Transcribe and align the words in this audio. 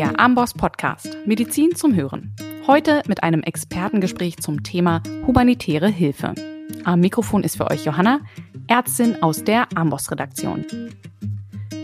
der 0.00 0.18
Amboss 0.18 0.54
Podcast 0.54 1.14
Medizin 1.26 1.74
zum 1.76 1.94
Hören. 1.94 2.34
Heute 2.66 3.02
mit 3.06 3.22
einem 3.22 3.42
Expertengespräch 3.42 4.38
zum 4.38 4.62
Thema 4.62 5.02
humanitäre 5.26 5.88
Hilfe. 5.88 6.32
Am 6.84 7.00
Mikrofon 7.00 7.44
ist 7.44 7.58
für 7.58 7.70
euch 7.70 7.84
Johanna, 7.84 8.20
Ärztin 8.66 9.22
aus 9.22 9.44
der 9.44 9.68
Amboss 9.74 10.10
Redaktion. 10.10 10.64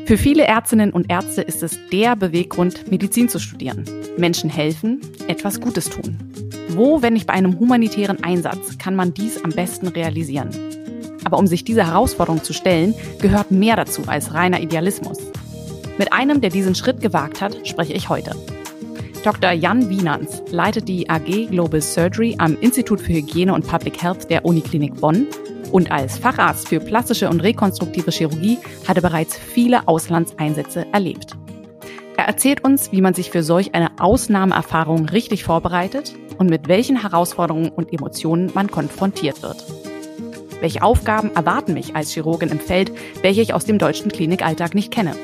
Für 0.06 0.16
viele 0.16 0.44
Ärztinnen 0.44 0.94
und 0.94 1.10
Ärzte 1.10 1.42
ist 1.42 1.62
es 1.62 1.78
der 1.92 2.16
Beweggrund, 2.16 2.90
Medizin 2.90 3.28
zu 3.28 3.38
studieren. 3.38 3.84
Menschen 4.16 4.48
helfen, 4.48 5.02
etwas 5.28 5.60
Gutes 5.60 5.90
tun. 5.90 6.16
Wo, 6.70 7.02
wenn 7.02 7.12
nicht 7.12 7.26
bei 7.26 7.34
einem 7.34 7.58
humanitären 7.58 8.24
Einsatz, 8.24 8.78
kann 8.78 8.96
man 8.96 9.12
dies 9.12 9.44
am 9.44 9.50
besten 9.50 9.88
realisieren? 9.88 10.48
Aber 11.24 11.38
um 11.38 11.46
sich 11.46 11.64
dieser 11.64 11.88
Herausforderung 11.88 12.42
zu 12.42 12.54
stellen, 12.54 12.94
gehört 13.20 13.50
mehr 13.50 13.76
dazu 13.76 14.04
als 14.06 14.32
reiner 14.32 14.62
Idealismus. 14.62 15.18
Mit 15.98 16.12
einem, 16.12 16.40
der 16.40 16.50
diesen 16.50 16.74
Schritt 16.74 17.00
gewagt 17.00 17.40
hat, 17.40 17.66
spreche 17.66 17.94
ich 17.94 18.08
heute. 18.08 18.32
Dr. 19.24 19.50
Jan 19.52 19.88
Wienans 19.88 20.42
leitet 20.50 20.88
die 20.88 21.08
AG 21.08 21.48
Global 21.50 21.80
Surgery 21.80 22.36
am 22.38 22.56
Institut 22.60 23.00
für 23.00 23.14
Hygiene 23.14 23.52
und 23.52 23.66
Public 23.66 24.02
Health 24.02 24.30
der 24.30 24.44
Uniklinik 24.44 25.00
Bonn 25.00 25.26
und 25.72 25.90
als 25.90 26.18
Facharzt 26.18 26.68
für 26.68 26.80
plastische 26.80 27.28
und 27.28 27.42
rekonstruktive 27.42 28.10
Chirurgie 28.10 28.58
hat 28.86 28.96
er 28.96 29.02
bereits 29.02 29.36
viele 29.36 29.88
Auslandseinsätze 29.88 30.86
erlebt. 30.92 31.32
Er 32.16 32.26
erzählt 32.26 32.62
uns, 32.62 32.92
wie 32.92 33.00
man 33.00 33.14
sich 33.14 33.30
für 33.30 33.42
solch 33.42 33.74
eine 33.74 33.98
Ausnahmeerfahrung 33.98 35.08
richtig 35.08 35.44
vorbereitet 35.44 36.14
und 36.38 36.48
mit 36.48 36.68
welchen 36.68 37.00
Herausforderungen 37.00 37.70
und 37.70 37.92
Emotionen 37.92 38.50
man 38.54 38.70
konfrontiert 38.70 39.42
wird. 39.42 39.64
Welche 40.60 40.82
Aufgaben 40.82 41.34
erwarten 41.34 41.74
mich 41.74 41.96
als 41.96 42.12
Chirurgin 42.12 42.50
im 42.50 42.60
Feld, 42.60 42.92
welche 43.22 43.42
ich 43.42 43.52
aus 43.52 43.64
dem 43.64 43.78
deutschen 43.78 44.10
Klinikalltag 44.10 44.74
nicht 44.74 44.90
kenne? 44.90 45.14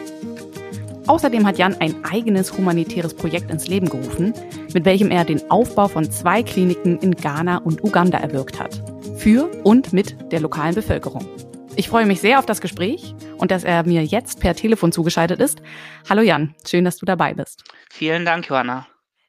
Außerdem 1.09 1.45
hat 1.45 1.59
Jan 1.59 1.77
ein 1.80 2.05
eigenes 2.05 2.56
humanitäres 2.56 3.15
Projekt 3.15 3.51
ins 3.51 3.66
Leben 3.66 3.88
gerufen, 3.88 4.33
mit 4.73 4.84
welchem 4.84 5.11
er 5.11 5.25
den 5.25 5.50
Aufbau 5.50 5.89
von 5.89 6.09
zwei 6.11 6.44
Kliniken 6.44 6.98
in 7.00 7.17
Ghana 7.17 7.59
und 7.59 7.83
Uganda 7.83 8.19
erwirkt 8.19 8.61
hat. 8.61 8.81
Für 9.17 9.50
und 9.64 9.92
mit 9.92 10.33
der 10.33 10.41
lokalen 10.41 10.77
Bevölkerung. 10.77 11.27
Ich 11.75 11.89
freue 11.89 12.06
mich 12.06 12.20
sehr 12.20 12.39
auf 12.39 12.47
das 12.47 12.61
Gespräch 12.61 13.14
und 13.39 13.50
dass 13.50 13.64
er 13.64 13.84
mir 13.84 14.05
jetzt 14.05 14.41
per 14.41 14.55
Telefon 14.55 14.92
zugeschaltet 14.92 15.41
ist. 15.41 15.61
Hallo 16.09 16.22
Jan, 16.22 16.55
schön, 16.64 16.84
dass 16.84 16.98
du 16.98 17.06
dabei 17.06 17.34
bist. 17.34 17.64
Vielen 17.91 18.25
Dank, 18.25 18.48
Johanna. 18.48 18.87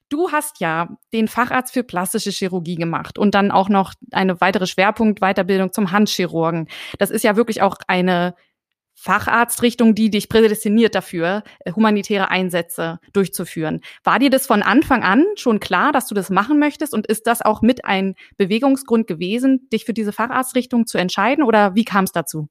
Du 0.10 0.32
hast 0.32 0.60
ja 0.60 0.90
den 1.12 1.28
Facharzt 1.28 1.74
für 1.74 1.84
plastische 1.84 2.30
Chirurgie 2.30 2.76
gemacht 2.76 3.18
und 3.18 3.34
dann 3.34 3.50
auch 3.50 3.68
noch 3.68 3.94
eine 4.12 4.40
weitere 4.42 4.68
Schwerpunktweiterbildung 4.68 5.74
zum 5.74 5.92
Handchirurgen. 5.92 6.68
Das 7.00 7.10
ist 7.10 7.24
ja 7.24 7.36
wirklich 7.36 7.64
auch 7.64 7.78
eine 7.88 8.36
Facharztrichtung, 9.04 9.96
die 9.96 10.09
dich 10.09 10.30
prädestiniert 10.30 10.96
dafür, 10.96 11.44
äh, 11.59 11.73
humanitäre 11.73 12.32
Einsätze 12.32 13.02
durchzuführen. 13.12 13.82
War 14.06 14.18
dir 14.18 14.30
das 14.30 14.48
von 14.48 14.64
Anfang 14.64 15.04
an 15.04 15.26
schon 15.36 15.59
klar, 15.59 15.92
dass 15.92 16.08
du 16.08 16.16
das 16.16 16.30
machen 16.30 16.58
möchtest? 16.58 16.94
Und 16.94 17.06
ist 17.08 17.28
das 17.28 17.42
auch 17.42 17.62
mit 17.62 17.84
ein 17.84 18.16
Bewegungsgrund 18.38 19.06
gewesen, 19.06 19.68
dich 19.74 19.84
für 19.84 19.94
diese 19.94 20.14
Facharztrichtung 20.14 20.88
zu 20.88 20.98
entscheiden? 20.98 21.44
Oder 21.44 21.76
wie 21.76 21.84
kam 21.84 22.06
es 22.06 22.14
dazu? 22.14 22.48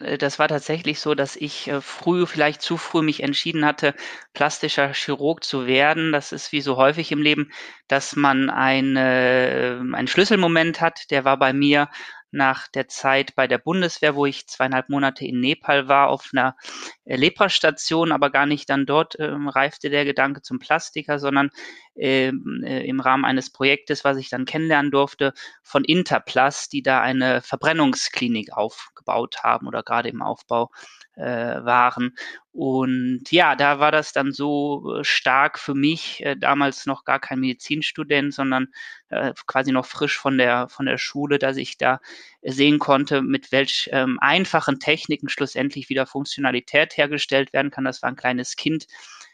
Äh, 0.00 0.18
das 0.18 0.38
war 0.38 0.48
tatsächlich 0.48 1.00
so, 1.00 1.14
dass 1.14 1.36
ich 1.36 1.68
äh, 1.68 1.80
früh, 1.80 2.26
vielleicht 2.26 2.62
zu 2.62 2.76
früh 2.76 3.02
mich 3.02 3.22
entschieden 3.22 3.64
hatte, 3.64 3.94
plastischer 4.32 4.92
Chirurg 4.94 5.44
zu 5.44 5.66
werden. 5.66 6.12
Das 6.12 6.32
ist 6.32 6.52
wie 6.52 6.60
so 6.60 6.76
häufig 6.76 7.12
im 7.12 7.20
Leben, 7.20 7.50
dass 7.88 8.16
man 8.16 8.50
eine, 8.50 9.82
einen 9.92 10.08
Schlüsselmoment 10.08 10.80
hat. 10.80 11.10
Der 11.10 11.24
war 11.24 11.38
bei 11.38 11.52
mir, 11.52 11.88
nach 12.30 12.68
der 12.68 12.88
Zeit 12.88 13.34
bei 13.34 13.46
der 13.46 13.58
Bundeswehr, 13.58 14.14
wo 14.14 14.26
ich 14.26 14.46
zweieinhalb 14.46 14.88
Monate 14.88 15.24
in 15.24 15.40
Nepal 15.40 15.88
war, 15.88 16.08
auf 16.08 16.30
einer 16.32 16.56
äh, 17.04 17.16
Leprastation, 17.16 18.12
aber 18.12 18.30
gar 18.30 18.46
nicht 18.46 18.68
dann 18.68 18.86
dort 18.86 19.16
ähm, 19.18 19.48
reifte 19.48 19.90
der 19.90 20.04
Gedanke 20.04 20.42
zum 20.42 20.58
Plastiker, 20.58 21.18
sondern 21.18 21.50
ähm, 21.96 22.62
äh, 22.64 22.86
im 22.86 23.00
Rahmen 23.00 23.24
eines 23.24 23.50
Projektes, 23.50 24.04
was 24.04 24.16
ich 24.18 24.28
dann 24.28 24.44
kennenlernen 24.44 24.90
durfte, 24.90 25.32
von 25.62 25.84
Interplast, 25.84 26.72
die 26.72 26.82
da 26.82 27.00
eine 27.00 27.42
Verbrennungsklinik 27.42 28.52
aufgebaut 28.52 29.38
haben 29.42 29.66
oder 29.66 29.82
gerade 29.82 30.08
im 30.08 30.22
Aufbau 30.22 30.70
äh, 30.74 31.05
waren. 31.16 32.14
Und 32.52 33.24
ja, 33.30 33.54
da 33.54 33.80
war 33.80 33.92
das 33.92 34.12
dann 34.14 34.32
so 34.32 34.96
äh, 34.96 35.04
stark 35.04 35.58
für 35.58 35.74
mich, 35.74 36.24
äh, 36.24 36.36
damals 36.36 36.86
noch 36.86 37.04
gar 37.04 37.20
kein 37.20 37.40
Medizinstudent, 37.40 38.32
sondern 38.32 38.68
äh, 39.10 39.34
quasi 39.46 39.72
noch 39.72 39.84
frisch 39.84 40.18
von 40.18 40.38
der, 40.38 40.68
von 40.70 40.86
der 40.86 40.96
Schule, 40.96 41.38
dass 41.38 41.58
ich 41.58 41.76
da 41.76 42.00
sehen 42.42 42.78
konnte, 42.78 43.20
mit 43.20 43.52
welch 43.52 43.90
ähm, 43.92 44.18
einfachen 44.20 44.80
Techniken 44.80 45.28
schlussendlich 45.28 45.90
wieder 45.90 46.06
Funktionalität 46.06 46.96
hergestellt 46.96 47.52
werden 47.52 47.70
kann. 47.70 47.84
Das 47.84 48.00
war 48.02 48.08
ein 48.08 48.16
kleines 48.16 48.56
Kind, 48.56 48.86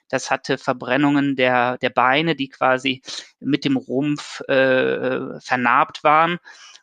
das 0.08 0.30
hatte 0.30 0.58
Verbrennungen 0.58 1.36
der, 1.36 1.78
der 1.78 1.90
Beine, 1.90 2.34
die 2.34 2.48
quasi 2.48 3.02
mit 3.38 3.64
dem 3.64 3.76
Rumpf 3.76 4.40
äh, 4.48 5.40
vernarbt 5.40 6.02
waren 6.04 6.38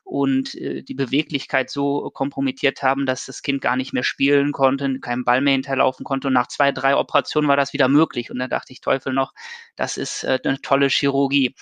und 0.10 0.56
äh, 0.56 0.82
die 0.82 0.96
Beweglichkeit 0.96 1.70
so 1.70 2.10
kompromittiert 2.10 2.82
haben, 2.82 3.06
dass 3.06 3.28
das 3.28 3.44
Kind 3.44 3.62
gar 3.62 3.76
nicht 3.76 3.94
mehr 3.94 4.04
spielen 4.04 4.52
konnte, 4.52 5.00
keinen 5.00 5.24
Ball 5.24 5.42
mehr 5.42 5.54
hinterlaufen 5.54 6.04
konnte. 6.04 6.28
Und 6.28 6.34
nach 6.34 6.48
zwei, 6.48 6.72
drei 6.72 6.96
Operationen 6.96 7.48
war 7.48 7.58
das 7.58 7.74
wieder 7.74 7.88
möglich. 7.88 8.32
Und 8.32 8.40
da 8.40 8.48
dachte 8.48 8.74
ich, 8.74 8.82
Teufel 8.82 9.14
noch, 9.14 9.34
das 9.76 9.98
ist 9.98 10.24
äh, 10.24 10.40
eine 10.44 10.62
tolle 10.62 10.88
Chirurgie. 10.88 11.54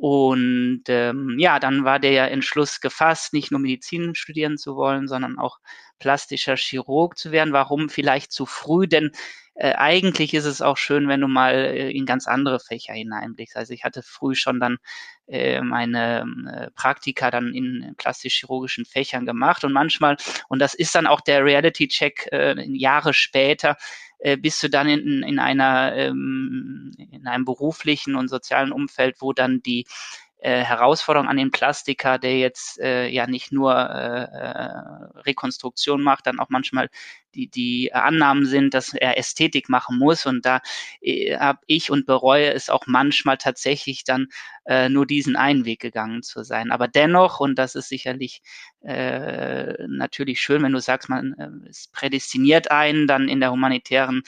Und 0.00 0.84
ähm, 0.88 1.36
ja, 1.38 1.58
dann 1.58 1.84
war 1.84 1.98
der 1.98 2.30
Entschluss 2.30 2.80
gefasst, 2.80 3.34
nicht 3.34 3.50
nur 3.50 3.60
Medizin 3.60 4.14
studieren 4.14 4.56
zu 4.56 4.74
wollen, 4.74 5.08
sondern 5.08 5.38
auch 5.38 5.58
plastischer 5.98 6.56
Chirurg 6.56 7.18
zu 7.18 7.32
werden. 7.32 7.52
Warum 7.52 7.90
vielleicht 7.90 8.32
zu 8.32 8.46
früh? 8.46 8.88
Denn 8.88 9.10
äh, 9.56 9.74
eigentlich 9.74 10.32
ist 10.32 10.46
es 10.46 10.62
auch 10.62 10.78
schön, 10.78 11.06
wenn 11.06 11.20
du 11.20 11.28
mal 11.28 11.54
äh, 11.54 11.90
in 11.90 12.06
ganz 12.06 12.26
andere 12.26 12.60
Fächer 12.60 12.94
hineinblickst. 12.94 13.58
Also 13.58 13.74
ich 13.74 13.84
hatte 13.84 14.02
früh 14.02 14.34
schon 14.34 14.58
dann 14.58 14.78
äh, 15.26 15.60
meine 15.60 16.24
äh, 16.50 16.70
Praktika 16.70 17.30
dann 17.30 17.52
in 17.52 17.92
plastisch-chirurgischen 17.98 18.86
Fächern 18.86 19.26
gemacht 19.26 19.64
und 19.64 19.74
manchmal, 19.74 20.16
und 20.48 20.60
das 20.60 20.72
ist 20.72 20.94
dann 20.94 21.06
auch 21.06 21.20
der 21.20 21.44
Reality-Check 21.44 22.28
äh, 22.32 22.62
Jahre 22.72 23.12
später, 23.12 23.76
äh, 24.20 24.36
bist 24.36 24.62
du 24.62 24.70
dann 24.70 24.88
in, 24.88 25.22
in 25.22 25.38
einer 25.38 25.94
ähm, 25.96 26.92
in 27.10 27.26
einem 27.26 27.44
beruflichen 27.44 28.14
und 28.14 28.28
sozialen 28.28 28.72
Umfeld, 28.72 29.16
wo 29.20 29.32
dann 29.32 29.62
die 29.62 29.86
äh, 30.42 30.64
Herausforderung 30.64 31.28
an 31.28 31.36
den 31.36 31.50
Plastiker, 31.50 32.18
der 32.18 32.38
jetzt 32.38 32.80
äh, 32.80 33.08
ja 33.08 33.26
nicht 33.26 33.52
nur 33.52 33.74
äh, 33.74 34.22
äh, 34.22 35.20
Rekonstruktion 35.26 36.02
macht, 36.02 36.26
dann 36.26 36.38
auch 36.38 36.48
manchmal 36.48 36.88
die, 37.34 37.48
die 37.48 37.92
Annahmen 37.92 38.46
sind, 38.46 38.72
dass 38.74 38.94
er 38.94 39.18
Ästhetik 39.18 39.68
machen 39.68 39.98
muss. 39.98 40.24
Und 40.26 40.46
da 40.46 40.60
äh, 41.02 41.36
habe 41.36 41.60
ich 41.66 41.90
und 41.90 42.06
bereue 42.06 42.52
es 42.52 42.70
auch 42.70 42.86
manchmal 42.86 43.36
tatsächlich 43.36 44.04
dann 44.04 44.28
äh, 44.66 44.88
nur 44.88 45.06
diesen 45.06 45.36
einen 45.36 45.64
Weg 45.64 45.80
gegangen 45.80 46.22
zu 46.22 46.42
sein. 46.42 46.70
Aber 46.70 46.88
dennoch, 46.88 47.40
und 47.40 47.56
das 47.56 47.74
ist 47.74 47.88
sicherlich 47.88 48.42
äh, 48.82 49.74
natürlich 49.86 50.40
schön, 50.40 50.62
wenn 50.62 50.72
du 50.72 50.80
sagst, 50.80 51.08
man 51.08 51.34
äh, 51.34 51.68
es 51.68 51.88
prädestiniert 51.88 52.70
einen, 52.70 53.06
dann 53.06 53.28
in 53.28 53.40
der 53.40 53.50
humanitären 53.52 54.22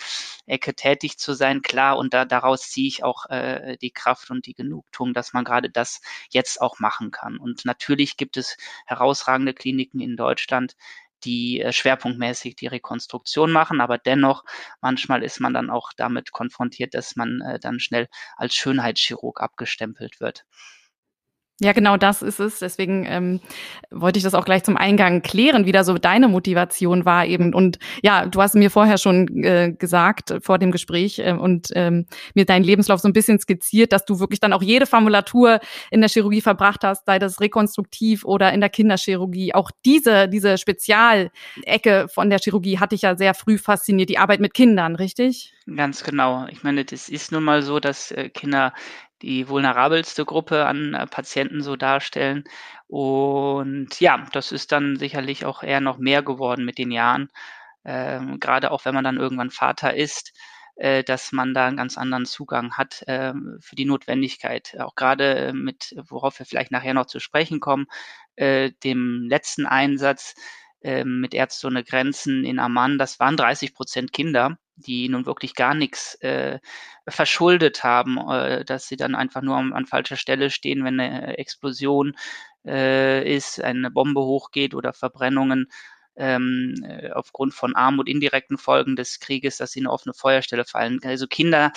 Ecke 0.47 0.75
tätig 0.75 1.19
zu 1.19 1.34
sein, 1.34 1.62
klar, 1.62 1.98
und 1.98 2.15
da, 2.15 2.25
daraus 2.25 2.70
ziehe 2.70 2.88
ich 2.88 3.04
auch 3.04 3.26
äh, 3.31 3.76
die 3.81 3.91
Kraft 3.91 4.31
und 4.31 4.47
die 4.47 4.54
Genugtuung, 4.54 5.15
dass 5.15 5.32
man 5.32 5.44
gerade 5.44 5.70
das 5.70 6.00
jetzt 6.31 6.60
auch 6.60 6.78
machen 6.78 7.10
kann. 7.10 7.38
Und 7.38 7.64
natürlich 7.64 8.16
gibt 8.16 8.37
es 8.37 8.56
herausragende 8.87 9.54
Kliniken 9.54 10.00
in 10.00 10.16
Deutschland, 10.16 10.76
die 11.25 11.60
äh, 11.60 11.72
schwerpunktmäßig 11.72 12.56
die 12.56 12.66
Rekonstruktion 12.66 13.53
machen, 13.53 13.81
aber 13.81 13.99
dennoch 13.99 14.44
manchmal 14.81 15.22
ist 15.22 15.41
man 15.41 15.55
dann 15.55 15.71
auch 15.71 15.93
damit 15.97 16.33
konfrontiert, 16.33 16.94
dass 16.94 17.16
man 17.16 17.41
äh, 17.41 17.59
dann 17.59 17.81
schnell 17.81 18.09
als 18.37 18.55
Schönheitschirurg 18.55 19.41
abgestempelt 19.41 20.21
wird. 20.21 20.44
Ja, 21.60 21.72
genau 21.72 21.96
das 21.96 22.22
ist 22.22 22.40
es. 22.40 22.58
Deswegen 22.58 23.04
ähm, 23.06 23.40
wollte 23.90 24.18
ich 24.18 24.24
das 24.24 24.34
auch 24.34 24.44
gleich 24.44 24.64
zum 24.64 24.76
Eingang 24.76 25.22
klären, 25.22 25.64
wie 25.64 25.70
da 25.70 25.84
so 25.84 25.96
deine 25.96 26.26
Motivation 26.26 27.04
war 27.04 27.24
eben. 27.26 27.54
Und 27.54 27.78
ja, 28.02 28.26
du 28.26 28.42
hast 28.42 28.54
mir 28.54 28.70
vorher 28.70 28.98
schon 28.98 29.44
äh, 29.44 29.72
gesagt 29.78 30.34
vor 30.42 30.58
dem 30.58 30.72
Gespräch 30.72 31.20
äh, 31.20 31.32
und 31.32 31.69
ähm, 31.75 32.06
mir 32.34 32.46
deinen 32.46 32.64
Lebenslauf 32.64 33.00
so 33.00 33.08
ein 33.08 33.12
bisschen 33.12 33.38
skizziert, 33.38 33.93
dass 33.93 34.04
du 34.04 34.19
wirklich 34.19 34.40
dann 34.40 34.52
auch 34.52 34.62
jede 34.62 34.87
Formulatur 34.87 35.60
in 35.90 36.00
der 36.00 36.10
Chirurgie 36.10 36.40
verbracht 36.40 36.82
hast, 36.82 37.06
sei 37.06 37.20
das 37.20 37.40
rekonstruktiv 37.40 38.25
oder 38.25 38.52
in 38.52 38.60
der 38.60 38.70
Kinderchirurgie. 38.70 39.55
Auch 39.55 39.70
diese 39.84 40.28
diese 40.28 40.58
Spezialecke 40.58 42.08
von 42.12 42.31
der 42.31 42.40
Chirurgie 42.40 42.78
hatte 42.78 42.94
ich 42.96 43.02
ja 43.02 43.14
sehr 43.14 43.34
früh 43.34 43.58
fasziniert, 43.58 44.08
die 44.08 44.19
Arbeit 44.19 44.40
mit 44.40 44.55
Kindern, 44.55 44.96
richtig? 44.96 45.52
Ganz 45.76 46.02
genau. 46.02 46.46
Ich 46.50 46.64
meine, 46.64 46.84
das 46.84 47.08
ist 47.08 47.31
nun 47.31 47.44
mal 47.44 47.62
so, 47.62 47.78
dass 47.78 48.10
äh, 48.10 48.31
Kinder 48.31 48.72
die 49.22 49.48
vulnerabelste 49.48 50.24
Gruppe 50.24 50.66
an 50.66 50.94
äh, 50.94 51.06
Patienten 51.06 51.62
so 51.62 51.76
darstellen. 51.76 52.44
Und 52.88 54.00
ja, 54.00 54.26
das 54.32 54.52
ist 54.52 54.72
dann 54.72 54.96
sicherlich 54.96 55.44
auch 55.46 55.62
eher 55.62 55.80
noch 55.80 55.98
mehr 55.98 56.22
geworden 56.22 56.64
mit 56.64 56.78
den 56.78 56.90
Jahren. 56.90 57.28
Ähm, 57.84 58.38
gerade 58.40 58.70
auch 58.70 58.84
wenn 58.84 58.94
man 58.94 59.04
dann 59.04 59.16
irgendwann 59.19 59.50
Vater 59.50 59.94
ist, 59.94 60.32
äh, 60.76 61.04
dass 61.04 61.32
man 61.32 61.54
da 61.54 61.66
einen 61.66 61.76
ganz 61.76 61.98
anderen 61.98 62.26
Zugang 62.26 62.76
hat 62.76 63.02
äh, 63.06 63.32
für 63.60 63.76
die 63.76 63.84
Notwendigkeit. 63.84 64.76
Auch 64.80 64.94
gerade 64.94 65.34
äh, 65.36 65.52
mit, 65.52 65.94
worauf 66.08 66.38
wir 66.38 66.46
vielleicht 66.46 66.70
nachher 66.72 66.94
noch 66.94 67.06
zu 67.06 67.20
sprechen 67.20 67.60
kommen, 67.60 67.86
äh, 68.36 68.72
dem 68.84 69.26
letzten 69.28 69.66
Einsatz 69.66 70.34
ähm, 70.82 71.20
mit 71.20 71.34
Ärzte 71.34 71.67
ohne 71.67 71.84
Grenzen 71.84 72.44
in 72.44 72.58
Amman, 72.58 72.99
das 72.99 73.20
waren 73.20 73.37
30 73.37 73.75
Prozent 73.75 74.12
Kinder, 74.12 74.58
die 74.76 75.08
nun 75.08 75.26
wirklich 75.26 75.55
gar 75.55 75.75
nichts 75.75 76.14
äh, 76.17 76.58
verschuldet 77.08 77.84
haben, 77.84 78.19
äh, 78.29 78.64
dass 78.64 78.88
sie 78.88 78.96
dann 78.96 79.14
einfach 79.14 79.43
nur 79.43 79.56
an, 79.56 79.73
an 79.73 79.87
falscher 79.87 80.17
Stelle 80.17 80.50
stehen, 80.50 80.84
wenn 80.84 80.99
eine 81.00 81.38
Explosion 81.38 82.14
äh, 82.64 83.34
ist, 83.34 83.62
eine 83.62 83.90
Bombe 83.90 84.23
hochgeht 84.23 84.75
oder 84.75 84.93
Verbrennungen 84.93 85.69
ähm, 86.17 86.75
äh, 86.84 87.11
aufgrund 87.11 87.55
von 87.55 87.75
Armut, 87.75 88.08
indirekten 88.08 88.58
Folgen 88.58 88.96
des 88.96 89.20
Krieges, 89.20 89.56
dass 89.56 89.73
sie 89.73 89.81
in 89.81 89.87
eine 89.87 89.93
offene 89.93 90.14
Feuerstelle 90.14 90.64
fallen. 90.64 91.00
Also 91.05 91.26
Kinder 91.26 91.73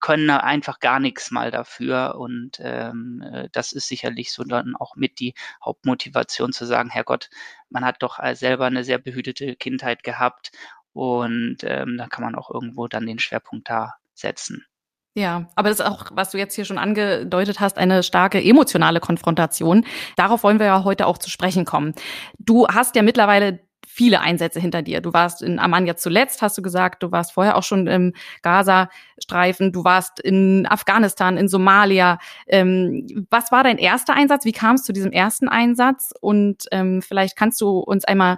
können 0.00 0.30
einfach 0.30 0.80
gar 0.80 1.00
nichts 1.00 1.30
mal 1.30 1.50
dafür. 1.50 2.16
Und 2.18 2.58
ähm, 2.60 3.22
äh, 3.32 3.48
das 3.52 3.72
ist 3.72 3.88
sicherlich 3.88 4.32
so 4.32 4.44
dann 4.44 4.76
auch 4.76 4.96
mit 4.96 5.20
die 5.20 5.34
Hauptmotivation 5.64 6.52
zu 6.52 6.64
sagen, 6.66 6.90
Herrgott, 6.90 7.30
man 7.70 7.84
hat 7.84 8.02
doch 8.02 8.18
selber 8.34 8.66
eine 8.66 8.84
sehr 8.84 8.98
behütete 8.98 9.56
Kindheit 9.56 10.02
gehabt 10.02 10.52
und 10.92 11.58
ähm, 11.62 11.96
da 11.96 12.08
kann 12.08 12.24
man 12.24 12.34
auch 12.34 12.50
irgendwo 12.50 12.88
dann 12.88 13.06
den 13.06 13.18
Schwerpunkt 13.18 13.68
da 13.70 13.94
setzen. 14.14 14.66
Ja, 15.14 15.48
aber 15.56 15.68
das 15.68 15.80
ist 15.80 15.86
auch, 15.86 16.06
was 16.12 16.30
du 16.30 16.38
jetzt 16.38 16.54
hier 16.54 16.64
schon 16.64 16.78
angedeutet 16.78 17.60
hast, 17.60 17.76
eine 17.76 18.02
starke 18.02 18.42
emotionale 18.42 19.00
Konfrontation. 19.00 19.84
Darauf 20.16 20.44
wollen 20.44 20.60
wir 20.60 20.66
ja 20.66 20.84
heute 20.84 21.06
auch 21.06 21.18
zu 21.18 21.30
sprechen 21.30 21.64
kommen. 21.64 21.94
Du 22.38 22.68
hast 22.68 22.94
ja 22.94 23.02
mittlerweile 23.02 23.60
viele 23.98 24.20
Einsätze 24.20 24.60
hinter 24.60 24.80
dir. 24.82 25.00
Du 25.00 25.12
warst 25.12 25.42
in 25.42 25.58
Amman 25.58 25.84
jetzt 25.84 26.04
zuletzt, 26.04 26.40
hast 26.40 26.56
du 26.56 26.62
gesagt, 26.62 27.02
du 27.02 27.10
warst 27.10 27.32
vorher 27.32 27.56
auch 27.56 27.64
schon 27.64 27.88
im 27.88 28.14
Gaza-Streifen, 28.42 29.72
du 29.72 29.82
warst 29.82 30.20
in 30.20 30.68
Afghanistan, 30.70 31.36
in 31.36 31.48
Somalia. 31.48 32.20
Ähm, 32.46 33.26
was 33.28 33.50
war 33.50 33.64
dein 33.64 33.76
erster 33.76 34.14
Einsatz? 34.14 34.44
Wie 34.44 34.52
kam 34.52 34.76
es 34.76 34.84
zu 34.84 34.92
diesem 34.92 35.10
ersten 35.10 35.48
Einsatz? 35.48 36.12
Und 36.20 36.66
ähm, 36.70 37.02
vielleicht 37.02 37.36
kannst 37.36 37.60
du 37.60 37.80
uns 37.80 38.04
einmal 38.04 38.36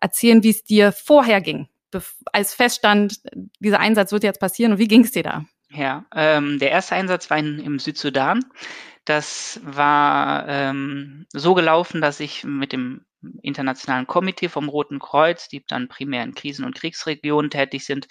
erzählen, 0.00 0.44
wie 0.44 0.50
es 0.50 0.62
dir 0.62 0.92
vorher 0.92 1.40
ging, 1.40 1.68
als 2.32 2.54
feststand, 2.54 3.16
dieser 3.58 3.80
Einsatz 3.80 4.12
wird 4.12 4.22
jetzt 4.22 4.38
passieren 4.38 4.72
und 4.72 4.78
wie 4.78 4.88
ging 4.88 5.02
es 5.02 5.10
dir 5.10 5.24
da? 5.24 5.44
Ja, 5.72 6.04
ähm, 6.14 6.60
der 6.60 6.70
erste 6.70 6.94
Einsatz 6.94 7.30
war 7.30 7.38
in, 7.38 7.58
im 7.58 7.80
Südsudan. 7.80 8.44
Das 9.04 9.60
war 9.64 10.46
ähm, 10.46 11.26
so 11.32 11.54
gelaufen, 11.54 12.00
dass 12.00 12.20
ich 12.20 12.44
mit 12.44 12.72
dem 12.72 13.04
internationalen 13.42 14.06
Komitee 14.06 14.48
vom 14.48 14.68
Roten 14.68 14.98
Kreuz, 14.98 15.48
die 15.48 15.64
dann 15.66 15.88
primär 15.88 16.22
in 16.22 16.34
Krisen- 16.34 16.64
und 16.64 16.74
Kriegsregionen 16.74 17.50
tätig 17.50 17.84
sind, 17.84 18.08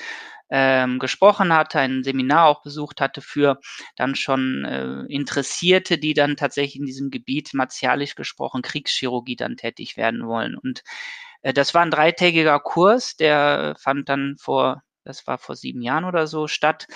ähm, 0.49 0.99
gesprochen 0.99 1.53
hatte, 1.53 1.79
ein 1.79 2.03
Seminar 2.03 2.47
auch 2.47 2.63
besucht 2.63 3.01
hatte 3.01 3.21
für 3.21 3.59
dann 3.95 4.15
schon 4.15 4.65
äh, 4.65 5.13
Interessierte, 5.13 5.97
die 5.97 6.13
dann 6.13 6.37
tatsächlich 6.37 6.77
in 6.77 6.85
diesem 6.85 7.11
Gebiet 7.11 7.53
martialisch 7.53 8.15
gesprochen 8.15 8.61
Kriegschirurgie 8.61 9.35
dann 9.35 9.57
tätig 9.57 9.97
werden 9.97 10.27
wollen. 10.27 10.55
Und 10.55 10.83
äh, 11.41 11.53
das 11.53 11.73
war 11.73 11.83
ein 11.83 11.91
dreitägiger 11.91 12.59
Kurs, 12.59 13.15
der 13.15 13.75
fand 13.79 14.09
dann 14.09 14.37
vor, 14.39 14.83
das 15.03 15.27
war 15.27 15.37
vor 15.37 15.55
sieben 15.55 15.81
Jahren 15.81 16.05
oder 16.05 16.27
so 16.27 16.47
statt. 16.47 16.87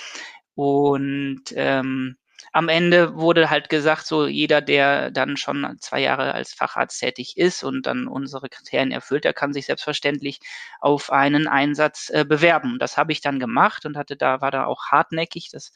Und 0.56 1.44
ähm, 1.56 2.18
am 2.52 2.70
Ende 2.70 3.16
wurde 3.16 3.50
halt 3.50 3.70
gesagt, 3.70 4.06
so 4.06 4.28
jeder, 4.28 4.62
der 4.62 5.12
dann 5.12 5.38
schon 5.38 5.78
zwei 5.80 6.02
Jahre 6.02 6.34
als 6.34 6.54
Facharzt 6.54 7.00
tätig 7.00 7.38
ist 7.38 7.64
und 7.64 7.86
dann 7.86 8.08
unsere 8.08 8.50
Kriterien 8.50 8.92
erfüllt, 8.92 9.24
der 9.24 9.34
kann 9.34 9.54
sich 9.54 9.66
selbstverständlich 9.66 10.40
auf 10.80 11.12
einen 11.12 11.48
Einsatz 11.48 12.10
äh, 12.10 12.26
bewerben. 12.26 12.78
Das 12.80 12.98
habe 12.98 13.12
ich 13.12 13.22
dann 13.22 13.40
gemacht 13.40 13.86
und 13.86 13.98
hatte 13.98 14.18
da, 14.18 14.42
war 14.42 14.52
da 14.52 14.66
auch 14.66 14.88
hartnäckig. 14.88 15.50
Das 15.52 15.72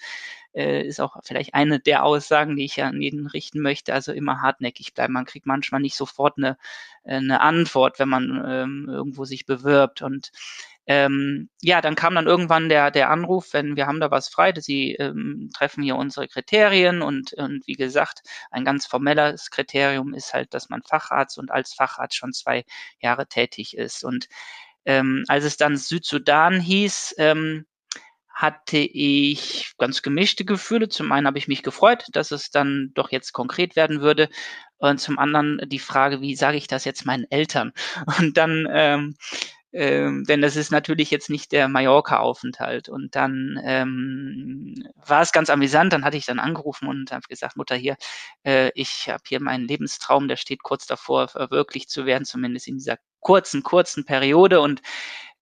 äh, 0.58 0.82
ist 0.82 1.00
auch 1.00 1.18
vielleicht 1.24 1.54
eine 1.54 1.80
der 1.80 2.04
Aussagen, 2.04 2.56
die 2.56 2.66
ich 2.66 2.82
an 2.84 3.02
jeden 3.02 3.28
richten 3.28 3.62
möchte. 3.62 3.94
Also 3.94 4.12
immer 4.12 4.42
hartnäckig 4.42 4.94
bleiben. 4.94 5.14
Man 5.14 5.26
kriegt 5.26 5.46
manchmal 5.46 5.82
nicht 5.82 5.96
sofort 5.96 6.38
eine, 6.38 6.58
äh, 7.04 7.18
eine 7.18 7.42
Antwort, 7.42 8.00
wenn 8.00 8.10
man 8.10 8.44
ähm, 8.46 8.88
irgendwo 8.90 9.26
sich 9.26 9.46
bewirbt. 9.46 10.02
Und 10.02 10.32
ähm, 10.88 11.50
ja, 11.62 11.82
dann 11.82 11.96
kam 11.96 12.16
dann 12.16 12.26
irgendwann 12.28 12.70
der, 12.70 12.92
der 12.92 13.12
Anruf, 13.12 13.54
wenn 13.54 13.76
wir 13.76 13.88
haben 13.88 14.00
da 14.00 14.10
was 14.10 14.30
frei, 14.30 14.54
Sie 14.58 14.96
ähm, 14.96 15.50
treffen 15.56 15.84
hier 15.84 15.96
unsere 15.98 16.28
Kriterien 16.28 17.02
und, 17.02 17.34
und 17.34 17.68
wie 17.68 17.74
gesagt, 17.74 18.22
ein 18.52 18.66
ganz 18.66 18.88
formelles 18.88 19.52
Kriterium 19.52 20.14
ist 20.14 20.34
halt, 20.34 20.54
dass 20.54 20.70
man 20.70 20.82
Facharzt 20.84 21.38
und 21.38 21.52
als 21.52 21.74
Facharzt 21.74 22.16
schon 22.16 22.34
zwei 22.34 22.64
Jahre 23.00 23.28
tätig 23.28 23.78
ist. 23.78 24.04
Und 24.04 24.28
ähm, 24.86 25.24
als 25.28 25.44
es 25.44 25.58
dann 25.58 25.78
Südsudan 25.78 26.60
hieß, 26.60 27.16
ähm, 27.20 27.66
hatte 28.38 28.78
ich 28.78 29.74
ganz 29.80 30.04
gemischte 30.04 30.46
Gefühle. 30.46 30.90
Zum 30.90 31.12
einen 31.12 31.26
habe 31.26 31.40
ich 31.40 31.48
mich 31.48 31.64
gefreut, 31.64 32.06
dass 32.12 32.30
es 32.30 32.52
dann 32.52 32.92
doch 32.94 33.12
jetzt 33.12 33.34
konkret 33.34 33.76
werden 33.76 34.02
würde. 34.02 34.30
Und 34.78 35.00
zum 35.00 35.18
anderen 35.18 35.60
die 35.66 35.80
Frage, 35.80 36.22
wie 36.22 36.36
sage 36.36 36.58
ich 36.58 36.68
das 36.68 36.86
jetzt 36.86 37.04
meinen 37.04 37.26
Eltern? 37.32 37.74
Und 38.20 38.38
dann 38.38 38.68
ähm, 38.72 39.16
ähm, 39.74 40.24
denn 40.24 40.42
das 40.42 40.56
ist 40.56 40.72
natürlich 40.72 41.10
jetzt 41.12 41.30
nicht 41.32 41.52
der 41.52 41.68
Mallorca-Aufenthalt. 41.68 42.90
Und 42.90 43.16
dann 43.16 43.60
ähm, 43.64 44.76
war 44.96 45.22
es 45.24 45.32
ganz 45.32 45.50
amüsant, 45.50 45.92
dann 45.94 46.06
hatte 46.06 46.18
ich 46.18 46.26
dann 46.26 46.40
angerufen 46.40 46.88
und 46.88 47.12
habe 47.12 47.28
gesagt, 47.28 47.58
Mutter, 47.58 47.76
hier, 47.76 47.98
äh, 48.44 48.72
ich 48.76 49.10
habe 49.10 49.24
hier 49.28 49.42
meinen 49.42 49.68
Lebenstraum, 49.68 50.28
der 50.28 50.38
steht 50.38 50.64
kurz 50.64 50.86
davor, 50.86 51.28
verwirklicht 51.28 51.90
zu 51.90 52.06
werden, 52.06 52.26
zumindest 52.26 52.68
in 52.68 52.78
dieser 52.78 52.98
kurzen, 53.20 53.64
kurzen 53.64 54.06
Periode. 54.06 54.62
Und 54.62 54.82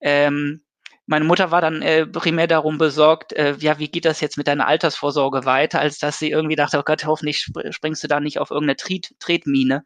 ähm, 0.02 0.66
meine 1.08 1.26
Mutter 1.26 1.52
war 1.52 1.62
dann 1.62 1.82
äh, 1.82 2.06
primär 2.08 2.48
darum 2.48 2.78
besorgt, 2.78 3.34
äh, 3.34 3.56
ja, 3.60 3.78
wie 3.78 3.90
geht 3.90 4.06
das 4.06 4.22
jetzt 4.22 4.38
mit 4.38 4.48
deiner 4.48 4.68
Altersvorsorge 4.68 5.46
weiter, 5.46 5.80
als 5.80 6.00
dass 6.00 6.18
sie 6.20 6.32
irgendwie 6.32 6.56
dachte, 6.56 6.80
oh 6.80 6.84
Gott, 6.84 7.06
hoffentlich 7.06 7.38
sp 7.46 7.62
springst 7.72 8.04
du 8.04 8.08
da 8.08 8.20
nicht 8.20 8.40
auf 8.40 8.52
irgendeine 8.52 8.78
Tret 8.78 9.14
Tretmine. 9.20 9.84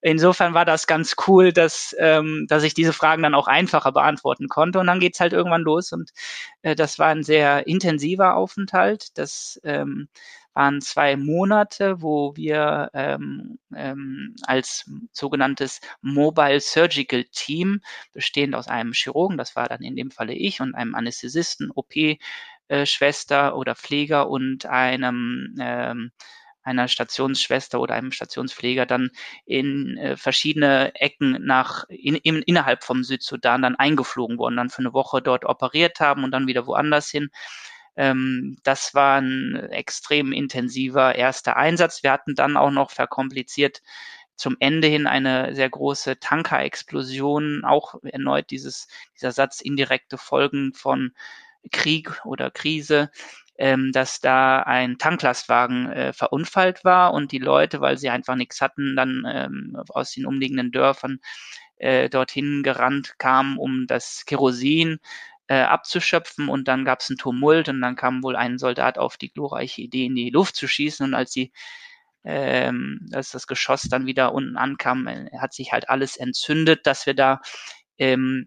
Insofern 0.00 0.54
war 0.54 0.64
das 0.64 0.86
ganz 0.86 1.16
cool, 1.26 1.52
dass, 1.52 1.94
ähm, 1.98 2.46
dass 2.48 2.62
ich 2.62 2.74
diese 2.74 2.92
Fragen 2.92 3.22
dann 3.22 3.34
auch 3.34 3.48
einfacher 3.48 3.92
beantworten 3.92 4.48
konnte. 4.48 4.78
Und 4.78 4.86
dann 4.86 5.00
geht's 5.00 5.20
halt 5.20 5.32
irgendwann 5.32 5.62
los. 5.62 5.92
Und 5.92 6.10
äh, 6.62 6.76
das 6.76 6.98
war 6.98 7.08
ein 7.08 7.24
sehr 7.24 7.66
intensiver 7.66 8.36
Aufenthalt. 8.36 9.18
Das 9.18 9.60
ähm, 9.64 10.08
waren 10.54 10.80
zwei 10.80 11.16
Monate, 11.16 12.02
wo 12.02 12.34
wir 12.36 12.90
ähm, 12.94 13.58
ähm, 13.74 14.34
als 14.42 14.90
sogenanntes 15.12 15.80
Mobile 16.02 16.60
Surgical 16.60 17.24
Team, 17.32 17.80
bestehend 18.12 18.54
aus 18.54 18.68
einem 18.68 18.92
Chirurgen, 18.92 19.38
das 19.38 19.56
war 19.56 19.68
dann 19.68 19.82
in 19.82 19.96
dem 19.96 20.10
Falle 20.10 20.34
ich, 20.34 20.60
und 20.60 20.74
einem 20.74 20.94
Anästhesisten, 20.94 21.70
OP-Schwester 21.74 23.48
äh, 23.48 23.52
oder 23.52 23.74
Pfleger 23.76 24.28
und 24.28 24.66
einem 24.66 25.54
ähm, 25.60 26.10
einer 26.62 26.88
Stationsschwester 26.88 27.80
oder 27.80 27.94
einem 27.94 28.12
Stationspfleger 28.12 28.86
dann 28.86 29.10
in 29.46 29.96
äh, 29.96 30.16
verschiedene 30.16 30.94
Ecken 30.94 31.38
nach 31.44 31.84
in, 31.88 32.16
in, 32.16 32.42
innerhalb 32.42 32.84
vom 32.84 33.02
Südsudan 33.02 33.62
dann 33.62 33.76
eingeflogen 33.76 34.38
worden, 34.38 34.56
dann 34.56 34.70
für 34.70 34.80
eine 34.80 34.92
Woche 34.92 35.22
dort 35.22 35.44
operiert 35.44 36.00
haben 36.00 36.24
und 36.24 36.32
dann 36.32 36.46
wieder 36.46 36.66
woanders 36.66 37.08
hin. 37.10 37.30
Ähm, 37.96 38.58
das 38.62 38.94
war 38.94 39.20
ein 39.20 39.56
extrem 39.70 40.32
intensiver 40.32 41.14
erster 41.14 41.56
Einsatz. 41.56 42.02
Wir 42.02 42.12
hatten 42.12 42.34
dann 42.34 42.56
auch 42.56 42.70
noch 42.70 42.90
verkompliziert 42.90 43.82
zum 44.36 44.56
Ende 44.58 44.88
hin 44.88 45.06
eine 45.06 45.54
sehr 45.54 45.68
große 45.68 46.18
Tankerexplosion, 46.18 47.64
auch 47.64 47.96
erneut 48.02 48.50
dieses, 48.50 48.88
dieser 49.14 49.32
Satz 49.32 49.60
indirekte 49.60 50.16
Folgen 50.16 50.72
von 50.72 51.12
Krieg 51.72 52.24
oder 52.24 52.50
Krise, 52.50 53.10
ähm, 53.58 53.92
dass 53.92 54.20
da 54.20 54.62
ein 54.62 54.96
Tanklastwagen 54.96 55.92
äh, 55.92 56.12
verunfallt 56.14 56.84
war 56.84 57.12
und 57.12 57.32
die 57.32 57.38
Leute, 57.38 57.82
weil 57.82 57.98
sie 57.98 58.08
einfach 58.08 58.34
nichts 58.34 58.62
hatten, 58.62 58.96
dann 58.96 59.24
ähm, 59.28 59.76
aus 59.90 60.12
den 60.12 60.24
umliegenden 60.24 60.72
Dörfern 60.72 61.20
äh, 61.76 62.08
dorthin 62.08 62.62
gerannt 62.62 63.18
kamen, 63.18 63.58
um 63.58 63.86
das 63.86 64.24
Kerosin 64.24 65.00
äh, 65.50 65.62
abzuschöpfen 65.62 66.48
und 66.48 66.68
dann 66.68 66.84
gab 66.84 67.00
es 67.00 67.10
einen 67.10 67.18
Tumult 67.18 67.68
und 67.68 67.80
dann 67.80 67.96
kam 67.96 68.22
wohl 68.22 68.36
ein 68.36 68.56
Soldat 68.56 68.98
auf 68.98 69.16
die 69.16 69.32
glorreiche 69.32 69.82
Idee, 69.82 70.06
in 70.06 70.14
die 70.14 70.30
Luft 70.30 70.54
zu 70.54 70.68
schießen 70.68 71.04
und 71.04 71.14
als 71.14 71.32
die 71.32 71.52
ähm, 72.22 73.08
als 73.12 73.30
das 73.32 73.48
Geschoss 73.48 73.82
dann 73.82 74.06
wieder 74.06 74.32
unten 74.32 74.56
ankam, 74.56 75.08
äh, 75.08 75.28
hat 75.38 75.52
sich 75.52 75.72
halt 75.72 75.88
alles 75.88 76.16
entzündet, 76.16 76.86
dass 76.86 77.06
wir 77.06 77.14
da, 77.14 77.40
ähm, 77.98 78.46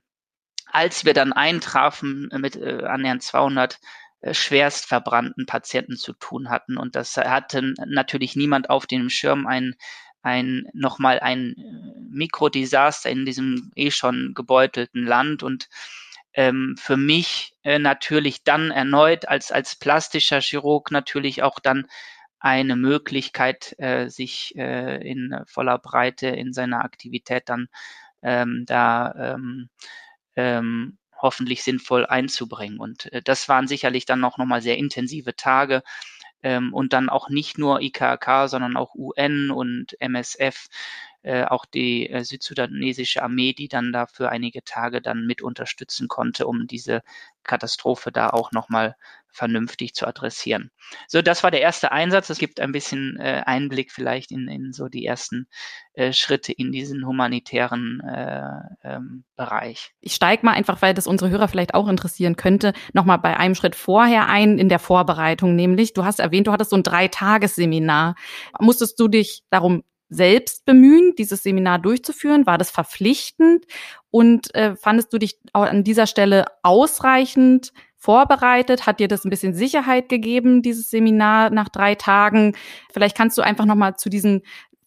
als 0.67 1.03
wir 1.03 1.13
dann 1.13 1.33
eintrafen, 1.33 2.29
mit 2.37 2.55
äh, 2.55 2.85
annähernd 2.85 3.21
200 3.21 3.79
äh, 4.21 4.33
schwerst 4.33 4.85
verbrannten 4.85 5.45
Patienten 5.45 5.97
zu 5.97 6.13
tun 6.13 6.49
hatten. 6.49 6.77
Und 6.77 6.95
das 6.95 7.17
hatte 7.17 7.73
natürlich 7.85 8.37
niemand 8.37 8.69
auf 8.69 8.85
dem 8.87 9.09
Schirm, 9.09 9.45
ein, 9.47 9.75
ein 10.21 10.67
nochmal 10.73 11.19
ein 11.19 11.55
äh, 11.57 11.99
Mikrodesaster 12.11 13.09
in 13.09 13.25
diesem 13.25 13.71
eh 13.75 13.91
schon 13.91 14.33
gebeutelten 14.35 15.05
Land. 15.05 15.43
Und 15.43 15.67
ähm, 16.33 16.75
für 16.79 16.97
mich 16.97 17.53
äh, 17.63 17.79
natürlich 17.79 18.43
dann 18.43 18.71
erneut 18.71 19.27
als, 19.27 19.51
als 19.51 19.75
plastischer 19.75 20.41
Chirurg 20.41 20.91
natürlich 20.91 21.43
auch 21.43 21.59
dann 21.59 21.87
eine 22.39 22.75
Möglichkeit, 22.75 23.75
äh, 23.79 24.09
sich 24.09 24.53
äh, 24.57 24.97
in 25.07 25.35
voller 25.47 25.79
Breite 25.79 26.27
in 26.27 26.51
seiner 26.53 26.83
Aktivität 26.83 27.43
dann 27.47 27.67
ähm, 28.21 28.65
da 28.67 29.35
ähm, 29.35 29.69
ähm, 30.35 30.97
hoffentlich 31.15 31.63
sinnvoll 31.63 32.05
einzubringen. 32.05 32.79
Und 32.79 33.11
äh, 33.13 33.21
das 33.21 33.47
waren 33.47 33.67
sicherlich 33.67 34.05
dann 34.05 34.23
auch 34.23 34.37
nochmal 34.37 34.61
sehr 34.61 34.77
intensive 34.77 35.35
Tage 35.35 35.83
ähm, 36.43 36.73
und 36.73 36.93
dann 36.93 37.09
auch 37.09 37.29
nicht 37.29 37.57
nur 37.57 37.81
IKK, 37.81 38.47
sondern 38.47 38.75
auch 38.75 38.93
UN 38.95 39.49
und 39.49 39.95
MSF 40.01 40.67
äh, 41.23 41.45
auch 41.45 41.65
die 41.65 42.09
äh, 42.09 42.23
südsudanesische 42.23 43.23
Armee, 43.23 43.53
die 43.53 43.67
dann 43.67 43.91
da 43.91 44.05
für 44.05 44.29
einige 44.29 44.63
Tage 44.63 45.01
dann 45.01 45.25
mit 45.25 45.41
unterstützen 45.41 46.07
konnte, 46.07 46.47
um 46.47 46.67
diese 46.67 47.01
Katastrophe 47.43 48.11
da 48.11 48.29
auch 48.29 48.51
nochmal 48.51 48.95
vernünftig 49.33 49.95
zu 49.95 50.07
adressieren. 50.07 50.69
So, 51.07 51.21
das 51.21 51.43
war 51.43 51.49
der 51.49 51.61
erste 51.61 51.91
Einsatz. 51.91 52.29
Es 52.29 52.37
gibt 52.37 52.59
ein 52.59 52.71
bisschen 52.71 53.17
äh, 53.19 53.41
Einblick 53.45 53.91
vielleicht 53.91 54.31
in, 54.31 54.47
in 54.47 54.73
so 54.73 54.87
die 54.87 55.05
ersten 55.05 55.47
äh, 55.93 56.13
Schritte 56.13 56.53
in 56.53 56.71
diesen 56.71 57.05
humanitären 57.05 57.99
äh, 58.01 58.59
ähm, 58.83 59.23
Bereich. 59.35 59.93
Ich 60.01 60.13
steige 60.13 60.45
mal 60.45 60.53
einfach, 60.53 60.81
weil 60.83 60.93
das 60.93 61.07
unsere 61.07 61.31
Hörer 61.31 61.47
vielleicht 61.47 61.73
auch 61.73 61.87
interessieren 61.87 62.35
könnte, 62.35 62.73
nochmal 62.93 63.17
bei 63.17 63.35
einem 63.35 63.55
Schritt 63.55 63.75
vorher 63.75 64.27
ein 64.27 64.59
in 64.59 64.69
der 64.69 64.79
Vorbereitung, 64.79 65.55
nämlich 65.55 65.93
du 65.93 66.05
hast 66.05 66.19
erwähnt, 66.19 66.45
du 66.45 66.51
hattest 66.51 66.69
so 66.69 66.77
ein 66.77 66.83
Dreitagesseminar. 66.83 68.15
Musstest 68.59 68.99
du 68.99 69.07
dich 69.07 69.41
darum 69.49 69.83
selbst 70.13 70.65
bemühen, 70.65 71.13
dieses 71.17 71.43
Seminar 71.43 71.79
durchzuführen? 71.79 72.45
War 72.45 72.57
das 72.57 72.71
verpflichtend? 72.71 73.65
Und 74.11 74.53
äh, 74.55 74.75
fandest 74.75 75.11
du 75.13 75.17
dich 75.17 75.39
an 75.53 75.83
dieser 75.83 76.07
Stelle 76.07 76.45
ausreichend 76.61 77.73
vorbereitet? 77.97 78.85
Hat 78.85 78.99
dir 78.99 79.07
das 79.07 79.25
ein 79.25 79.29
bisschen 79.29 79.53
Sicherheit 79.53 80.09
gegeben, 80.09 80.61
dieses 80.61 80.89
Seminar 80.89 81.49
nach 81.49 81.69
drei 81.69 81.95
Tagen? 81.95 82.55
Vielleicht 82.91 83.17
kannst 83.17 83.37
du 83.37 83.41
einfach 83.41 83.65
noch 83.65 83.75
mal 83.75 83.95
zu 83.95 84.09
diesen 84.09 84.43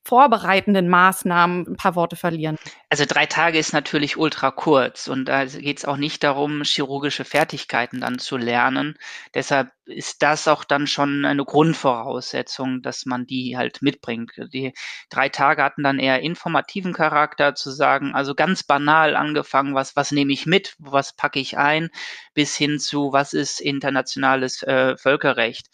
vorbereitenden 0.06 0.88
Maßnahmen 0.88 1.66
ein 1.66 1.76
paar 1.76 1.96
Worte 1.96 2.14
verlieren? 2.14 2.56
Also 2.88 3.04
drei 3.06 3.26
Tage 3.26 3.58
ist 3.58 3.72
natürlich 3.72 4.16
ultra 4.16 4.52
kurz 4.52 5.08
und 5.08 5.24
da 5.24 5.44
geht 5.44 5.78
es 5.78 5.84
auch 5.84 5.96
nicht 5.96 6.22
darum, 6.22 6.62
chirurgische 6.62 7.24
Fertigkeiten 7.24 8.00
dann 8.00 8.20
zu 8.20 8.36
lernen. 8.36 8.96
Deshalb 9.34 9.70
ist 9.84 10.22
das 10.22 10.46
auch 10.46 10.62
dann 10.62 10.86
schon 10.86 11.24
eine 11.24 11.44
Grundvoraussetzung, 11.44 12.82
dass 12.82 13.04
man 13.04 13.26
die 13.26 13.56
halt 13.56 13.82
mitbringt. 13.82 14.32
Die 14.52 14.72
drei 15.10 15.28
Tage 15.28 15.62
hatten 15.64 15.82
dann 15.82 15.98
eher 15.98 16.20
informativen 16.20 16.92
Charakter, 16.92 17.56
zu 17.56 17.70
sagen, 17.70 18.14
also 18.14 18.34
ganz 18.34 18.62
banal 18.62 19.16
angefangen, 19.16 19.74
was, 19.74 19.96
was 19.96 20.12
nehme 20.12 20.32
ich 20.32 20.46
mit, 20.46 20.76
was 20.78 21.14
packe 21.14 21.40
ich 21.40 21.58
ein, 21.58 21.90
bis 22.32 22.56
hin 22.56 22.78
zu, 22.78 23.12
was 23.12 23.32
ist 23.32 23.60
internationales 23.60 24.62
äh, 24.62 24.96
Völkerrecht. 24.96 25.66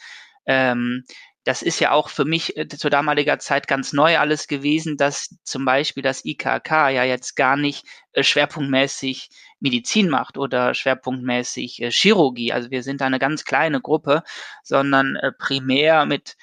Ähm, 0.47 1.05
das 1.45 1.63
ist 1.63 1.81
ja 1.81 1.91
auch 1.91 2.09
für 2.09 2.25
mich 2.25 2.57
äh, 2.57 2.69
zur 2.69 2.91
damaliger 2.91 3.39
Zeit 3.39 3.67
ganz 3.67 3.93
neu 3.93 4.19
alles 4.19 4.47
gewesen, 4.47 4.97
dass 4.97 5.37
zum 5.45 5.65
Beispiel 5.65 6.03
das 6.03 6.25
IKK 6.25 6.91
ja 6.91 7.05
jetzt 7.05 7.35
gar 7.35 7.57
nicht 7.57 7.87
äh, 8.13 8.23
schwerpunktmäßig 8.23 9.31
Medizin 9.61 10.09
macht 10.09 10.39
oder 10.39 10.75
schwerpunktmäßig 10.75 11.83
äh, 11.83 11.91
Chirurgie. 11.91 12.53
Also 12.53 12.71
wir 12.71 12.83
sind 12.83 13.01
da 13.01 13.07
eine 13.07 13.19
ganz 13.19 13.45
kleine 13.45 13.81
Gruppe, 13.81 14.23
sondern 14.63 15.19
primär 15.39 16.07
mit 16.07 16.37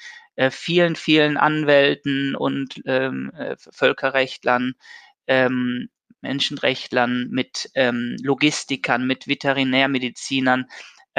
vielen, 0.51 0.95
vielen 0.95 1.35
Anwälten 1.35 2.33
und 2.33 2.81
ähm, 2.85 3.29
äh, 3.35 3.57
Völkerrechtlern, 3.57 4.75
ähm, 5.27 5.89
Menschenrechtlern, 6.21 7.27
mit 7.29 7.69
ähm, 7.75 8.15
Logistikern, 8.23 9.05
mit 9.05 9.27
Veterinärmedizinern, 9.27 10.67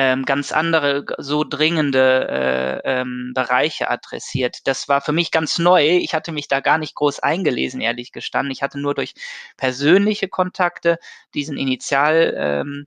ähm, 0.02 0.24
ganz 0.24 0.50
andere, 0.50 1.04
so 1.18 1.44
dringende 1.44 2.80
äh, 2.86 3.00
ähm, 3.00 3.32
Bereiche 3.34 3.90
adressiert. 3.90 4.66
Das 4.66 4.88
war 4.88 5.02
für 5.02 5.12
mich 5.12 5.30
ganz 5.30 5.58
neu. 5.58 5.98
Ich 5.98 6.14
hatte 6.14 6.32
mich 6.32 6.48
da 6.48 6.60
gar 6.60 6.78
nicht 6.78 6.94
groß 6.94 7.20
eingelesen, 7.20 7.82
ehrlich 7.82 8.10
gestanden. 8.10 8.50
Ich 8.50 8.62
hatte 8.62 8.80
nur 8.80 8.94
durch 8.94 9.12
persönliche 9.58 10.28
Kontakte 10.28 10.98
diesen 11.34 11.58
Initial 11.58 12.34
ähm, 12.34 12.86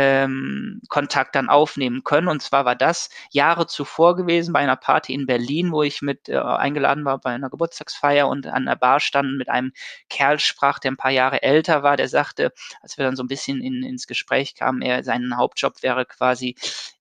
ähm, 0.00 0.80
Kontakt 0.88 1.34
dann 1.34 1.48
aufnehmen 1.48 2.04
können. 2.04 2.28
Und 2.28 2.40
zwar 2.40 2.64
war 2.64 2.76
das 2.76 3.10
Jahre 3.30 3.66
zuvor 3.66 4.14
gewesen 4.14 4.52
bei 4.52 4.60
einer 4.60 4.76
Party 4.76 5.12
in 5.12 5.26
Berlin, 5.26 5.72
wo 5.72 5.82
ich 5.82 6.02
mit 6.02 6.28
äh, 6.28 6.38
eingeladen 6.38 7.04
war 7.04 7.18
bei 7.18 7.30
einer 7.30 7.50
Geburtstagsfeier 7.50 8.28
und 8.28 8.46
an 8.46 8.66
der 8.66 8.76
Bar 8.76 9.00
stand 9.00 9.36
mit 9.36 9.48
einem 9.48 9.72
Kerl 10.08 10.38
sprach, 10.38 10.78
der 10.78 10.92
ein 10.92 10.96
paar 10.96 11.10
Jahre 11.10 11.42
älter 11.42 11.82
war, 11.82 11.96
der 11.96 12.08
sagte, 12.08 12.52
als 12.80 12.96
wir 12.96 13.06
dann 13.06 13.16
so 13.16 13.24
ein 13.24 13.28
bisschen 13.28 13.60
in, 13.60 13.82
ins 13.82 14.06
Gespräch 14.06 14.54
kamen, 14.54 14.82
er 14.82 15.02
sein 15.02 15.36
Hauptjob 15.36 15.82
wäre 15.82 16.06
quasi 16.06 16.54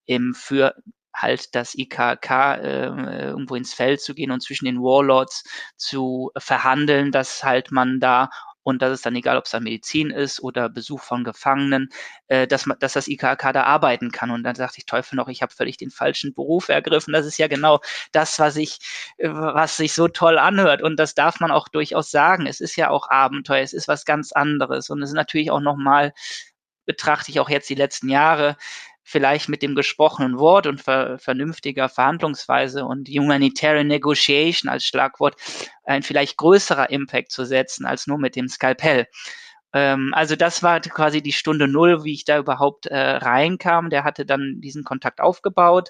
im 0.08 0.34
für 0.34 0.74
halt 1.14 1.54
das 1.54 1.76
IKK 1.76 2.32
äh, 2.32 2.86
irgendwo 3.28 3.56
ins 3.56 3.76
Feld 3.76 4.02
zu 4.02 4.16
gehen 4.16 4.32
und 4.32 4.42
zwischen 4.42 4.66
den 4.66 4.82
Warlords 4.82 5.44
zu 5.76 6.32
verhandeln, 6.36 7.12
dass 7.12 7.44
halt 7.44 7.72
man 7.72 8.00
da 8.00 8.30
und 8.68 8.82
das 8.82 8.92
ist 8.92 9.06
dann 9.06 9.16
egal, 9.16 9.38
ob 9.38 9.46
es 9.46 9.52
dann 9.52 9.64
Medizin 9.64 10.10
ist 10.10 10.42
oder 10.44 10.68
Besuch 10.68 11.00
von 11.00 11.24
Gefangenen, 11.24 11.88
äh, 12.28 12.48
dass, 12.48 12.66
man, 12.66 12.78
dass 12.80 12.92
das 12.92 13.08
IKK 13.08 13.54
da 13.54 13.64
arbeiten 13.64 14.12
kann. 14.12 14.30
Und 14.30 14.44
dann 14.44 14.56
sagte 14.56 14.80
ich, 14.80 14.86
Teufel 14.86 15.16
noch, 15.16 15.30
ich 15.30 15.42
habe 15.42 15.54
völlig 15.54 15.78
den 15.78 15.90
falschen 15.90 16.34
Beruf 16.34 16.68
ergriffen. 16.68 17.14
Das 17.14 17.26
ist 17.26 17.38
ja 17.38 17.48
genau 17.48 17.80
das, 18.12 18.40
was 18.40 18.58
ich, 18.58 18.80
äh, 19.20 19.30
was 19.30 19.78
sich 19.78 19.94
so 19.94 20.10
toll 20.10 20.38
anhört. 20.38 20.82
Und 20.82 20.98
das 20.98 21.16
darf 21.16 21.40
man 21.40 21.50
auch 21.50 21.70
durchaus 21.70 22.12
sagen. 22.12 22.46
Es 22.46 22.60
ist 22.60 22.76
ja 22.76 22.90
auch 22.90 23.10
Abenteuer, 23.10 23.64
es 23.64 23.72
ist 23.72 23.88
was 23.88 24.04
ganz 24.04 24.34
anderes. 24.34 24.90
Und 24.90 25.02
es 25.02 25.12
ist 25.12 25.16
natürlich 25.16 25.50
auch 25.50 25.62
nochmal, 25.62 26.14
betrachte 26.86 27.32
ich 27.32 27.40
auch 27.40 27.50
jetzt 27.50 27.70
die 27.70 27.76
letzten 27.76 28.10
Jahre, 28.10 28.58
vielleicht 29.08 29.48
mit 29.48 29.62
dem 29.62 29.74
gesprochenen 29.74 30.38
Wort 30.38 30.68
und 30.68 30.82
ver 30.82 31.18
vernünftiger 31.18 31.88
Verhandlungsweise 31.88 32.84
und 32.84 33.08
Humanitarian 33.08 33.88
Negotiation 33.88 34.70
als 34.70 34.84
Schlagwort 34.84 35.38
ein 35.86 36.04
vielleicht 36.04 36.36
größerer 36.36 36.90
Impact 36.90 37.32
zu 37.32 37.46
setzen 37.46 37.86
als 37.86 38.06
nur 38.06 38.18
mit 38.18 38.36
dem 38.36 38.50
Skalpell. 38.50 39.08
Ähm, 39.72 40.12
also 40.14 40.36
das 40.36 40.62
war 40.62 40.82
quasi 40.82 41.22
die 41.22 41.32
Stunde 41.32 41.70
Null, 41.70 42.04
wie 42.04 42.14
ich 42.14 42.26
da 42.26 42.38
überhaupt 42.38 42.88
äh, 42.88 42.98
reinkam. 42.98 43.90
Der 43.90 44.04
hatte 44.04 44.26
dann 44.26 44.60
diesen 44.60 44.84
Kontakt 44.84 45.22
aufgebaut 45.22 45.90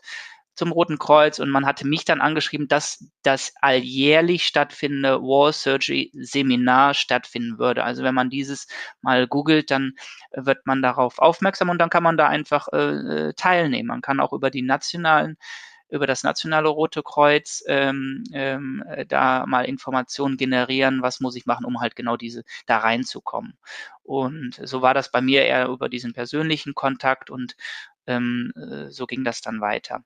zum 0.57 0.71
Roten 0.71 0.97
Kreuz 0.97 1.39
und 1.39 1.51
man 1.51 1.65
hatte 1.65 1.87
mich 1.87 2.03
dann 2.03 2.19
angeschrieben, 2.19 2.67
dass 2.67 3.05
das 3.21 3.53
alljährlich 3.61 4.45
stattfindende 4.45 5.21
War 5.21 5.53
Surgery 5.53 6.11
Seminar 6.13 6.95
stattfinden 6.95 7.59
würde. 7.59 7.83
Also 7.83 8.03
wenn 8.03 8.15
man 8.15 8.31
dieses 8.31 8.67
mal 9.01 9.27
googelt, 9.27 9.69
dann 9.69 9.93
wird 10.35 10.65
man 10.65 10.81
darauf 10.81 11.19
aufmerksam 11.19 11.69
und 11.69 11.77
dann 11.77 11.91
kann 11.91 12.03
man 12.03 12.17
da 12.17 12.27
einfach 12.27 12.67
äh, 12.69 13.33
teilnehmen. 13.35 13.87
Man 13.87 14.01
kann 14.01 14.19
auch 14.19 14.33
über 14.33 14.49
die 14.49 14.63
nationalen 14.63 15.37
über 15.89 16.05
das 16.05 16.23
nationale 16.23 16.67
Rote 16.67 17.01
Kreuz 17.01 17.63
ähm, 17.67 18.25
ähm, 18.33 18.83
da 19.07 19.45
mal 19.45 19.63
Informationen 19.63 20.35
generieren, 20.35 21.01
was 21.01 21.21
muss 21.21 21.37
ich 21.37 21.45
machen, 21.45 21.65
um 21.65 21.79
halt 21.79 21.95
genau 21.95 22.17
diese 22.17 22.43
da 22.65 22.79
reinzukommen. 22.79 23.57
Und 24.03 24.59
so 24.63 24.81
war 24.81 24.93
das 24.93 25.11
bei 25.11 25.21
mir 25.21 25.45
eher 25.45 25.67
über 25.69 25.87
diesen 25.87 26.11
persönlichen 26.11 26.75
Kontakt 26.75 27.29
und 27.29 27.55
ähm, 28.07 28.51
äh, 28.55 28.89
so 28.89 29.05
ging 29.05 29.23
das 29.23 29.41
dann 29.41 29.61
weiter. 29.61 30.03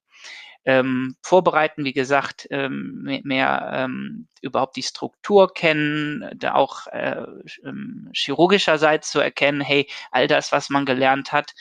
Ähm, 0.63 1.15
vorbereiten, 1.23 1.85
wie 1.85 1.93
gesagt, 1.93 2.47
ähm, 2.51 3.01
mehr, 3.03 3.21
mehr 3.23 3.71
ähm, 3.73 4.27
überhaupt 4.41 4.75
die 4.75 4.83
Struktur 4.83 5.51
kennen, 5.53 6.29
da 6.35 6.53
auch 6.53 6.85
äh, 6.87 7.25
ähm, 7.63 8.11
chirurgischerseits 8.13 9.09
zu 9.09 9.19
erkennen, 9.19 9.61
hey, 9.61 9.89
all 10.11 10.27
das, 10.27 10.51
was 10.51 10.69
man 10.69 10.85
gelernt 10.85 11.31
hat, 11.31 11.53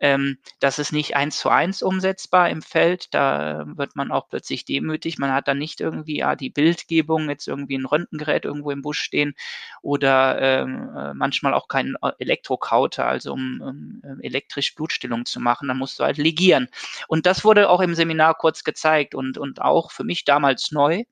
ähm, 0.00 0.38
das 0.60 0.78
ist 0.78 0.92
nicht 0.92 1.16
eins 1.16 1.38
zu 1.38 1.48
eins 1.48 1.82
umsetzbar 1.82 2.50
im 2.50 2.62
Feld. 2.62 3.12
Da 3.14 3.64
wird 3.66 3.96
man 3.96 4.12
auch 4.12 4.28
plötzlich 4.28 4.64
demütig. 4.64 5.18
Man 5.18 5.32
hat 5.32 5.48
dann 5.48 5.58
nicht 5.58 5.80
irgendwie 5.80 6.18
ja, 6.18 6.36
die 6.36 6.50
Bildgebung, 6.50 7.28
jetzt 7.28 7.48
irgendwie 7.48 7.76
ein 7.76 7.84
Röntgengerät 7.84 8.44
irgendwo 8.44 8.70
im 8.70 8.82
Busch 8.82 9.00
stehen 9.00 9.34
oder 9.82 10.40
ähm, 10.40 10.90
äh, 10.96 11.14
manchmal 11.14 11.54
auch 11.54 11.68
kein 11.68 11.96
äh, 12.02 12.12
Elektrokauter, 12.18 13.06
also 13.06 13.32
um, 13.32 13.60
um 13.60 14.02
ähm, 14.04 14.20
elektrisch 14.20 14.74
Blutstillung 14.74 15.26
zu 15.26 15.40
machen. 15.40 15.68
Dann 15.68 15.78
musst 15.78 15.98
du 15.98 16.04
halt 16.04 16.18
ligieren. 16.18 16.68
Und 17.08 17.26
das 17.26 17.44
wurde 17.44 17.68
auch 17.68 17.80
im 17.80 17.94
Seminar 17.94 18.34
kurz 18.34 18.64
gezeigt 18.64 19.14
und, 19.14 19.38
und 19.38 19.60
auch 19.60 19.90
für 19.90 20.04
mich 20.04 20.24
damals 20.24 20.70
neu, 20.70 21.04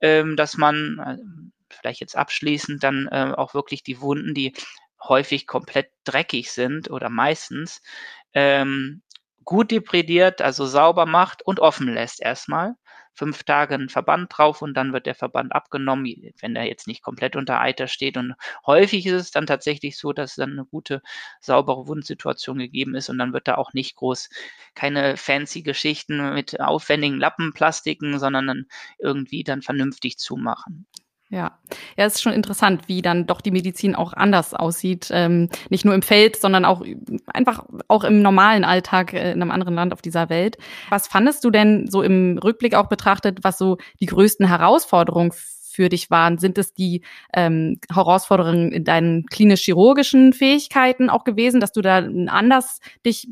ähm, 0.00 0.36
dass 0.36 0.56
man 0.56 0.98
äh, 0.98 1.74
vielleicht 1.74 2.00
jetzt 2.00 2.16
abschließend 2.16 2.82
dann 2.82 3.08
äh, 3.10 3.32
auch 3.36 3.54
wirklich 3.54 3.82
die 3.82 4.00
Wunden, 4.00 4.34
die 4.34 4.52
häufig 5.02 5.46
komplett 5.46 5.90
dreckig 6.04 6.50
sind 6.50 6.90
oder 6.90 7.08
meistens, 7.08 7.82
ähm, 8.34 9.02
gut 9.44 9.70
deprediert, 9.70 10.42
also 10.42 10.66
sauber 10.66 11.06
macht 11.06 11.42
und 11.42 11.60
offen 11.60 11.92
lässt 11.92 12.20
erstmal. 12.20 12.74
Fünf 13.14 13.42
Tage 13.42 13.74
ein 13.74 13.88
Verband 13.88 14.28
drauf 14.36 14.62
und 14.62 14.74
dann 14.74 14.92
wird 14.92 15.06
der 15.06 15.14
Verband 15.14 15.52
abgenommen, 15.52 16.06
wenn 16.40 16.54
der 16.54 16.64
jetzt 16.66 16.86
nicht 16.86 17.02
komplett 17.02 17.34
unter 17.34 17.60
Eiter 17.60 17.88
steht. 17.88 18.16
Und 18.16 18.34
häufig 18.66 19.06
ist 19.06 19.14
es 19.14 19.30
dann 19.32 19.46
tatsächlich 19.46 19.96
so, 19.98 20.12
dass 20.12 20.36
dann 20.36 20.52
eine 20.52 20.64
gute, 20.66 21.02
saubere 21.40 21.88
Wundsituation 21.88 22.58
gegeben 22.58 22.94
ist 22.94 23.08
und 23.08 23.18
dann 23.18 23.32
wird 23.32 23.48
da 23.48 23.56
auch 23.56 23.72
nicht 23.72 23.96
groß 23.96 24.28
keine 24.74 25.16
fancy 25.16 25.62
Geschichten 25.62 26.34
mit 26.34 26.60
aufwendigen 26.60 27.18
Lappenplastiken, 27.18 28.18
sondern 28.18 28.46
dann 28.46 28.66
irgendwie 28.98 29.42
dann 29.44 29.62
vernünftig 29.62 30.18
zumachen. 30.18 30.86
Ja, 31.30 31.58
ja, 31.98 32.06
es 32.06 32.14
ist 32.14 32.22
schon 32.22 32.32
interessant, 32.32 32.88
wie 32.88 33.02
dann 33.02 33.26
doch 33.26 33.42
die 33.42 33.50
Medizin 33.50 33.94
auch 33.94 34.14
anders 34.14 34.54
aussieht. 34.54 35.08
Ähm, 35.12 35.50
nicht 35.68 35.84
nur 35.84 35.94
im 35.94 36.00
Feld, 36.00 36.36
sondern 36.36 36.64
auch 36.64 36.82
einfach 37.26 37.66
auch 37.86 38.04
im 38.04 38.22
normalen 38.22 38.64
Alltag 38.64 39.12
äh, 39.12 39.32
in 39.32 39.42
einem 39.42 39.50
anderen 39.50 39.74
Land 39.74 39.92
auf 39.92 40.00
dieser 40.00 40.30
Welt. 40.30 40.56
Was 40.88 41.06
fandest 41.06 41.44
du 41.44 41.50
denn 41.50 41.86
so 41.86 42.02
im 42.02 42.38
Rückblick 42.38 42.74
auch 42.74 42.88
betrachtet, 42.88 43.40
was 43.42 43.58
so 43.58 43.76
die 44.00 44.06
größten 44.06 44.46
Herausforderungen 44.46 45.32
für 45.78 45.88
dich 45.88 46.10
waren? 46.10 46.38
Sind 46.38 46.58
es 46.58 46.74
die 46.74 47.02
ähm, 47.32 47.78
Herausforderungen 47.88 48.72
in 48.72 48.82
deinen 48.82 49.26
klinisch-chirurgischen 49.26 50.32
Fähigkeiten 50.32 51.08
auch 51.08 51.22
gewesen, 51.22 51.60
dass 51.60 51.70
du 51.70 51.82
da 51.82 51.98
anders 52.26 52.80
dich 53.06 53.28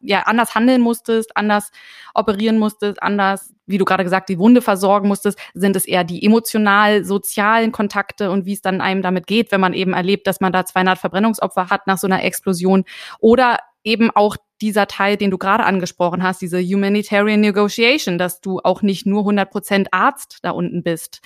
ja 0.00 0.22
anders 0.26 0.54
handeln 0.54 0.82
musstest, 0.82 1.36
anders 1.36 1.72
operieren 2.14 2.58
musstest, 2.58 3.02
anders, 3.02 3.52
wie 3.66 3.78
du 3.78 3.84
gerade 3.84 4.04
gesagt, 4.04 4.28
die 4.28 4.38
Wunde 4.38 4.62
versorgen 4.62 5.08
musstest? 5.08 5.36
Sind 5.52 5.74
es 5.74 5.84
eher 5.84 6.04
die 6.04 6.24
emotional-sozialen 6.24 7.72
Kontakte 7.72 8.30
und 8.30 8.46
wie 8.46 8.52
es 8.52 8.62
dann 8.62 8.80
einem 8.80 9.02
damit 9.02 9.26
geht, 9.26 9.50
wenn 9.50 9.60
man 9.60 9.74
eben 9.74 9.92
erlebt, 9.92 10.28
dass 10.28 10.40
man 10.40 10.52
da 10.52 10.64
200 10.64 10.96
Verbrennungsopfer 10.96 11.70
hat 11.70 11.88
nach 11.88 11.98
so 11.98 12.06
einer 12.06 12.22
Explosion? 12.22 12.84
Oder 13.18 13.58
eben 13.82 14.10
auch 14.10 14.36
dieser 14.60 14.86
Teil, 14.86 15.16
den 15.16 15.30
du 15.30 15.38
gerade 15.38 15.64
angesprochen 15.64 16.22
hast, 16.22 16.42
diese 16.42 16.60
Humanitarian 16.60 17.40
Negotiation, 17.40 18.18
dass 18.18 18.40
du 18.40 18.60
auch 18.60 18.82
nicht 18.82 19.06
nur 19.06 19.20
100 19.20 19.50
Prozent 19.50 19.88
Arzt 19.92 20.38
da 20.42 20.50
unten 20.50 20.82
bist. 20.82 21.20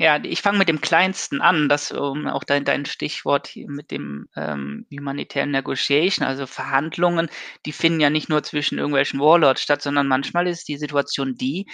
Ja, 0.00 0.18
ich 0.24 0.40
fange 0.40 0.56
mit 0.56 0.70
dem 0.70 0.80
Kleinsten 0.80 1.42
an, 1.42 1.68
das 1.68 1.92
um 1.92 2.26
auch 2.26 2.42
dein, 2.42 2.64
dein 2.64 2.86
Stichwort 2.86 3.50
mit 3.54 3.90
dem 3.90 4.28
ähm, 4.34 4.86
Humanitarian 4.90 5.50
Negotiation, 5.50 6.26
also 6.26 6.46
Verhandlungen, 6.46 7.28
die 7.66 7.72
finden 7.72 8.00
ja 8.00 8.08
nicht 8.08 8.30
nur 8.30 8.42
zwischen 8.42 8.78
irgendwelchen 8.78 9.20
Warlords 9.20 9.60
statt, 9.60 9.82
sondern 9.82 10.08
manchmal 10.08 10.46
ist 10.46 10.68
die 10.68 10.78
Situation 10.78 11.34
die, 11.36 11.66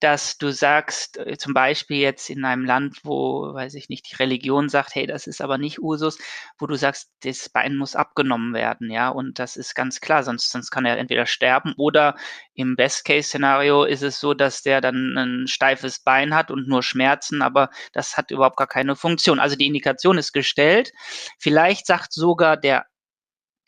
dass 0.00 0.38
du 0.38 0.50
sagst, 0.50 1.18
äh, 1.18 1.36
zum 1.36 1.52
Beispiel 1.52 1.98
jetzt 1.98 2.30
in 2.30 2.44
einem 2.46 2.64
Land, 2.64 3.00
wo, 3.04 3.52
weiß 3.54 3.74
ich 3.74 3.90
nicht, 3.90 4.10
die 4.10 4.16
Religion 4.16 4.68
sagt, 4.70 4.94
hey, 4.94 5.06
das 5.06 5.26
ist 5.26 5.40
aber 5.42 5.58
nicht 5.58 5.78
Usus, 5.80 6.18
wo 6.58 6.66
du 6.66 6.76
sagst, 6.76 7.10
das 7.22 7.48
Bein 7.50 7.76
muss 7.76 7.96
abgenommen 7.96 8.54
werden, 8.54 8.90
ja, 8.90 9.08
und 9.10 9.38
das 9.38 9.56
ist 9.56 9.74
ganz 9.74 10.00
klar, 10.00 10.22
sonst, 10.22 10.50
sonst 10.50 10.70
kann 10.70 10.84
er 10.86 10.98
entweder 10.98 11.26
sterben 11.26 11.74
oder 11.76 12.16
im 12.54 12.76
Best-Case-Szenario 12.76 13.84
ist 13.84 14.02
es 14.02 14.20
so, 14.20 14.34
dass 14.34 14.62
der 14.62 14.80
dann 14.80 15.16
ein 15.16 15.46
steifes 15.48 16.00
Bein 16.00 16.34
hat 16.34 16.50
und 16.50 16.68
nur 16.68 16.82
Schmerzen, 16.82 17.42
aber 17.42 17.70
das 17.92 18.16
hat 18.16 18.30
überhaupt 18.30 18.56
gar 18.56 18.66
keine 18.66 18.96
Funktion. 18.96 19.40
Also 19.40 19.56
die 19.56 19.66
Indikation 19.66 20.18
ist 20.18 20.32
gestellt. 20.32 20.92
Vielleicht 21.38 21.86
sagt 21.86 22.12
sogar 22.12 22.56
der 22.56 22.86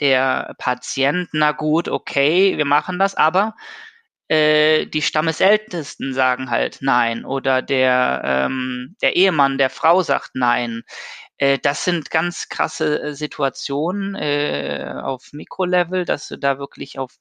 der 0.01 0.55
Patient, 0.59 1.29
na 1.33 1.53
gut, 1.53 1.89
okay, 1.89 2.59
wir 2.59 2.67
machen 2.67 2.99
das, 2.99 3.15
aber 3.15 3.55
äh, 4.29 4.87
die 4.87 5.03
Stammesältesten 5.03 6.13
sagen 6.13 6.51
halt 6.51 6.79
nein 6.81 7.25
oder 7.25 7.63
der, 7.63 8.23
ähm, 8.25 8.97
der 9.01 9.17
Ehemann 9.17 9.59
der 9.59 9.71
Frau 9.71 10.03
sagt 10.03 10.31
nein. 10.35 10.83
Äh, 11.39 11.59
das 11.61 11.85
sind 11.85 12.11
ganz 12.11 12.49
krasse 12.49 13.01
äh, 13.03 13.15
Situationen 13.15 14.17
äh, 14.17 14.95
auf 15.03 15.33
Mikrolevel, 15.33 16.05
dass 16.05 16.29
du 16.29 16.39
da 16.39 16.59
wirklich 16.59 16.99
auf 16.99 17.13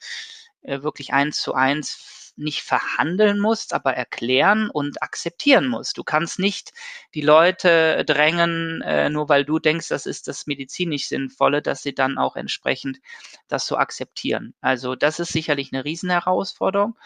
äh, 0.63 0.81
wirklich 0.81 1.13
eins 1.13 1.39
zu 1.41 1.53
eins 1.53 2.24
nicht 2.37 2.61
verhandeln 2.63 3.39
musst, 3.39 3.73
aber 3.73 3.93
erklären 3.93 4.69
und 4.69 5.01
akzeptieren 5.01 5.67
musst. 5.67 5.97
Du 5.97 6.03
kannst 6.03 6.39
nicht 6.39 6.71
die 7.13 7.21
Leute 7.21 8.03
drängen, 8.05 8.81
äh, 8.81 9.09
nur 9.09 9.29
weil 9.29 9.45
du 9.45 9.59
denkst, 9.59 9.87
das 9.89 10.05
ist 10.05 10.27
das 10.27 10.47
medizinisch 10.47 11.07
Sinnvolle, 11.07 11.61
dass 11.61 11.83
sie 11.83 11.95
dann 11.95 12.17
auch 12.17 12.35
entsprechend 12.35 12.99
das 13.47 13.65
so 13.67 13.77
akzeptieren. 13.77 14.53
Also 14.61 14.95
das 14.95 15.19
ist 15.19 15.31
sicherlich 15.31 15.71
eine 15.73 15.85
Riesenherausforderung 15.85 16.97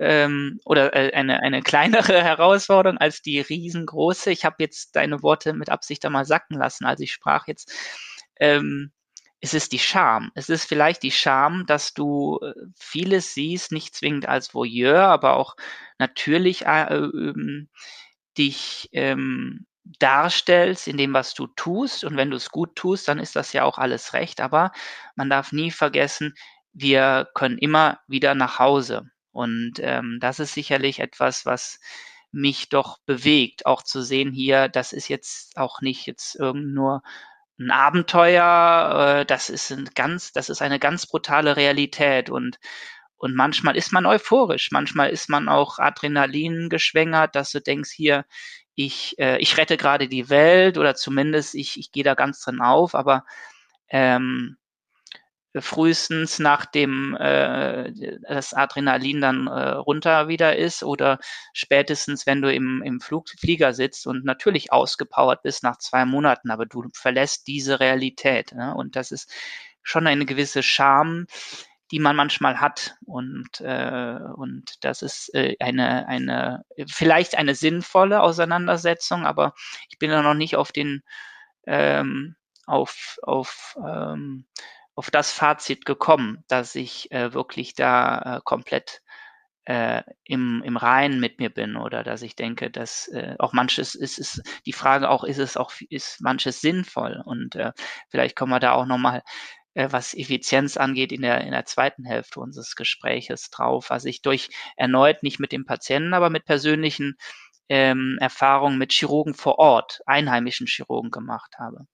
ähm, 0.00 0.60
oder 0.64 0.94
äh, 0.94 1.12
eine, 1.12 1.42
eine 1.42 1.62
kleinere 1.62 2.22
Herausforderung 2.22 2.98
als 2.98 3.22
die 3.22 3.40
riesengroße. 3.40 4.30
Ich 4.32 4.44
habe 4.44 4.56
jetzt 4.60 4.96
deine 4.96 5.22
Worte 5.22 5.52
mit 5.52 5.70
Absicht 5.70 6.04
einmal 6.04 6.24
sacken 6.24 6.56
lassen. 6.58 6.86
Also 6.86 7.04
ich 7.04 7.12
sprach 7.12 7.46
jetzt 7.46 7.72
ähm, 8.36 8.92
es 9.40 9.54
ist 9.54 9.72
die 9.72 9.78
Scham. 9.78 10.30
Es 10.34 10.48
ist 10.48 10.64
vielleicht 10.64 11.02
die 11.02 11.10
Scham, 11.10 11.64
dass 11.66 11.94
du 11.94 12.38
äh, 12.42 12.52
vieles 12.78 13.34
siehst, 13.34 13.72
nicht 13.72 13.94
zwingend 13.94 14.28
als 14.28 14.54
Voyeur, 14.54 15.04
aber 15.04 15.36
auch 15.36 15.56
natürlich 15.98 16.66
äh, 16.66 16.94
ähm, 16.94 17.68
dich 18.36 18.88
ähm, 18.92 19.66
darstellst 19.84 20.88
in 20.88 20.96
dem, 20.98 21.14
was 21.14 21.34
du 21.34 21.46
tust. 21.48 22.04
Und 22.04 22.16
wenn 22.16 22.30
du 22.30 22.36
es 22.36 22.50
gut 22.50 22.76
tust, 22.76 23.08
dann 23.08 23.18
ist 23.18 23.34
das 23.36 23.52
ja 23.52 23.64
auch 23.64 23.78
alles 23.78 24.12
recht. 24.12 24.40
Aber 24.40 24.72
man 25.16 25.30
darf 25.30 25.52
nie 25.52 25.70
vergessen, 25.70 26.34
wir 26.72 27.28
können 27.34 27.58
immer 27.58 28.00
wieder 28.06 28.34
nach 28.34 28.58
Hause. 28.58 29.10
Und 29.32 29.74
ähm, 29.80 30.18
das 30.20 30.38
ist 30.38 30.54
sicherlich 30.54 31.00
etwas, 31.00 31.46
was 31.46 31.80
mich 32.32 32.68
doch 32.68 32.98
bewegt, 33.06 33.66
auch 33.66 33.82
zu 33.82 34.02
sehen 34.02 34.32
hier, 34.32 34.68
das 34.68 34.92
ist 34.92 35.08
jetzt 35.08 35.56
auch 35.56 35.80
nicht 35.80 36.06
jetzt 36.06 36.36
irgend 36.36 36.74
nur 36.74 37.02
ein 37.60 37.70
Abenteuer, 37.70 39.20
äh, 39.20 39.26
das 39.26 39.50
ist 39.50 39.70
ein 39.70 39.88
ganz, 39.94 40.32
das 40.32 40.48
ist 40.48 40.62
eine 40.62 40.78
ganz 40.78 41.06
brutale 41.06 41.56
Realität 41.56 42.30
und 42.30 42.58
und 43.16 43.36
manchmal 43.36 43.76
ist 43.76 43.92
man 43.92 44.06
euphorisch, 44.06 44.70
manchmal 44.72 45.10
ist 45.10 45.28
man 45.28 45.48
auch 45.50 45.78
Adrenalin 45.78 46.70
geschwängert, 46.70 47.36
dass 47.36 47.50
du 47.52 47.60
denkst, 47.60 47.90
hier, 47.90 48.24
ich, 48.74 49.18
äh, 49.18 49.38
ich 49.38 49.58
rette 49.58 49.76
gerade 49.76 50.08
die 50.08 50.30
Welt 50.30 50.78
oder 50.78 50.94
zumindest 50.94 51.54
ich, 51.54 51.78
ich 51.78 51.92
gehe 51.92 52.04
da 52.04 52.14
ganz 52.14 52.40
drin 52.40 52.62
auf, 52.62 52.94
aber 52.94 53.24
ähm, 53.90 54.56
frühestens 55.58 56.38
nachdem 56.38 57.16
äh, 57.16 57.92
das 58.28 58.54
Adrenalin 58.54 59.20
dann 59.20 59.46
äh, 59.48 59.70
runter 59.70 60.28
wieder 60.28 60.56
ist 60.56 60.82
oder 60.84 61.18
spätestens, 61.52 62.26
wenn 62.26 62.40
du 62.40 62.52
im, 62.52 62.82
im 62.82 63.00
Flug, 63.00 63.28
Flieger 63.38 63.72
sitzt 63.74 64.06
und 64.06 64.24
natürlich 64.24 64.72
ausgepowert 64.72 65.42
bist 65.42 65.62
nach 65.62 65.78
zwei 65.78 66.04
Monaten, 66.04 66.50
aber 66.50 66.66
du 66.66 66.84
verlässt 66.94 67.48
diese 67.48 67.80
Realität. 67.80 68.52
Ne? 68.52 68.74
Und 68.74 68.94
das 68.94 69.10
ist 69.10 69.32
schon 69.82 70.06
eine 70.06 70.24
gewisse 70.24 70.62
Scham, 70.62 71.26
die 71.90 71.98
man 71.98 72.14
manchmal 72.14 72.60
hat. 72.60 72.96
Und, 73.04 73.60
äh, 73.60 74.18
und 74.36 74.84
das 74.84 75.02
ist 75.02 75.34
äh, 75.34 75.56
eine, 75.58 76.06
eine, 76.06 76.64
vielleicht 76.86 77.36
eine 77.36 77.54
sinnvolle 77.54 78.22
Auseinandersetzung, 78.22 79.26
aber 79.26 79.54
ich 79.88 79.98
bin 79.98 80.10
da 80.10 80.22
noch 80.22 80.34
nicht 80.34 80.56
auf 80.56 80.70
den, 80.70 81.02
ähm, 81.66 82.36
auf, 82.66 83.18
auf 83.22 83.76
ähm, 83.84 84.46
auf 84.94 85.10
das 85.10 85.32
Fazit 85.32 85.84
gekommen, 85.86 86.44
dass 86.48 86.74
ich 86.74 87.10
äh, 87.12 87.32
wirklich 87.32 87.74
da 87.74 88.38
äh, 88.38 88.40
komplett 88.44 89.02
äh, 89.64 90.02
im, 90.24 90.62
im 90.64 90.76
Reinen 90.76 91.20
mit 91.20 91.38
mir 91.38 91.50
bin 91.50 91.76
oder 91.76 92.02
dass 92.02 92.22
ich 92.22 92.34
denke, 92.34 92.70
dass 92.70 93.08
äh, 93.08 93.36
auch 93.38 93.52
manches 93.52 93.94
ist, 93.94 94.18
ist 94.18 94.42
die 94.66 94.72
Frage 94.72 95.08
auch, 95.10 95.24
ist 95.24 95.38
es 95.38 95.56
auch, 95.56 95.72
ist 95.90 96.20
manches 96.20 96.60
sinnvoll? 96.60 97.22
Und 97.24 97.54
äh, 97.56 97.72
vielleicht 98.08 98.36
kommen 98.36 98.52
wir 98.52 98.60
da 98.60 98.72
auch 98.72 98.86
nochmal, 98.86 99.22
äh, 99.74 99.88
was 99.90 100.14
Effizienz 100.14 100.76
angeht, 100.76 101.12
in 101.12 101.22
der, 101.22 101.42
in 101.42 101.52
der 101.52 101.66
zweiten 101.66 102.04
Hälfte 102.04 102.40
unseres 102.40 102.74
Gespräches 102.74 103.50
drauf, 103.50 103.90
was 103.90 104.04
ich 104.04 104.22
durch 104.22 104.48
erneut 104.76 105.22
nicht 105.22 105.40
mit 105.40 105.52
dem 105.52 105.66
Patienten, 105.66 106.14
aber 106.14 106.30
mit 106.30 106.44
persönlichen 106.46 107.16
ähm, 107.68 108.18
Erfahrungen 108.20 108.78
mit 108.78 108.92
Chirurgen 108.92 109.34
vor 109.34 109.58
Ort, 109.58 110.00
einheimischen 110.06 110.66
Chirurgen 110.66 111.10
gemacht 111.10 111.54
habe. 111.58 111.86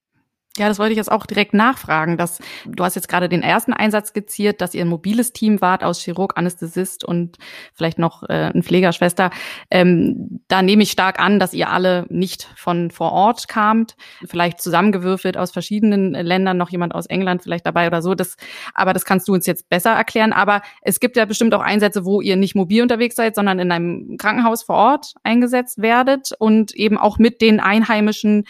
Ja, 0.58 0.68
das 0.68 0.78
wollte 0.78 0.92
ich 0.92 0.96
jetzt 0.96 1.12
auch 1.12 1.26
direkt 1.26 1.54
nachfragen. 1.54 2.16
Dass, 2.16 2.38
du 2.66 2.84
hast 2.84 2.94
jetzt 2.94 3.08
gerade 3.08 3.28
den 3.28 3.42
ersten 3.42 3.72
Einsatz 3.72 4.08
skizziert, 4.08 4.60
dass 4.60 4.74
ihr 4.74 4.82
ein 4.82 4.88
mobiles 4.88 5.32
Team 5.32 5.60
wart 5.60 5.84
aus 5.84 6.00
Chirurg, 6.00 6.36
Anästhesist 6.36 7.04
und 7.04 7.36
vielleicht 7.74 7.98
noch 7.98 8.22
äh, 8.24 8.50
ein 8.54 8.62
Pflegerschwester. 8.62 9.30
Ähm, 9.70 10.40
da 10.48 10.62
nehme 10.62 10.82
ich 10.82 10.90
stark 10.90 11.20
an, 11.20 11.38
dass 11.38 11.52
ihr 11.52 11.70
alle 11.70 12.06
nicht 12.08 12.48
von 12.56 12.90
vor 12.90 13.12
Ort 13.12 13.48
kamt, 13.48 13.96
vielleicht 14.26 14.60
zusammengewürfelt 14.60 15.36
aus 15.36 15.50
verschiedenen 15.50 16.12
Ländern, 16.12 16.56
noch 16.56 16.70
jemand 16.70 16.94
aus 16.94 17.06
England 17.06 17.42
vielleicht 17.42 17.66
dabei 17.66 17.86
oder 17.86 18.02
so. 18.02 18.14
Das, 18.14 18.36
aber 18.74 18.92
das 18.92 19.04
kannst 19.04 19.28
du 19.28 19.34
uns 19.34 19.46
jetzt 19.46 19.68
besser 19.68 19.90
erklären. 19.90 20.32
Aber 20.32 20.62
es 20.82 21.00
gibt 21.00 21.16
ja 21.16 21.24
bestimmt 21.24 21.54
auch 21.54 21.60
Einsätze, 21.60 22.04
wo 22.04 22.20
ihr 22.20 22.36
nicht 22.36 22.54
mobil 22.54 22.82
unterwegs 22.82 23.16
seid, 23.16 23.34
sondern 23.34 23.58
in 23.58 23.70
einem 23.72 24.16
Krankenhaus 24.18 24.62
vor 24.62 24.76
Ort 24.76 25.14
eingesetzt 25.22 25.82
werdet 25.82 26.32
und 26.38 26.74
eben 26.74 26.96
auch 26.96 27.18
mit 27.18 27.40
den 27.40 27.60
einheimischen 27.60 28.44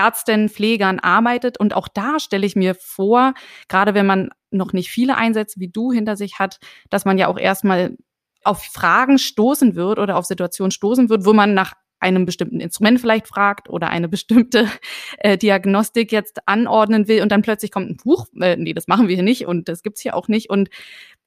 Ärztinnen, 0.00 0.48
Pflegern 0.48 0.98
arbeitet. 0.98 1.58
Und 1.58 1.74
auch 1.74 1.88
da 1.88 2.18
stelle 2.18 2.46
ich 2.46 2.56
mir 2.56 2.74
vor, 2.74 3.34
gerade 3.68 3.92
wenn 3.92 4.06
man 4.06 4.30
noch 4.50 4.72
nicht 4.72 4.90
viele 4.90 5.16
Einsätze 5.16 5.60
wie 5.60 5.68
du 5.68 5.92
hinter 5.92 6.16
sich 6.16 6.38
hat, 6.38 6.58
dass 6.88 7.04
man 7.04 7.18
ja 7.18 7.28
auch 7.28 7.38
erstmal 7.38 7.96
auf 8.42 8.62
Fragen 8.62 9.18
stoßen 9.18 9.74
wird 9.74 9.98
oder 9.98 10.16
auf 10.16 10.24
Situationen 10.24 10.70
stoßen 10.70 11.10
wird, 11.10 11.26
wo 11.26 11.34
man 11.34 11.52
nach 11.52 11.74
einem 12.00 12.24
bestimmten 12.24 12.60
Instrument 12.60 12.98
vielleicht 12.98 13.28
fragt 13.28 13.68
oder 13.68 13.90
eine 13.90 14.08
bestimmte 14.08 14.66
äh, 15.18 15.36
Diagnostik 15.36 16.12
jetzt 16.12 16.40
anordnen 16.48 17.06
will 17.08 17.22
und 17.22 17.30
dann 17.30 17.42
plötzlich 17.42 17.70
kommt 17.70 17.90
ein 17.90 17.96
Buch, 17.98 18.26
äh, 18.40 18.56
nee, 18.56 18.72
das 18.72 18.88
machen 18.88 19.06
wir 19.06 19.14
hier 19.14 19.22
nicht 19.22 19.46
und 19.46 19.68
das 19.68 19.82
gibt's 19.82 20.00
hier 20.00 20.16
auch 20.16 20.26
nicht 20.26 20.48
und 20.48 20.70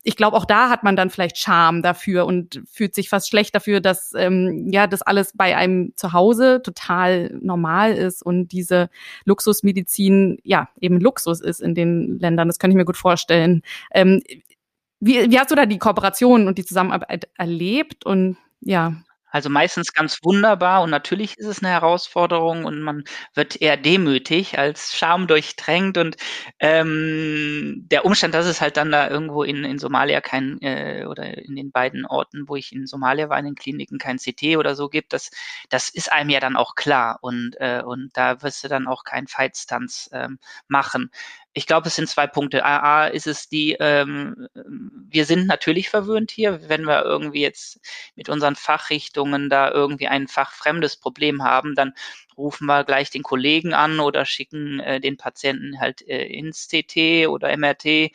ich 0.03 0.17
glaube, 0.17 0.35
auch 0.35 0.45
da 0.45 0.69
hat 0.69 0.83
man 0.83 0.97
dann 0.97 1.09
vielleicht 1.09 1.37
Scham 1.37 1.81
dafür 1.81 2.25
und 2.25 2.61
fühlt 2.69 2.93
sich 2.93 3.07
fast 3.07 3.29
schlecht 3.29 3.55
dafür, 3.55 3.79
dass 3.79 4.13
ähm, 4.15 4.67
ja 4.69 4.85
das 4.85 5.01
alles 5.01 5.31
bei 5.33 5.55
einem 5.55 5.93
zu 5.95 6.11
Hause 6.11 6.61
total 6.61 7.37
normal 7.41 7.93
ist 7.93 8.21
und 8.21 8.51
diese 8.51 8.89
Luxusmedizin 9.23 10.39
ja 10.43 10.67
eben 10.79 10.99
Luxus 10.99 11.39
ist 11.39 11.61
in 11.61 11.73
den 11.73 12.19
Ländern. 12.19 12.49
Das 12.49 12.59
kann 12.59 12.69
ich 12.69 12.75
mir 12.75 12.85
gut 12.85 12.97
vorstellen. 12.97 13.61
Ähm, 13.93 14.21
wie, 14.99 15.31
wie 15.31 15.39
hast 15.39 15.51
du 15.51 15.55
da 15.55 15.65
die 15.65 15.79
Kooperation 15.79 16.47
und 16.47 16.57
die 16.57 16.65
Zusammenarbeit 16.65 17.29
erlebt 17.37 18.05
und 18.05 18.37
ja? 18.61 18.95
Also, 19.35 19.49
meistens 19.49 19.93
ganz 19.93 20.19
wunderbar 20.21 20.83
und 20.83 20.91
natürlich 20.91 21.39
ist 21.39 21.47
es 21.47 21.59
'ne 21.63 21.69
Herausforderung 21.69 22.65
und 22.65 22.79
man 22.83 23.03
wird 23.33 23.59
eher 23.59 23.77
demütig 23.77 24.59
als 24.59 24.95
schamdurchtränkt 24.95 25.97
und, 25.97 26.17
ähm, 26.59 27.87
der 27.89 28.05
Umstand, 28.05 28.35
dass 28.35 28.45
es 28.45 28.61
halt 28.61 28.77
dann 28.77 28.91
da 28.91 29.09
irgendwo 29.09 29.41
in 29.41 29.63
in 29.63 29.79
Somalia 29.79 30.21
kein 30.21 30.61
äh, 30.61 31.05
oder 31.09 31.35
in 31.35 31.55
den 31.55 31.71
beiden 31.71 32.05
Orten, 32.05 32.47
wo 32.47 32.55
ich 32.55 32.71
in 32.73 32.85
Somalia 32.85 33.27
war, 33.27 33.39
in 33.39 33.45
den 33.45 33.55
Kliniken 33.55 33.97
kein 33.97 34.19
CT 34.19 34.55
oder 34.57 34.75
so 34.75 34.87
gibt, 34.87 35.13
das 35.13 35.31
das 35.71 35.89
ist 35.89 36.11
einem 36.11 36.29
ja 36.29 36.39
dann 36.39 36.55
auch 36.55 36.75
klar 36.75 37.17
und 37.21 37.55
äh, 37.59 37.81
und 37.83 38.11
da 38.13 38.39
wirst 38.43 38.63
du 38.63 38.67
dann 38.67 38.85
auch 38.87 39.03
keinen 39.03 39.25
Veitstanz, 39.27 40.11
ähm, 40.13 40.37
machen. 40.67 41.09
Ich 41.55 41.67
glaube, 41.67 41.87
es 41.87 41.95
sind 41.95 42.09
2 42.09 42.25
Punkte. 42.25 42.65
A 42.65 43.03
A 43.03 43.07
ist 43.07 43.27
es 43.27 43.47
die, 43.47 43.73
ähm, 43.79 44.47
wir 44.55 45.25
sind 45.25 45.45
natürlich 45.45 45.87
verwöhnt 45.89 46.31
hier, 46.31 46.67
wenn 46.67 46.83
wir 46.87 47.03
irgendwie 47.03 47.41
jetzt 47.41 47.79
mit 48.15 48.27
unseren 48.27 48.55
Fachrichtungen 48.55 49.49
da 49.51 49.69
irgendwie 49.71 50.07
ein 50.07 50.27
fachfremdes 50.27 50.97
Problem 50.97 51.43
haben, 51.43 51.75
dann 51.75 51.93
rufen 52.35 52.65
wir 52.65 52.83
gleich 52.83 53.11
den 53.11 53.21
Kollegen 53.21 53.73
an 53.75 53.99
oder 53.99 54.25
schicken, 54.25 54.79
äh, 54.79 54.99
den 54.99 55.17
Patienten 55.17 55.79
halt, 55.79 56.01
äh, 56.07 56.25
ins 56.25 56.67
CT 56.69 57.27
oder 57.27 57.51
MRT. 57.55 58.09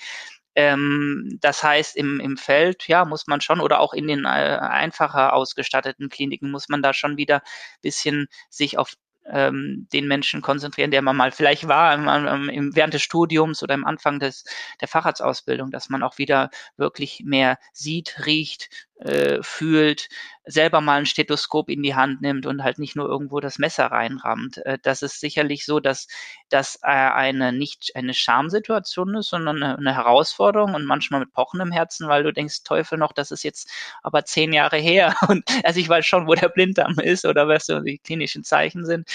Ähm, 0.57 1.39
das 1.41 1.63
heißt, 1.63 1.95
im 1.97 2.19
im 2.19 2.37
Feld, 2.37 2.89
ja, 2.89 3.05
muss 3.05 3.29
man 3.29 3.41
schon 3.41 3.61
oder 3.61 3.79
auch 3.79 3.93
in 3.95 4.09
den, 4.09 4.25
äh, 4.25 4.29
einfacher 4.29 5.33
ausgestatteten 5.35 6.09
Kliniken 6.09 6.51
muss 6.51 6.69
man 6.69 6.83
da 6.83 6.93
schon 6.93 7.17
wieder 7.17 7.43
bisschen 7.83 8.27
sich 8.51 8.77
auf 8.79 8.95
ähm, 9.31 9.87
den 9.93 10.07
Menschen 10.07 10.43
konzentrieren, 10.43 10.91
der 10.91 11.03
man 11.03 11.17
mal 11.17 11.33
vielleicht 11.33 11.69
war 11.69 11.95
im, 11.95 12.49
im, 12.49 12.77
während 12.77 12.95
des 12.95 13.03
Studiums 13.03 13.63
oder 13.63 13.75
im 13.75 13.85
Anfang 13.85 14.19
des, 14.19 14.45
der 14.81 14.89
Facharztausbildung, 14.89 15.71
dass 15.71 15.89
man 15.89 16.03
auch 16.03 16.19
wieder 16.19 16.51
wirklich 16.77 17.23
mehr 17.25 17.59
sieht, 17.73 18.27
riecht, 18.27 18.88
äh, 19.01 19.39
fühlt, 19.43 20.09
selber 20.45 20.81
mal 20.81 20.99
ein 21.01 21.07
Stethoskop 21.07 21.69
in 21.71 21.83
die 21.83 21.95
Hand 21.95 22.21
nimmt 22.21 22.47
und 22.47 22.65
halt 22.65 22.79
nicht 22.79 22.97
nur 22.97 23.07
irgendwo 23.09 23.39
das 23.41 23.59
Messer 23.59 23.87
reinrammt. 23.87 24.59
Äh, 24.67 24.79
das 24.83 25.03
ist 25.03 25.21
sicherlich 25.21 25.65
so, 25.65 25.79
dass 25.81 26.09
das 26.49 26.77
äh, 26.83 26.89
eine 26.89 27.53
nicht 27.53 27.93
eine 27.95 28.15
Schamsituation 28.15 29.15
ist, 29.17 29.29
sondern 29.29 29.63
eine, 29.63 29.79
eine 29.79 29.95
Herausforderung 29.95 30.75
und 30.75 30.85
manchmal 30.85 31.21
mit 31.21 31.33
pochendem 31.33 31.71
Herzen, 31.71 32.09
weil 32.09 32.23
du 32.25 32.33
denkst, 32.33 32.65
Teufel 32.65 32.99
noch, 32.99 33.13
das 33.13 33.31
ist 33.31 33.45
jetzt 33.45 33.71
aber 34.03 34.25
zehn 34.25 34.53
Jahre 34.53 34.79
her 34.79 35.15
und 35.29 35.45
also 35.65 35.79
ich 35.81 35.89
weiß 35.89 36.05
schon, 36.07 36.27
wo 36.27 36.35
der 36.35 36.49
Blinddarm 36.49 36.99
ist 36.99 37.25
oder 37.25 37.47
was 37.49 37.67
so 37.67 37.81
die 37.81 37.99
klinischen 37.99 38.45
Zeichen 38.45 38.85
sind. 38.85 39.09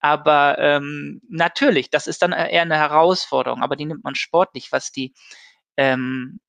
Aber 0.00 0.58
ähm, 0.58 1.20
natürlich, 1.28 1.90
das 1.90 2.06
ist 2.06 2.22
dann 2.22 2.32
eher 2.32 2.62
eine 2.62 2.76
Herausforderung, 2.76 3.62
aber 3.62 3.76
die 3.76 3.84
nimmt 3.86 4.04
man 4.04 4.14
sportlich, 4.14 4.70
was 4.72 4.92
die 4.92 5.12
ähm, 5.76 6.40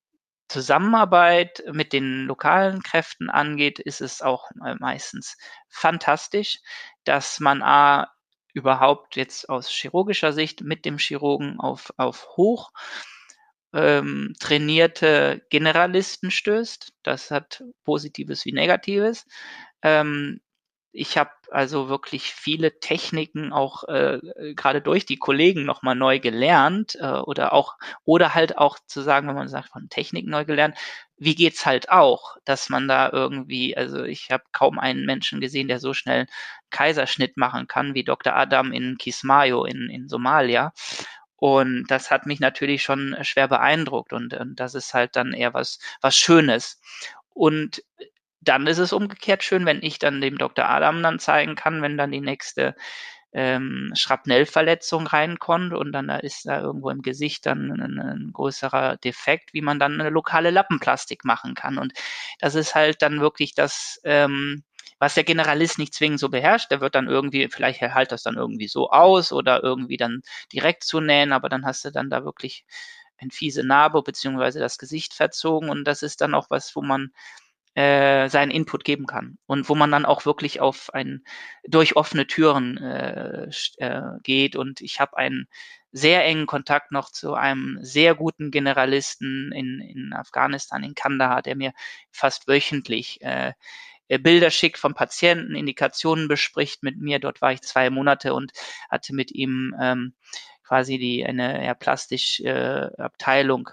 Zusammenarbeit 0.49 1.63
mit 1.71 1.93
den 1.93 2.25
lokalen 2.25 2.83
Kräften 2.83 3.29
angeht, 3.29 3.79
ist 3.79 4.01
es 4.01 4.21
auch 4.21 4.49
meistens 4.79 5.38
fantastisch, 5.69 6.59
dass 7.05 7.39
man 7.39 7.62
A 7.62 8.12
überhaupt 8.53 9.15
jetzt 9.15 9.47
aus 9.49 9.69
chirurgischer 9.69 10.33
Sicht 10.33 10.62
mit 10.62 10.85
dem 10.85 10.97
Chirurgen 10.97 11.59
auf 11.59 11.93
auf 11.97 12.27
hoch 12.35 12.71
ähm, 13.73 14.33
trainierte 14.39 15.45
Generalisten 15.49 16.31
stößt. 16.31 16.93
Das 17.03 17.31
hat 17.31 17.63
Positives 17.83 18.45
wie 18.45 18.53
Negatives. 18.53 19.25
Ähm, 19.83 20.41
ich 20.91 21.17
habe 21.17 21.32
also 21.52 21.89
wirklich 21.89 22.34
viele 22.34 22.80
Techniken 22.80 23.54
auch 23.54 23.84
äh, 23.88 24.19
gerade 24.56 24.82
durch 24.82 25.06
die 25.06 25.17
Kollegen 25.17 25.63
noch 25.65 25.82
mal 25.82 25.95
neu 25.95 26.19
gelernt 26.19 26.95
äh, 26.99 27.12
oder 27.19 27.54
auch 27.54 27.78
oder 28.06 28.34
halt 28.34 28.58
auch 28.58 28.78
zu 28.88 29.02
sagen, 29.02 29.28
wenn 29.28 29.36
man 29.36 29.49
sagt 29.49 29.69
von 29.69 29.89
Techniken 29.89 30.30
neu 30.30 30.45
gelernt, 30.45 30.75
wie 31.17 31.36
geht's 31.36 31.65
halt 31.65 31.89
auch, 31.89 32.38
dass 32.45 32.69
man 32.69 32.88
da 32.88 33.10
irgendwie, 33.12 33.75
also 33.78 34.04
ich 34.04 34.32
habe 34.32 34.43
kaum 34.52 34.80
einen 34.80 35.06
Menschen 35.06 35.41
gesehen, 35.41 35.67
der 35.67 35.80
so 35.80 35.93
schnell 35.93 36.28
Kaiserschnitt 36.69 37.38
machen 37.38 37.67
kann 37.67 37.93
wie 37.93 38.04
Dr. 38.04 38.36
Adam 38.36 38.71
in 38.71 38.97
Kismayo 38.97 39.65
in, 39.65 39.89
in 39.89 40.08
Somalia. 40.08 40.73
Und 41.36 41.86
das 41.88 42.12
hat 42.12 42.25
mich 42.25 42.39
natürlich 42.39 42.84
schon 42.84 43.15
schwer 43.21 43.47
beeindruckt 43.47 44.12
und, 44.13 44.34
und 44.34 44.60
das 44.60 44.75
ist 44.75 44.93
halt 44.93 45.15
dann 45.15 45.34
eher 45.34 45.54
was, 45.54 45.80
was 46.02 46.15
Schönes. 46.17 46.82
Und 47.34 47.82
dann 48.41 48.67
ist 48.67 48.78
es 48.78 48.93
umgekehrt 48.93 49.43
schön, 49.43 49.65
wenn 49.65 49.82
ich 49.82 49.99
dann 49.99 50.21
dem 50.21 50.38
Dr. 50.38 50.67
Adam 50.67 51.04
dann 51.04 51.19
zeigen 51.19 51.56
kann, 51.56 51.82
wenn 51.82 51.97
dann 51.97 52.12
die 52.12 52.21
nächste 52.21 52.75
ähm, 53.32 53.91
Schrapnellverletzung 53.95 55.06
reinkommt 55.08 55.73
und 55.73 55.91
dann 55.91 56.08
da 56.08 56.17
ist 56.17 56.47
da 56.47 56.62
irgendwo 56.62 56.89
im 56.89 57.02
Gesicht 57.02 57.45
dann 57.45 57.71
ein, 57.71 57.99
ein, 57.99 58.32
größerer 58.34 58.97
Defekt, 58.97 59.54
wie 59.54 59.62
man 59.62 59.80
dann 59.80 59.99
eine 59.99 60.10
lokale 60.10 60.49
Lappenplastik 60.49 61.25
machen 61.25 61.54
kann. 61.54 61.78
Und 61.78 61.93
das 62.39 62.56
ist 62.56 62.73
halt 62.75 63.02
dann 63.02 63.19
wirklich 63.21 63.54
das, 63.54 63.99
ähm, 64.04 64.63
was 64.97 65.13
der 65.13 65.23
Generalist 65.23 65.78
nicht 65.78 65.93
zwingend 65.93 66.19
so 66.19 66.30
beherrscht. 66.30 66.71
Der 66.71 66.82
wird 66.82 66.95
dann 66.95 67.08
irgendwie, 67.08 67.47
vielleicht 67.49 67.82
halt 67.82 68.12
das 68.12 68.23
dann 68.23 68.36
irgendwie 68.36 68.67
so 68.67 68.89
aus 68.89 69.32
oder 69.32 69.63
irgendwie 69.63 69.97
dann 69.97 70.21
direkt 70.52 70.84
zu 70.84 70.99
nähen, 70.99 71.32
aber 71.32 71.49
dann 71.49 71.65
hast 71.65 71.86
du 71.86 71.91
dann 71.91 72.10
da 72.10 72.25
wirklich 72.25 72.65
eine 73.17 73.32
fiese 73.32 73.63
Narbe 73.63 74.02
beziehungsweise 74.02 74.60
das 74.60 74.78
Gesicht 74.78 75.13
verzogen 75.13 75.69
und 75.69 75.84
das 75.86 76.04
ist 76.04 76.21
dann 76.21 76.34
auch 76.34 76.49
was, 76.49 76.75
wo 76.75 76.82
man 76.82 77.12
äh, 77.75 78.29
seinen 78.29 78.51
Input 78.51 78.84
geben 78.84 79.05
kann 79.05 79.38
und 79.45 79.69
wo 79.69 79.75
man 79.75 79.91
dann 79.91 80.05
auch 80.05 80.25
wirklich 80.25 80.60
auf 80.60 80.93
ein 80.93 81.23
durch 81.67 81.95
offene 81.95 82.27
Türen 82.27 82.77
äh, 82.77 83.49
äh, 83.77 84.01
geht 84.23 84.55
und 84.55 84.82
ich 84.82 84.99
habe 84.99 85.17
einen 85.17 85.47
sehr 85.91 86.23
engen 86.25 86.45
Kontakt 86.45 86.91
noch 86.91 87.12
zu 87.12 87.34
einem 87.34 87.79
sehr 87.82 88.15
guten 88.15 88.51
Generalisten 88.51 89.51
in, 89.53 89.82
in 89.82 90.13
Afghanistan, 90.13 90.84
in 90.84 90.95
Kandahar, 90.95 91.41
der 91.41 91.55
mir 91.55 91.73
fast 92.12 92.47
wöchentlich 92.47 93.21
äh, 93.21 93.53
äh 94.08 94.19
Bilder 94.19 94.51
schickt 94.51 94.77
vom 94.77 94.93
Patienten, 94.93 95.55
Indikationen 95.55 96.27
bespricht 96.27 96.84
mit 96.84 96.97
mir. 96.97 97.19
Dort 97.19 97.41
war 97.41 97.53
ich 97.53 97.62
zwei 97.62 97.89
Monate 97.89 98.34
und 98.34 98.51
hatte 98.89 99.13
mit 99.15 99.32
ihm 99.32 99.75
ähm, 99.82 100.13
quasi 100.63 100.99
die 100.99 101.25
eine 101.25 101.65
ja, 101.65 101.73
plastische 101.73 102.43
äh, 102.43 103.01
Abteilung 103.01 103.69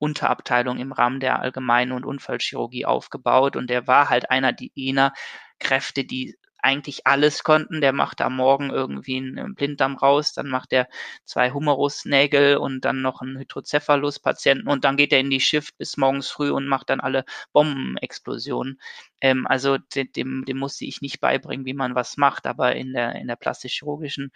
Unterabteilung 0.00 0.78
im 0.78 0.92
Rahmen 0.92 1.20
der 1.20 1.40
Allgemeinen 1.40 1.92
und 1.92 2.04
Unfallchirurgie 2.04 2.86
aufgebaut 2.86 3.54
und 3.54 3.70
der 3.70 3.86
war 3.86 4.08
halt 4.08 4.30
einer 4.30 4.54
jener 4.74 5.12
Kräfte, 5.58 6.04
die 6.04 6.36
eigentlich 6.62 7.06
alles 7.06 7.42
konnten. 7.42 7.80
Der 7.80 7.92
macht 7.92 8.20
am 8.20 8.36
Morgen 8.36 8.70
irgendwie 8.70 9.18
einen 9.18 9.54
Blinddarm 9.54 9.96
raus, 9.96 10.32
dann 10.32 10.48
macht 10.48 10.72
er 10.72 10.88
zwei 11.24 11.52
Humerusnägel 11.52 12.56
und 12.56 12.84
dann 12.84 13.02
noch 13.02 13.20
einen 13.20 13.38
Hydrocephalus-Patienten 13.38 14.68
und 14.68 14.84
dann 14.84 14.96
geht 14.96 15.12
er 15.12 15.20
in 15.20 15.30
die 15.30 15.40
Shift 15.40 15.76
bis 15.78 15.96
morgens 15.96 16.28
früh 16.28 16.50
und 16.50 16.66
macht 16.66 16.90
dann 16.90 17.00
alle 17.00 17.24
Bombenexplosionen. 17.52 18.80
Ähm, 19.20 19.46
also 19.46 19.78
dem, 19.78 20.44
dem 20.44 20.58
musste 20.58 20.84
ich 20.84 21.00
nicht 21.02 21.20
beibringen, 21.20 21.66
wie 21.66 21.74
man 21.74 21.94
was 21.94 22.16
macht, 22.16 22.46
aber 22.46 22.74
in 22.76 22.92
der, 22.92 23.16
in 23.16 23.28
der 23.28 23.36
plastisch-chirurgischen 23.36 24.32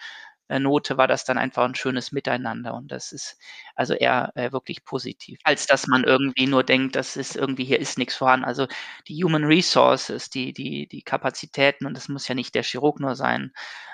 Note 0.48 0.96
war 0.98 1.08
das 1.08 1.24
dann 1.24 1.38
einfach 1.38 1.64
ein 1.64 1.74
schönes 1.74 2.12
Miteinander 2.12 2.74
und 2.74 2.92
das 2.92 3.12
ist 3.12 3.38
also 3.74 3.94
eher 3.94 4.32
äh, 4.34 4.52
wirklich 4.52 4.84
positiv, 4.84 5.38
als 5.44 5.66
dass 5.66 5.86
man 5.86 6.04
irgendwie 6.04 6.46
nur 6.46 6.64
denkt, 6.64 6.96
das 6.96 7.16
ist 7.16 7.36
irgendwie 7.36 7.64
hier 7.64 7.80
ist 7.80 7.98
nichts 7.98 8.14
vorhanden. 8.16 8.44
Also 8.44 8.66
die 9.08 9.22
Human 9.24 9.44
Resources, 9.44 10.30
die 10.30 10.52
die 10.52 10.86
die 10.88 11.02
Kapazitäten 11.02 11.86
und 11.86 11.96
das 11.96 12.08
muss 12.08 12.28
ja 12.28 12.34
nicht 12.34 12.54
der 12.54 12.62
Chirurg 12.62 13.00
nur 13.00 13.14
sein, 13.16 13.52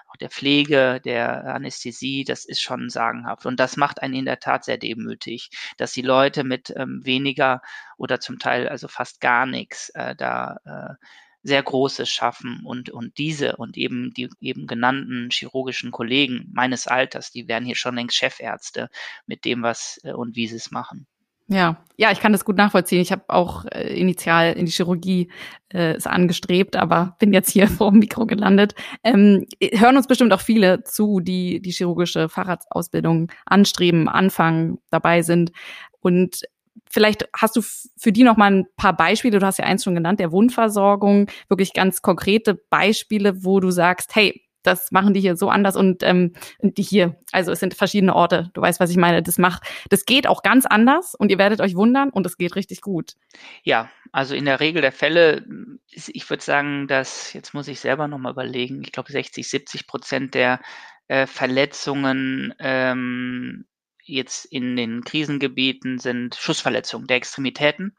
auch 0.09 0.17
der 0.17 0.31
Pflege, 0.31 1.01
der 1.05 1.45
Anästhesie, 1.55 2.25
das 2.25 2.45
ist 2.45 2.61
schon 2.61 2.91
sagenhaft 2.91 3.47
und 3.47 3.61
das 3.61 3.77
macht 3.77 4.03
einen 4.03 4.15
in 4.15 4.25
der 4.25 4.41
Tat 4.41 4.65
sehr 4.65 4.79
demütig, 4.79 5.51
dass 5.77 5.93
die 5.93 6.03
Leute 6.03 6.45
mit 6.45 6.73
ähm, 6.77 7.01
weniger 7.05 7.63
oder 7.97 8.21
zum 8.21 8.39
Teil 8.39 8.69
also 8.69 8.89
fast 8.89 9.21
gar 9.21 9.47
nichts 9.47 9.91
äh, 9.91 10.17
da 10.17 10.59
äh, 10.65 10.95
sehr 11.43 11.63
Großes 11.63 12.09
schaffen 12.09 12.61
und, 12.65 12.91
und 12.91 13.19
diese 13.19 13.57
und 13.57 13.77
eben 13.77 14.13
die 14.15 14.29
eben 14.41 14.67
genannten 14.67 15.31
chirurgischen 15.31 15.91
Kollegen 15.91 16.49
meines 16.53 16.87
Alters, 16.87 17.31
die 17.31 17.49
werden 17.49 17.65
hier 17.65 17.77
schon 17.77 17.95
längst 17.95 18.17
Chefärzte 18.17 18.89
mit 19.27 19.45
dem, 19.45 19.63
was 19.63 20.01
äh, 20.05 20.13
und 20.13 20.37
wie 20.37 20.47
sie 20.47 20.57
es 20.57 20.71
machen. 20.71 21.07
Ja, 21.53 21.85
ja, 21.97 22.13
ich 22.13 22.21
kann 22.21 22.31
das 22.31 22.45
gut 22.45 22.57
nachvollziehen. 22.57 23.01
Ich 23.01 23.11
habe 23.11 23.25
auch 23.27 23.65
äh, 23.65 23.93
initial 23.99 24.53
in 24.53 24.67
die 24.67 24.73
Chirurgie 24.73 25.33
äh, 25.71 25.95
es 25.95 26.07
angestrebt, 26.07 26.77
aber 26.77 27.17
bin 27.19 27.33
jetzt 27.33 27.51
hier 27.51 27.67
vor 27.69 27.91
dem 27.91 27.99
Mikro 27.99 28.25
gelandet. 28.25 28.77
Ähm, 29.03 29.47
hören 29.61 29.97
uns 29.97 30.07
bestimmt 30.07 30.33
auch 30.33 30.43
viele 30.43 30.85
zu, 30.85 31.19
die 31.19 31.61
die 31.61 31.73
chirurgische 31.73 32.29
Facharztausbildung 32.29 33.33
anstreben, 33.47 34.09
anfangen, 34.09 34.79
dabei 34.91 35.23
sind. 35.23 35.51
Und 35.99 36.43
Vielleicht 36.89 37.29
hast 37.37 37.57
du 37.57 37.63
für 37.63 38.13
die 38.13 38.25
noch 38.25 38.37
mal 38.37 38.53
ein 38.53 38.67
paar 38.77 38.97
Beispiele. 38.97 39.39
Du 39.39 39.47
hast 39.47 39.59
ja 39.59 39.65
eins 39.65 39.85
schon 39.85 39.95
genannt, 39.95 40.21
der 40.21 40.33
Wundversorgung. 40.33 41.29
Wirklich 41.49 41.73
ganz 41.73 42.03
konkrete 42.03 42.55
Beispiele, 42.55 43.45
wo 43.45 43.61
du 43.61 43.71
sagst, 43.71 44.15
hey, 44.15 44.45
das 44.63 44.91
machen 44.93 45.15
die 45.15 45.21
hier 45.21 45.37
so 45.37 45.49
anders 45.49 45.77
und 45.77 46.03
ähm, 46.03 46.35
die 46.61 46.83
hier, 46.83 47.17
also 47.33 47.53
es 47.53 47.61
sind 47.61 47.75
verschiedene 47.75 48.15
Orte. 48.15 48.51
Du 48.55 48.61
weißt, 48.61 48.81
was 48.81 48.91
ich 48.91 48.97
meine. 48.97 49.23
Das 49.23 49.39
macht, 49.39 49.63
das 49.89 50.05
geht 50.05 50.27
auch 50.27 50.43
ganz 50.43 50.67
anders 50.67 51.15
und 51.15 51.31
ihr 51.31 51.39
werdet 51.39 51.61
euch 51.61 51.75
wundern 51.75 52.11
und 52.11 52.27
es 52.27 52.37
geht 52.37 52.57
richtig 52.57 52.81
gut. 52.81 53.15
Ja, 53.63 53.89
also 54.13 54.35
in 54.35 54.45
der 54.45 54.61
Regel 54.61 54.83
der 54.83 54.93
Fälle, 54.93 55.45
ich 55.91 56.29
würde 56.29 56.43
sagen, 56.43 56.89
dass 56.89 57.33
jetzt 57.33 57.55
muss 57.55 57.69
ich 57.69 57.81
selber 57.81 58.09
noch 58.09 58.19
mal 58.19 58.33
überlegen. 58.33 58.83
Ich 58.83 58.93
glaube, 58.93 59.11
60, 59.11 59.49
70 59.49 59.87
Prozent 59.87 60.35
der 60.35 60.61
äh, 61.09 61.27
Verletzungen 61.27 62.55
ähm, 62.59 63.65
jetzt 64.05 64.45
in 64.47 64.77
den 64.77 65.05
Krisengebieten 65.05 65.99
sind 65.99 66.35
Schussverletzungen 66.35 67.07
der 67.07 67.17
Extremitäten. 67.17 67.97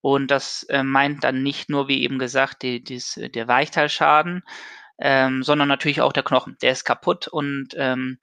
Und 0.00 0.30
das 0.30 0.64
äh, 0.64 0.82
meint 0.82 1.22
dann 1.24 1.42
nicht 1.42 1.70
nur, 1.70 1.88
wie 1.88 2.02
eben 2.02 2.18
gesagt, 2.18 2.62
die, 2.62 2.82
dies, 2.82 3.20
der 3.34 3.48
Weichteilschaden, 3.48 4.42
ähm, 4.98 5.42
sondern 5.42 5.68
natürlich 5.68 6.00
auch 6.00 6.12
der 6.12 6.24
Knochen. 6.24 6.56
Der 6.62 6.72
ist 6.72 6.84
kaputt 6.84 7.28
und 7.28 7.68
ähm, 7.76 8.18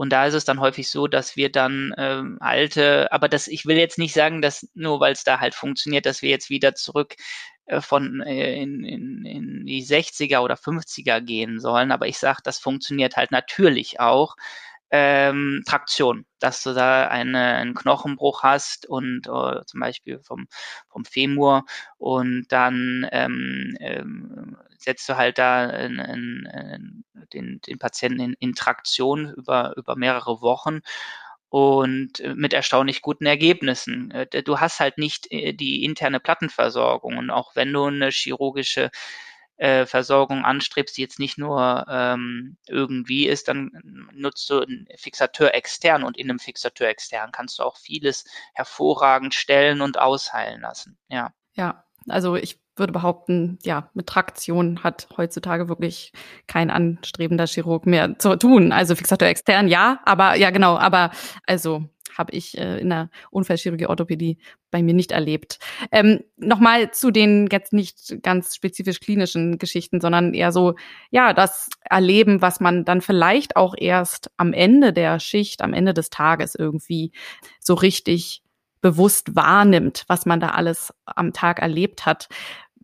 und 0.00 0.14
da 0.14 0.24
ist 0.24 0.32
es 0.32 0.46
dann 0.46 0.60
häufig 0.60 0.90
so, 0.90 1.08
dass 1.08 1.36
wir 1.36 1.52
dann 1.52 1.92
ähm, 1.98 2.38
alte, 2.40 3.12
aber 3.12 3.28
das, 3.28 3.48
ich 3.48 3.66
will 3.66 3.76
jetzt 3.76 3.98
nicht 3.98 4.14
sagen, 4.14 4.40
dass 4.40 4.66
nur 4.72 4.98
weil 4.98 5.12
es 5.12 5.24
da 5.24 5.40
halt 5.40 5.54
funktioniert, 5.54 6.06
dass 6.06 6.22
wir 6.22 6.30
jetzt 6.30 6.48
wieder 6.48 6.74
zurück 6.74 7.16
äh, 7.66 7.82
von 7.82 8.22
äh, 8.22 8.54
in, 8.62 8.82
in, 8.82 9.26
in 9.26 9.66
die 9.66 9.84
60er 9.84 10.40
oder 10.40 10.54
50er 10.54 11.20
gehen 11.20 11.60
sollen. 11.60 11.92
Aber 11.92 12.06
ich 12.06 12.16
sage, 12.16 12.40
das 12.42 12.58
funktioniert 12.58 13.16
halt 13.16 13.30
natürlich 13.30 14.00
auch. 14.00 14.36
Ähm, 14.92 15.62
Traktion, 15.66 16.26
dass 16.40 16.62
du 16.64 16.74
da 16.74 17.06
eine, 17.08 17.54
einen 17.56 17.74
Knochenbruch 17.74 18.42
hast 18.42 18.86
und 18.86 19.26
äh, 19.28 19.64
zum 19.66 19.80
Beispiel 19.80 20.20
vom, 20.20 20.48
vom 20.88 21.04
Femur 21.04 21.64
und 21.98 22.46
dann 22.48 23.06
ähm, 23.12 23.76
ähm, 23.80 24.56
setzt 24.78 25.08
du 25.08 25.16
halt 25.16 25.38
da 25.38 25.70
in, 25.70 25.98
in, 25.98 26.48
in 26.74 27.04
den, 27.32 27.60
den 27.60 27.78
Patienten 27.78 28.20
in, 28.20 28.34
in 28.40 28.54
Traktion 28.54 29.32
über, 29.36 29.74
über 29.76 29.94
mehrere 29.94 30.40
Wochen 30.40 30.80
und 31.50 32.20
äh, 32.20 32.34
mit 32.34 32.52
erstaunlich 32.52 33.02
guten 33.02 33.26
Ergebnissen. 33.26 34.10
Äh, 34.12 34.42
du 34.42 34.60
hast 34.60 34.80
halt 34.80 34.98
nicht 34.98 35.30
äh, 35.30 35.52
die 35.52 35.84
interne 35.84 36.20
Plattenversorgung 36.20 37.18
und 37.18 37.30
auch 37.30 37.56
wenn 37.56 37.72
du 37.72 37.84
eine 37.84 38.10
chirurgische 38.10 38.90
äh, 39.60 39.84
Versorgung 39.84 40.44
anstrebst, 40.44 40.96
die 40.96 41.02
jetzt 41.02 41.18
nicht 41.18 41.36
nur 41.36 41.84
ähm, 41.88 42.56
irgendwie 42.66 43.26
ist, 43.26 43.48
dann 43.48 43.70
nutzt 44.12 44.48
du 44.48 44.60
einen 44.60 44.88
Fixateur 44.96 45.54
extern 45.54 46.02
und 46.02 46.16
in 46.16 46.30
einem 46.30 46.38
Fixateur 46.38 46.88
extern 46.88 47.30
kannst 47.30 47.58
du 47.58 47.62
auch 47.64 47.76
vieles 47.76 48.24
hervorragend 48.54 49.34
stellen 49.34 49.82
und 49.82 49.98
ausheilen 49.98 50.62
lassen. 50.62 50.96
Ja. 51.08 51.34
Ja, 51.52 51.84
also 52.08 52.36
ich 52.36 52.58
würde 52.76 52.94
behaupten, 52.94 53.58
ja, 53.62 53.90
mit 53.92 54.06
Traktion 54.06 54.82
hat 54.82 55.08
heutzutage 55.18 55.68
wirklich 55.68 56.12
kein 56.46 56.70
anstrebender 56.70 57.46
Chirurg 57.46 57.84
mehr 57.84 58.18
zu 58.18 58.36
tun. 58.36 58.72
Also 58.72 58.96
Fixator 58.96 59.28
extern, 59.28 59.68
ja, 59.68 60.00
aber 60.06 60.36
ja 60.36 60.48
genau, 60.50 60.78
aber 60.78 61.10
also 61.46 61.84
habe 62.16 62.32
ich 62.32 62.56
äh, 62.58 62.78
in 62.78 62.90
der 62.90 63.10
Unfallchirurgie 63.30 63.86
Orthopädie 63.86 64.38
bei 64.70 64.82
mir 64.82 64.94
nicht 64.94 65.12
erlebt. 65.12 65.58
Ähm, 65.90 66.20
Nochmal 66.36 66.90
zu 66.92 67.10
den 67.10 67.48
jetzt 67.50 67.72
nicht 67.72 68.22
ganz 68.22 68.54
spezifisch 68.54 69.00
klinischen 69.00 69.58
Geschichten, 69.58 70.00
sondern 70.00 70.34
eher 70.34 70.52
so, 70.52 70.74
ja, 71.10 71.32
das 71.34 71.68
Erleben, 71.82 72.42
was 72.42 72.60
man 72.60 72.84
dann 72.84 73.00
vielleicht 73.00 73.56
auch 73.56 73.74
erst 73.76 74.30
am 74.36 74.52
Ende 74.52 74.92
der 74.92 75.20
Schicht, 75.20 75.62
am 75.62 75.72
Ende 75.72 75.94
des 75.94 76.10
Tages 76.10 76.54
irgendwie 76.54 77.12
so 77.60 77.74
richtig 77.74 78.42
bewusst 78.80 79.36
wahrnimmt, 79.36 80.04
was 80.08 80.26
man 80.26 80.40
da 80.40 80.50
alles 80.50 80.94
am 81.04 81.32
Tag 81.32 81.60
erlebt 81.60 82.06
hat. 82.06 82.28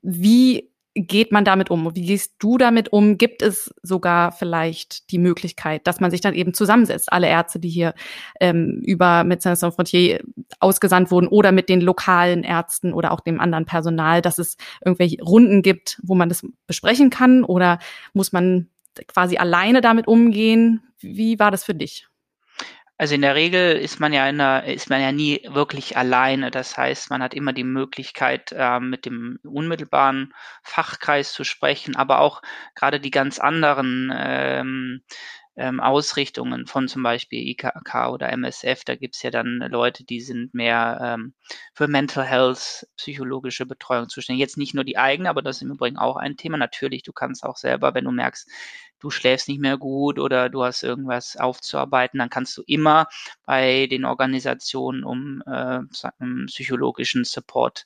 Wie 0.03 0.71
geht 0.97 1.31
man 1.31 1.45
damit 1.45 1.71
um? 1.71 1.95
Wie 1.95 2.07
gehst 2.07 2.37
du 2.39 2.57
damit 2.57 2.93
um? 2.93 3.19
Gibt 3.19 3.43
es 3.43 3.75
sogar 3.83 4.33
vielleicht 4.33 5.11
die 5.11 5.19
Möglichkeit, 5.19 5.87
dass 5.87 6.01
man 6.01 6.11
sich 6.11 6.23
dann 6.23 6.35
eben 6.35 6.55
zusammensetzt, 6.55 7.13
alle 7.13 7.29
Ärzte, 7.29 7.59
die 7.61 7.69
hier 7.69 7.95
ähm, 8.41 8.81
über 8.85 9.23
Médecins 9.23 9.61
Sans 9.61 9.75
Frontier 9.75 10.21
ausgesandt 10.59 11.11
wurden 11.11 11.29
oder 11.29 11.53
mit 11.53 11.69
den 11.69 11.83
lokalen 11.83 12.45
Ärzten 12.45 12.95
oder 12.95 13.13
auch 13.13 13.21
dem 13.21 13.41
anderen 13.41 13.67
Personal, 13.67 14.23
dass 14.23 14.39
es 14.39 14.57
irgendwelche 14.85 15.23
Runden 15.23 15.61
gibt, 15.61 16.01
wo 16.03 16.15
man 16.15 16.31
das 16.31 16.47
besprechen 16.67 17.11
kann 17.11 17.45
oder 17.45 17.79
muss 18.15 18.33
man 18.33 18.69
quasi 19.07 19.37
alleine 19.37 19.83
damit 19.83 20.09
umgehen? 20.09 20.83
Wie 20.99 21.39
war 21.39 21.51
das 21.51 21.63
für 21.63 21.75
dich? 21.75 22.09
Also 22.99 23.15
in 23.15 23.23
der 23.23 23.35
Regel 23.35 23.77
ist 23.77 24.01
man 24.01 24.13
ja 24.13 24.27
in 24.29 24.41
einer, 24.41 24.65
ist 24.65 24.89
man 24.89 25.03
ja 25.03 25.13
nie 25.13 25.43
wirklich 25.49 25.97
alleine. 25.97 26.51
Das 26.51 26.79
heißt, 26.79 27.11
man 27.11 27.23
hat 27.23 27.35
immer 27.35 27.53
die 27.53 27.65
Möglichkeit, 27.65 28.53
äh, 28.57 28.81
mit 28.81 29.05
dem 29.05 29.39
unmittelbaren 29.45 30.33
Fachkreis 30.63 31.33
zu 31.35 31.45
sprechen, 31.45 31.95
aber 31.95 32.21
auch 32.21 32.41
gerade 32.75 32.99
die 32.99 33.11
ganz 33.11 33.39
anderen 33.39 34.11
ähm, 34.17 35.03
ähm, 35.57 35.81
Ausrichtungen 35.81 36.67
von 36.67 36.87
zum 36.89 37.03
Beispiel 37.03 37.49
IKK 37.49 38.11
oder 38.11 38.31
MSF. 38.31 38.85
Da 38.85 38.95
gibt's 38.95 39.23
ja 39.23 39.31
dann 39.31 39.59
Leute, 39.71 40.05
die 40.05 40.21
sind 40.21 40.55
mehr 40.55 40.99
ähm, 41.03 41.35
für 41.75 41.89
Mental 41.89 42.25
Health, 42.25 42.87
psychologische 42.97 43.67
Betreuung 43.67 44.09
zuständig. 44.09 44.41
Jetzt 44.41 44.59
nicht 44.59 44.75
nur 44.75 44.85
die 44.85 44.99
eigene, 44.99 45.31
aber 45.31 45.43
das 45.43 45.57
ist 45.57 45.63
im 45.63 45.73
Übrigen 45.73 45.97
auch 45.97 46.17
ein 46.17 46.37
Thema. 46.37 46.59
Natürlich, 46.59 47.03
du 47.03 47.13
kannst 47.13 47.45
auch 47.45 47.57
selber, 47.57 47.95
wenn 47.95 48.05
du 48.05 48.11
merkst, 48.11 48.49
du 49.01 49.11
schläfst 49.11 49.49
nicht 49.49 49.61
mehr 49.61 49.79
gut 49.79 50.19
oder 50.19 50.49
du 50.49 50.65
hast 50.65 50.83
irgendwas 50.83 51.37
aufzuarbeiten, 51.37 52.19
dann 52.19 52.31
kannst 52.31 52.57
du 52.57 52.63
immer 52.67 53.07
bei 53.45 53.87
den 53.87 54.05
Organisationen 54.05 55.05
um, 55.05 55.43
äh, 55.47 55.81
psychologischen 56.47 57.25
Support 57.25 57.85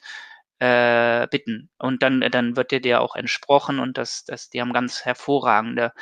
äh, 0.58 1.26
bitten. 1.28 1.70
Und 1.78 2.02
dann, 2.02 2.20
dann 2.30 2.56
wird 2.56 2.70
dir 2.70 2.80
der 2.80 3.00
auch 3.00 3.16
entsprochen 3.16 3.80
und 3.80 3.98
das, 3.98 4.24
das, 4.24 4.50
die 4.50 4.60
haben 4.60 4.72
ganz 4.72 5.04
hervorragende 5.04 5.92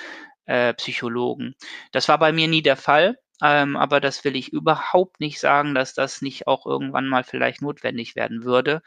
äh, 0.46 0.74
Psychologen. 0.74 1.54
Das 1.92 2.08
war 2.08 2.18
bei 2.18 2.32
mir 2.32 2.48
nie 2.48 2.62
der 2.62 2.76
Fall. 2.76 3.18
Ähm, 3.42 3.76
aber 3.76 4.00
das 4.00 4.24
will 4.24 4.34
ich 4.34 4.52
überhaupt 4.52 5.20
nicht 5.20 5.38
sagen, 5.38 5.74
dass 5.74 5.94
das 5.94 6.22
nicht 6.22 6.48
auch 6.48 6.66
irgendwann 6.66 7.06
mal 7.06 7.22
vielleicht 7.22 7.62
notwendig 7.62 8.16
werden 8.16 8.42
würde. 8.44 8.82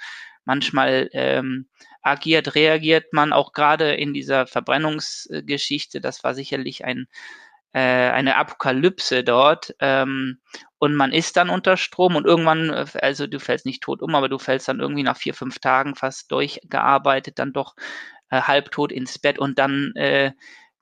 Manchmal 0.45 1.09
ähm, 1.13 1.67
agiert, 2.01 2.55
reagiert 2.55 3.13
man 3.13 3.33
auch 3.33 3.53
gerade 3.53 3.93
in 3.93 4.13
dieser 4.13 4.47
Verbrennungsgeschichte. 4.47 6.01
Das 6.01 6.23
war 6.23 6.33
sicherlich 6.33 6.83
ein, 6.85 7.07
äh, 7.73 7.79
eine 7.79 8.37
Apokalypse 8.37 9.23
dort. 9.23 9.75
Ähm, 9.79 10.39
und 10.79 10.95
man 10.95 11.11
ist 11.11 11.37
dann 11.37 11.49
unter 11.49 11.77
Strom 11.77 12.15
und 12.15 12.25
irgendwann, 12.25 12.69
äh, 12.71 12.85
also 13.01 13.27
du 13.27 13.39
fällst 13.39 13.65
nicht 13.65 13.83
tot 13.83 14.01
um, 14.01 14.15
aber 14.15 14.29
du 14.29 14.39
fällst 14.39 14.67
dann 14.67 14.79
irgendwie 14.79 15.03
nach 15.03 15.17
vier, 15.17 15.33
fünf 15.33 15.59
Tagen 15.59 15.95
fast 15.95 16.31
durchgearbeitet, 16.31 17.39
dann 17.39 17.53
doch 17.53 17.75
äh, 18.29 18.41
halbtot 18.41 18.91
ins 18.91 19.19
Bett 19.19 19.37
und 19.39 19.59
dann 19.59 19.93
äh, 19.95 20.31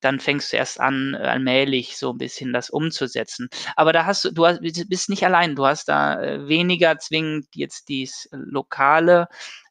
dann 0.02 0.20
fängst 0.20 0.54
du 0.54 0.58
erst 0.58 0.80
an, 0.80 1.16
allmählich 1.16 1.98
so 1.98 2.12
ein 2.12 2.18
bisschen 2.18 2.54
das 2.54 2.70
umzusetzen. 2.70 3.50
Aber 3.76 3.94
da 3.94 4.06
hast 4.06 4.26
du, 4.26 4.32
du 4.32 4.46
hast, 4.46 4.62
bist 4.62 5.10
nicht 5.10 5.26
allein, 5.26 5.56
du 5.56 5.66
hast 5.66 5.90
da 5.90 6.22
äh, 6.22 6.48
weniger 6.48 6.98
zwingend 7.00 7.48
jetzt 7.54 7.90
dies 7.90 8.30
lokale, 8.32 9.28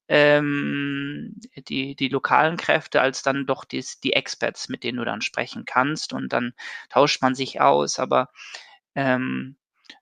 ähm, 0.08 1.34
die, 1.68 1.94
die 1.94 2.08
lokalen 2.08 2.56
Kräfte, 2.56 3.00
als 3.00 3.22
dann 3.22 3.46
doch 3.46 3.64
dies, 3.64 4.00
die 4.00 4.14
Experts, 4.14 4.68
mit 4.68 4.82
denen 4.84 4.98
du 4.98 5.04
dann 5.04 5.20
sprechen 5.20 5.64
kannst 5.66 6.12
und 6.12 6.32
dann 6.32 6.54
tauscht 6.88 7.22
man 7.22 7.34
sich 7.34 7.60
aus. 7.60 7.98
Aber 7.98 8.30
ähm, 8.94 9.56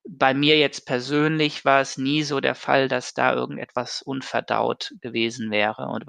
bei 0.08 0.34
mir 0.34 0.56
jetzt 0.58 0.86
persönlich 0.86 1.64
war 1.64 1.80
es 1.80 1.98
nie 1.98 2.22
so 2.22 2.40
der 2.40 2.54
Fall, 2.54 2.88
dass 2.88 3.14
da 3.14 3.34
irgendetwas 3.34 4.02
unverdaut 4.02 4.94
gewesen 5.00 5.50
wäre. 5.50 5.88
Und 5.88 6.06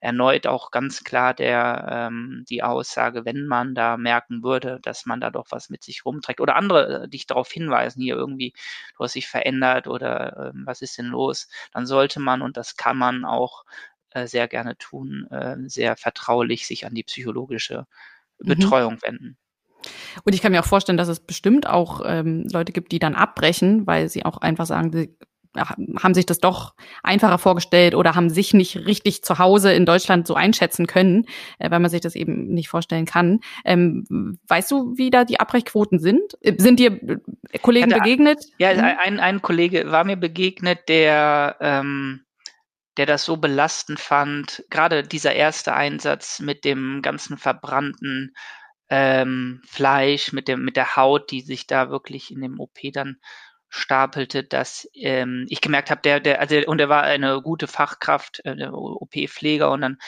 erneut 0.00 0.46
auch 0.46 0.70
ganz 0.70 1.04
klar 1.04 1.34
der, 1.34 2.10
ähm, 2.10 2.44
die 2.48 2.62
Aussage, 2.62 3.24
wenn 3.24 3.46
man 3.46 3.74
da 3.74 3.96
merken 3.96 4.42
würde, 4.42 4.78
dass 4.82 5.06
man 5.06 5.20
da 5.20 5.30
doch 5.30 5.46
was 5.50 5.70
mit 5.70 5.82
sich 5.82 6.04
rumträgt 6.04 6.40
oder 6.40 6.56
andere 6.56 7.04
äh, 7.04 7.08
dich 7.08 7.26
darauf 7.26 7.50
hinweisen, 7.50 8.02
hier 8.02 8.16
irgendwie, 8.16 8.52
du 8.96 9.04
hast 9.04 9.14
dich 9.14 9.28
verändert 9.28 9.86
oder 9.86 10.52
ähm, 10.54 10.62
was 10.66 10.82
ist 10.82 10.98
denn 10.98 11.06
los, 11.06 11.48
dann 11.72 11.86
sollte 11.86 12.20
man, 12.20 12.42
und 12.42 12.56
das 12.56 12.76
kann 12.76 12.96
man 12.96 13.24
auch 13.24 13.64
äh, 14.10 14.26
sehr 14.26 14.48
gerne 14.48 14.76
tun, 14.78 15.26
äh, 15.30 15.56
sehr 15.68 15.96
vertraulich 15.96 16.66
sich 16.66 16.86
an 16.86 16.94
die 16.94 17.04
psychologische 17.04 17.86
mhm. 18.38 18.46
Betreuung 18.48 19.02
wenden. 19.02 19.38
Und 20.24 20.34
ich 20.34 20.42
kann 20.42 20.52
mir 20.52 20.60
auch 20.60 20.66
vorstellen, 20.66 20.98
dass 20.98 21.08
es 21.08 21.20
bestimmt 21.20 21.66
auch 21.66 22.02
ähm, 22.04 22.46
Leute 22.52 22.72
gibt, 22.72 22.92
die 22.92 22.98
dann 22.98 23.14
abbrechen, 23.14 23.86
weil 23.86 24.08
sie 24.08 24.24
auch 24.24 24.38
einfach 24.38 24.66
sagen, 24.66 24.92
sie 24.92 25.16
haben 25.56 26.14
sich 26.14 26.26
das 26.26 26.38
doch 26.38 26.74
einfacher 27.02 27.38
vorgestellt 27.38 27.94
oder 27.94 28.14
haben 28.14 28.30
sich 28.30 28.54
nicht 28.54 28.76
richtig 28.86 29.24
zu 29.24 29.38
Hause 29.38 29.72
in 29.72 29.86
Deutschland 29.86 30.26
so 30.26 30.34
einschätzen 30.34 30.86
können, 30.86 31.24
äh, 31.58 31.70
weil 31.70 31.80
man 31.80 31.90
sich 31.90 32.00
das 32.00 32.14
eben 32.14 32.48
nicht 32.48 32.68
vorstellen 32.68 33.06
kann. 33.06 33.40
Ähm, 33.64 34.38
weißt 34.46 34.70
du, 34.70 34.94
wie 34.96 35.10
da 35.10 35.24
die 35.24 35.40
Abbrechquoten 35.40 35.98
sind? 35.98 36.34
Äh, 36.42 36.54
sind 36.58 36.78
dir 36.78 36.92
äh, 36.92 37.58
Kollegen 37.60 37.92
Hatte, 37.92 38.02
begegnet? 38.02 38.44
Ja, 38.58 38.74
mhm. 38.74 38.80
ein, 38.98 39.20
ein 39.20 39.42
Kollege 39.42 39.90
war 39.90 40.04
mir 40.04 40.16
begegnet, 40.16 40.88
der 40.88 41.56
ähm, 41.60 42.24
der 42.96 43.06
das 43.06 43.24
so 43.24 43.36
belastend 43.36 44.00
fand, 44.00 44.64
gerade 44.70 45.04
dieser 45.04 45.32
erste 45.32 45.72
Einsatz 45.72 46.40
mit 46.40 46.64
dem 46.64 47.00
ganzen 47.00 47.38
verbrannten 47.38 48.34
ähm, 48.90 49.60
Fleisch, 49.66 50.32
mit, 50.32 50.48
dem, 50.48 50.64
mit 50.64 50.76
der 50.76 50.96
Haut, 50.96 51.30
die 51.30 51.40
sich 51.40 51.66
da 51.66 51.90
wirklich 51.90 52.30
in 52.30 52.40
dem 52.40 52.60
OP 52.60 52.78
dann 52.92 53.18
stapelte, 53.68 54.44
dass 54.44 54.88
ähm, 54.94 55.46
ich 55.48 55.60
gemerkt 55.60 55.90
habe, 55.90 56.00
der, 56.02 56.20
der, 56.20 56.40
also 56.40 56.56
und 56.66 56.80
er 56.80 56.88
war 56.88 57.02
eine 57.02 57.42
gute 57.42 57.66
Fachkraft, 57.66 58.40
äh, 58.44 58.68
OP-Pfleger 58.68 59.70
und 59.70 59.82
dann 59.82 59.98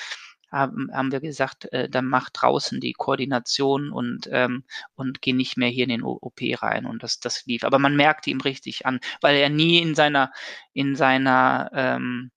haben, 0.50 0.88
haben 0.92 1.12
wir 1.12 1.20
gesagt, 1.20 1.72
äh, 1.72 1.88
dann 1.88 2.06
mach 2.06 2.30
draußen 2.30 2.80
die 2.80 2.92
Koordination 2.92 3.90
und 3.92 4.28
ähm, 4.32 4.64
und 4.94 5.22
geh 5.22 5.32
nicht 5.32 5.56
mehr 5.56 5.68
hier 5.68 5.84
in 5.84 5.90
den 5.90 6.02
OP 6.02 6.40
rein 6.40 6.86
und 6.86 7.02
das 7.02 7.20
das 7.20 7.44
lief. 7.46 7.64
Aber 7.64 7.78
man 7.78 7.96
merkte 7.96 8.30
ihm 8.30 8.40
richtig 8.40 8.86
an, 8.86 9.00
weil 9.20 9.36
er 9.36 9.50
nie 9.50 9.80
in 9.80 9.94
seiner 9.94 10.32
in 10.72 10.96
seiner 10.96 11.70
ähm, 11.74 12.30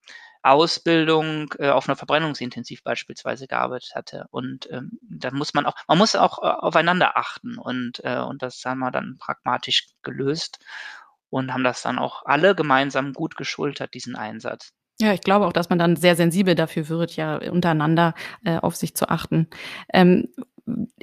Ausbildung 0.44 1.54
äh, 1.58 1.70
auf 1.70 1.88
einer 1.88 1.96
Verbrennungsintensiv 1.96 2.84
beispielsweise 2.84 3.48
gearbeitet 3.48 3.96
hatte. 3.96 4.26
Und 4.30 4.70
ähm, 4.72 5.00
da 5.02 5.32
muss 5.32 5.54
man 5.54 5.66
auch, 5.66 5.74
man 5.88 5.98
muss 5.98 6.16
auch 6.16 6.44
äh, 6.44 6.48
aufeinander 6.48 7.18
achten 7.18 7.58
und, 7.58 8.02
äh, 8.04 8.20
und 8.20 8.42
das 8.42 8.62
haben 8.66 8.80
wir 8.80 8.92
dann 8.92 9.18
pragmatisch 9.20 9.88
gelöst 10.04 10.60
und 11.30 11.54
haben 11.54 11.64
das 11.64 11.82
dann 11.82 11.98
auch 11.98 12.24
alle 12.26 12.56
gemeinsam 12.56 13.14
gut 13.14 13.38
geschultert, 13.38 13.94
diesen 13.94 14.16
Einsatz. 14.16 14.74
Ja, 15.00 15.14
ich 15.14 15.22
glaube 15.22 15.48
auch, 15.48 15.54
dass 15.54 15.70
man 15.70 15.80
dann 15.80 15.96
sehr 15.96 16.16
sensibel 16.16 16.56
dafür 16.56 16.88
wird, 16.90 17.16
ja 17.16 17.38
untereinander 17.50 18.14
äh, 18.44 18.58
auf 18.58 18.76
sich 18.76 18.96
zu 18.96 19.10
achten. 19.10 19.48
Ähm, 19.92 20.28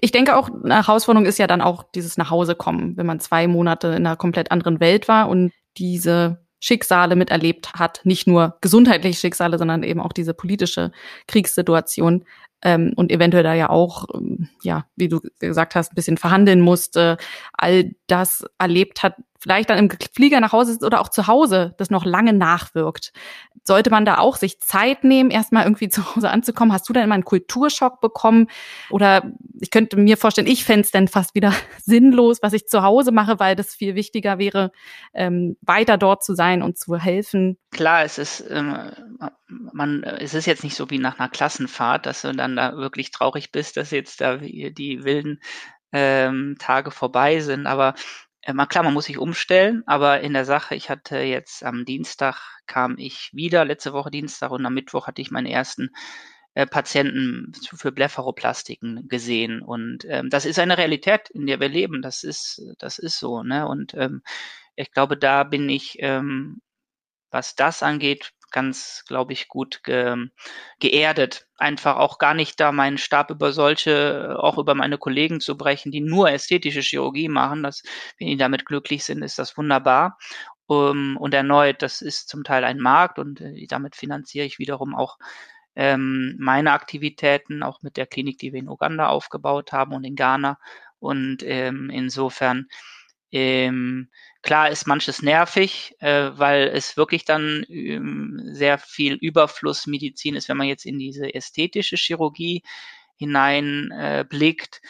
ich 0.01 0.13
denke 0.13 0.37
auch, 0.37 0.49
eine 0.49 0.77
Herausforderung 0.77 1.27
ist 1.27 1.39
ja 1.39 1.47
dann 1.47 1.61
auch 1.61 1.83
dieses 1.83 2.17
Nachhausekommen, 2.17 2.97
wenn 2.97 3.07
man 3.07 3.21
zwei 3.21 3.47
Monate 3.47 3.89
in 3.89 4.07
einer 4.07 4.17
komplett 4.17 4.53
anderen 4.53 4.81
Welt 4.81 5.09
war 5.09 5.29
und 5.29 5.53
diese 5.77 6.47
Schicksale 6.61 7.17
miterlebt 7.17 7.75
hat, 7.75 8.01
nicht 8.05 8.27
nur 8.27 8.57
gesundheitliche 8.61 9.19
Schicksale, 9.19 9.59
sondern 9.59 9.83
eben 9.83 10.01
auch 10.01 10.13
diese 10.13 10.35
politische 10.35 10.93
Kriegssituation 11.27 12.25
ähm, 12.63 12.93
und 12.97 13.11
eventuell 13.11 13.43
da 13.43 13.55
ja 13.55 13.71
auch, 13.71 14.07
ähm, 14.15 14.49
ja, 14.63 14.87
wie 14.97 15.09
du 15.09 15.21
gesagt 15.39 15.75
hast, 15.75 15.93
ein 15.93 15.95
bisschen 15.95 16.19
verhandeln 16.19 16.61
musste, 16.61 17.17
all 17.53 17.93
das 18.07 18.45
erlebt 18.59 19.03
hat, 19.03 19.15
vielleicht 19.41 19.71
dann 19.71 19.79
im 19.79 19.91
Flieger 20.15 20.41
nach 20.41 20.53
Hause 20.53 20.73
sitzt 20.73 20.85
oder 20.85 21.01
auch 21.01 21.09
zu 21.09 21.27
Hause 21.27 21.75
das 21.79 21.91
noch 21.91 22.05
lange 22.05 22.35
nachwirkt. 22.35 23.13
Sollte 23.65 23.91
man 23.91 24.05
da 24.05 24.19
auch 24.19 24.37
sich 24.37 24.61
Zeit 24.61 25.03
nehmen, 25.03 25.31
erstmal 25.31 25.65
irgendwie 25.65 25.89
zu 25.91 26.15
Hause 26.15 26.31
anzukommen? 26.31 26.73
Hast 26.73 26.89
du 26.89 26.93
dann 26.93 27.05
immer 27.05 27.15
einen 27.15 27.25
Kulturschock 27.25 28.01
bekommen? 28.01 28.49
Oder 28.91 29.33
ich 29.61 29.71
könnte 29.71 29.97
mir 29.97 30.17
vorstellen, 30.17 30.47
ich 30.47 30.65
fände 30.65 30.83
es 30.83 30.91
dann 30.91 31.09
fast 31.09 31.35
wieder 31.35 31.55
sinnlos, 31.85 32.39
was 32.43 32.53
ich 32.53 32.67
zu 32.69 32.83
Hause 32.83 33.13
mache, 33.13 33.41
weil 33.41 33.57
das 33.57 33.75
viel 33.75 33.95
wichtiger 33.95 34.39
wäre, 34.39 34.73
ähm, 35.15 35.57
weiter 35.63 35.97
dort 35.97 36.23
zu 36.23 36.35
sein 36.35 36.63
und 36.63 36.79
zu 36.79 36.97
helfen. 36.97 37.59
Klar, 37.71 38.05
es 38.05 38.19
ist, 38.19 38.45
ähm, 38.51 38.91
man, 39.73 40.03
es 40.03 40.35
ist 40.35 40.47
jetzt 40.47 40.65
nicht 40.65 40.77
so 40.77 40.91
wie 40.91 40.99
nach 40.99 41.19
einer 41.19 41.29
Klassenfahrt, 41.29 42.05
dass 42.05 42.23
du 42.23 42.33
dann 42.33 42.57
da 42.57 42.77
wirklich 42.77 43.11
traurig 43.11 43.53
bist, 43.53 43.77
dass 43.77 43.91
jetzt 43.91 44.21
da 44.21 44.37
die 44.37 45.05
wilden 45.05 45.41
ähm, 45.93 46.57
Tage 46.59 46.91
vorbei 46.91 47.41
sind. 47.41 47.67
Aber 47.67 47.95
äh, 48.43 48.55
klar, 48.67 48.85
man 48.85 48.95
muss 48.95 49.07
sich 49.07 49.19
umstellen, 49.19 49.83
aber 49.87 50.21
in 50.21 50.33
der 50.33 50.45
Sache, 50.45 50.75
ich 50.75 50.91
hatte 50.91 51.19
jetzt 51.19 51.65
am 51.65 51.85
Dienstag 51.85 52.41
kam 52.67 52.97
ich 52.99 53.31
wieder, 53.33 53.65
letzte 53.65 53.93
Woche 53.93 54.11
Dienstag 54.11 54.51
und 54.51 54.65
am 54.65 54.75
Mittwoch 54.75 55.07
hatte 55.07 55.23
ich 55.23 55.31
meine 55.31 55.51
ersten 55.51 55.91
äh, 56.55 56.67
Patienten 56.67 57.53
für 57.77 57.93
Blepharoplastiken 57.93 59.09
gesehen. 59.09 59.63
Und 59.63 60.05
ähm, 60.09 60.31
das 60.31 60.47
ist 60.47 60.59
eine 60.59 60.79
Realität, 60.79 61.31
in 61.31 61.47
der 61.47 61.61
wir 61.61 61.69
leben. 61.69 62.03
Das 62.03 62.25
ist, 62.25 62.63
das 62.79 62.99
ist 62.99 63.19
so. 63.19 63.43
Ne? 63.43 63.69
Und 63.69 63.95
ähm, 63.95 64.23
ich 64.77 64.91
glaube, 64.93 65.17
da 65.17 65.45
bin 65.45 65.69
ich, 65.69 65.97
ähm, 66.01 66.61
was 67.31 67.55
das 67.55 67.83
angeht, 67.83 68.33
ganz, 68.51 69.05
glaube 69.07 69.33
ich, 69.33 69.49
gut 69.49 69.83
ge 69.85 70.29
geerdet. 70.81 71.47
Einfach 71.59 71.97
auch 71.97 72.19
gar 72.19 72.35
nicht 72.35 72.61
da 72.61 72.73
meinen 72.73 72.99
Stab 72.99 73.31
über 73.31 73.53
solche, 73.53 74.37
auch 74.39 74.59
über 74.59 74.75
meine 74.75 74.99
Kollegen 74.99 75.41
zu 75.41 75.57
brechen, 75.57 75.93
die 75.93 76.01
nur 76.01 76.31
ästhetische 76.31 76.81
Chirurgie 76.81 77.29
machen. 77.29 77.63
Das, 77.63 77.83
wenn 78.19 78.29
die 78.29 78.37
damit 78.37 78.67
glücklich 78.67 79.05
sind, 79.05 79.23
ist 79.23 79.39
das 79.39 79.57
wunderbar. 79.57 80.19
Um, 80.67 81.17
und 81.17 81.35
erneut, 81.35 81.83
das 81.83 82.01
ist 82.01 82.29
zum 82.29 82.45
Teil 82.45 82.63
ein 82.65 82.79
Markt 82.79 83.19
und 83.19 83.41
äh, 83.41 83.67
damit 83.67 83.97
finanziere 83.97 84.47
ich 84.47 84.61
wiederum 84.61 84.95
auch 84.95 85.19
ähm, 85.75 86.37
meine 86.39 86.73
Aktivitäten, 86.73 87.63
auch 87.63 87.83
mit 87.83 87.97
der 87.97 88.07
Klinik, 88.07 88.39
die 88.39 88.53
wir 88.53 88.61
in 88.61 88.69
Uganda 88.69 89.09
aufgebaut 89.09 89.73
haben 89.73 89.95
und 89.95 90.05
in 90.05 90.15
Ghana. 90.17 90.59
Und 91.01 91.43
ähm, 91.43 91.91
insofern 91.91 92.69
ähm, 93.33 94.11
klar 94.43 94.71
ist 94.71 94.87
manches 94.87 95.23
nervig, 95.23 95.95
äh, 96.01 96.31
weil 96.35 96.69
es 96.69 96.97
wirklich 96.97 97.25
dann 97.25 97.65
ähm, 97.69 98.41
sehr 98.53 98.79
viel 98.79 99.15
Überflussmedizin 99.15 100.35
ist, 100.35 100.49
wenn 100.49 100.57
man 100.57 100.67
jetzt 100.69 100.87
in 100.87 100.99
diese 100.99 101.35
ästhetische 101.35 101.97
Chirurgie 101.97 102.63
hineinblickt. 103.17 104.81
Äh, 104.83 104.89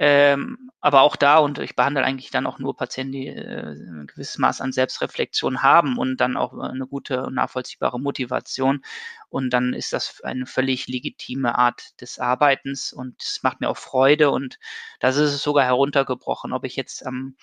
ähm, 0.00 0.70
aber 0.80 1.02
auch 1.02 1.16
da, 1.16 1.38
und 1.38 1.58
ich 1.58 1.74
behandle 1.74 2.04
eigentlich 2.04 2.30
dann 2.30 2.46
auch 2.46 2.60
nur 2.60 2.76
Patienten, 2.76 3.12
die 3.12 3.26
äh, 3.28 3.72
ein 3.72 4.06
gewisses 4.06 4.38
Maß 4.38 4.60
an 4.60 4.70
Selbstreflexion 4.72 5.62
haben 5.62 5.98
und 5.98 6.18
dann 6.18 6.36
auch 6.36 6.56
eine 6.56 6.86
gute 6.86 7.24
und 7.26 7.34
nachvollziehbare 7.34 7.98
Motivation. 7.98 8.82
Und 9.28 9.50
dann 9.50 9.74
ist 9.74 9.92
das 9.92 10.20
eine 10.22 10.46
völlig 10.46 10.86
legitime 10.86 11.58
Art 11.58 12.00
des 12.00 12.20
Arbeitens 12.20 12.92
und 12.92 13.20
es 13.20 13.40
macht 13.42 13.60
mir 13.60 13.68
auch 13.68 13.76
Freude 13.76 14.30
und 14.30 14.58
das 15.00 15.16
ist 15.16 15.32
es 15.32 15.42
sogar 15.42 15.64
heruntergebrochen, 15.64 16.52
ob 16.52 16.64
ich 16.64 16.76
jetzt 16.76 17.04
am 17.04 17.36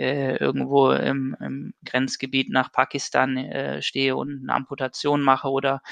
äh, 0.00 0.36
irgendwo 0.36 0.92
im, 0.92 1.36
im, 1.40 1.74
Grenzgebiet 1.84 2.50
nach 2.50 2.72
Pakistan 2.72 3.36
äh, 3.36 3.82
stehe 3.82 4.16
und 4.16 4.40
eine 4.42 4.54
Amputation 4.54 5.22
mache 5.22 5.48
oder 5.48 5.82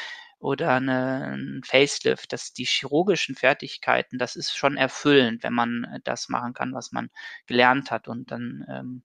oder 0.41 0.75
eine, 0.75 1.33
ein 1.35 1.63
Facelift, 1.65 2.33
dass 2.33 2.53
die 2.53 2.65
chirurgischen 2.65 3.35
Fertigkeiten, 3.35 4.19
das 4.19 4.37
ist 4.37 4.57
schon 4.57 4.77
erfüllend, 4.77 5.43
wenn 5.43 5.53
man 5.53 5.85
äh, 5.85 6.01
das 6.05 6.29
machen 6.29 6.55
kann, 6.55 6.73
was 6.75 6.93
man 6.93 7.11
gelernt 7.47 7.91
hat. 7.91 8.07
Und 8.09 8.31
dann 8.31 8.65
ähm, 8.69 9.03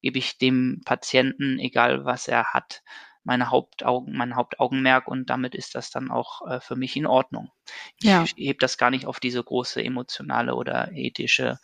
gebe 0.00 0.18
ich 0.18 0.38
dem 0.38 0.80
Patienten, 0.84 1.58
egal 1.58 2.04
was 2.04 2.26
er 2.26 2.54
hat, 2.54 2.82
meine 3.24 3.50
Hauptaugen, 3.50 4.16
mein 4.16 4.34
Hauptaugenmerk 4.34 5.06
und 5.08 5.30
damit 5.30 5.54
ist 5.54 5.74
das 5.74 5.90
dann 5.90 6.10
auch 6.10 6.46
äh, 6.48 6.60
für 6.60 6.74
mich 6.74 6.96
in 6.96 7.06
Ordnung. 7.06 7.50
Ich 7.98 8.08
ja. 8.08 8.24
hebe 8.36 8.58
das 8.58 8.78
gar 8.78 8.90
nicht 8.90 9.06
auf 9.06 9.20
diese 9.20 9.44
große 9.44 9.84
emotionale 9.84 10.54
oder 10.54 10.90
ethische 10.92 11.58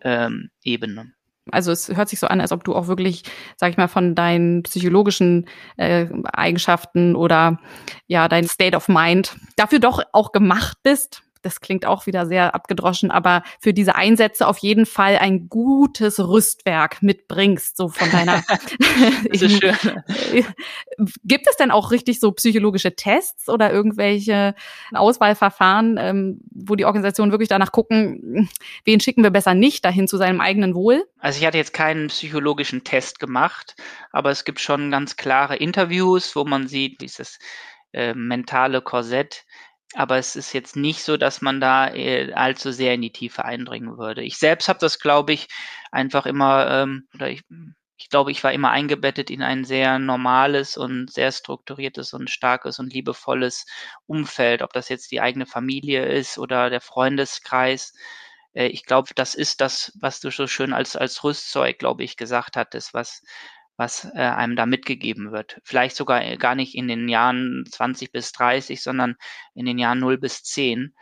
ähm, 0.00 0.50
Ebene. 0.62 1.12
Also 1.50 1.72
es 1.72 1.88
hört 1.88 2.08
sich 2.08 2.18
so 2.18 2.26
an, 2.26 2.40
als 2.40 2.52
ob 2.52 2.64
du 2.64 2.74
auch 2.74 2.86
wirklich, 2.86 3.22
sag 3.56 3.70
ich 3.70 3.76
mal, 3.76 3.88
von 3.88 4.14
deinen 4.14 4.62
psychologischen 4.62 5.46
äh, 5.76 6.06
Eigenschaften 6.24 7.14
oder 7.14 7.58
ja, 8.06 8.28
dein 8.28 8.48
State 8.48 8.76
of 8.76 8.88
Mind 8.88 9.36
dafür 9.56 9.78
doch 9.78 10.02
auch 10.12 10.32
gemacht 10.32 10.78
bist, 10.82 11.22
das 11.44 11.60
klingt 11.60 11.86
auch 11.86 12.06
wieder 12.06 12.26
sehr 12.26 12.54
abgedroschen, 12.54 13.10
aber 13.10 13.42
für 13.60 13.74
diese 13.74 13.94
Einsätze 13.94 14.46
auf 14.46 14.58
jeden 14.58 14.86
Fall 14.86 15.18
ein 15.18 15.48
gutes 15.48 16.18
Rüstwerk 16.18 17.02
mitbringst, 17.02 17.76
so 17.76 17.88
von 17.88 18.10
deiner. 18.10 18.42
das 19.30 19.42
ist 19.42 19.62
schön. 19.62 20.02
Gibt 21.24 21.46
es 21.48 21.56
denn 21.56 21.70
auch 21.70 21.90
richtig 21.90 22.20
so 22.20 22.32
psychologische 22.32 22.96
Tests 22.96 23.48
oder 23.48 23.72
irgendwelche 23.72 24.54
Auswahlverfahren, 24.92 25.96
ähm, 25.98 26.40
wo 26.50 26.76
die 26.76 26.84
Organisationen 26.84 27.32
wirklich 27.32 27.48
danach 27.48 27.72
gucken, 27.72 28.48
wen 28.84 29.00
schicken 29.00 29.22
wir 29.22 29.30
besser 29.30 29.54
nicht 29.54 29.84
dahin 29.84 30.08
zu 30.08 30.16
seinem 30.16 30.40
eigenen 30.40 30.74
Wohl? 30.74 31.04
Also 31.18 31.40
ich 31.40 31.46
hatte 31.46 31.58
jetzt 31.58 31.74
keinen 31.74 32.08
psychologischen 32.08 32.84
Test 32.84 33.20
gemacht, 33.20 33.76
aber 34.12 34.30
es 34.30 34.44
gibt 34.44 34.60
schon 34.60 34.90
ganz 34.90 35.16
klare 35.16 35.56
Interviews, 35.56 36.34
wo 36.36 36.44
man 36.44 36.68
sieht, 36.68 37.00
dieses 37.00 37.38
äh, 37.92 38.14
mentale 38.14 38.82
Korsett 38.82 39.44
aber 39.94 40.18
es 40.18 40.36
ist 40.36 40.52
jetzt 40.52 40.76
nicht 40.76 41.02
so, 41.02 41.16
dass 41.16 41.40
man 41.40 41.60
da 41.60 41.88
äh, 41.88 42.32
allzu 42.34 42.72
sehr 42.72 42.94
in 42.94 43.02
die 43.02 43.12
Tiefe 43.12 43.44
eindringen 43.44 43.96
würde. 43.98 44.22
Ich 44.22 44.38
selbst 44.38 44.68
habe 44.68 44.78
das, 44.80 44.98
glaube 44.98 45.32
ich, 45.32 45.48
einfach 45.92 46.26
immer, 46.26 46.70
ähm, 46.70 47.08
oder 47.14 47.30
ich, 47.30 47.42
ich 47.96 48.08
glaube, 48.08 48.32
ich 48.32 48.42
war 48.44 48.52
immer 48.52 48.70
eingebettet 48.70 49.30
in 49.30 49.42
ein 49.42 49.64
sehr 49.64 49.98
normales 49.98 50.76
und 50.76 51.10
sehr 51.12 51.32
strukturiertes 51.32 52.12
und 52.12 52.30
starkes 52.30 52.78
und 52.78 52.92
liebevolles 52.92 53.66
Umfeld, 54.06 54.62
ob 54.62 54.72
das 54.72 54.88
jetzt 54.88 55.10
die 55.12 55.20
eigene 55.20 55.46
Familie 55.46 56.04
ist 56.06 56.38
oder 56.38 56.70
der 56.70 56.80
Freundeskreis. 56.80 57.94
Äh, 58.54 58.66
ich 58.68 58.84
glaube, 58.84 59.10
das 59.14 59.34
ist 59.34 59.60
das, 59.60 59.92
was 60.00 60.20
du 60.20 60.30
so 60.30 60.46
schön 60.46 60.72
als, 60.72 60.96
als 60.96 61.22
Rüstzeug, 61.24 61.78
glaube 61.78 62.04
ich, 62.04 62.16
gesagt 62.16 62.56
hattest, 62.56 62.94
was 62.94 63.22
was 63.76 64.04
äh, 64.14 64.18
einem 64.18 64.56
da 64.56 64.66
mitgegeben 64.66 65.32
wird. 65.32 65.60
Vielleicht 65.64 65.96
sogar 65.96 66.24
äh, 66.24 66.36
gar 66.36 66.54
nicht 66.54 66.74
in 66.74 66.88
den 66.88 67.08
Jahren 67.08 67.64
20 67.70 68.12
bis 68.12 68.32
30, 68.32 68.82
sondern 68.82 69.16
in 69.54 69.66
den 69.66 69.78
Jahren 69.78 69.98
0 69.98 70.18
bis 70.18 70.42
10. 70.42 70.94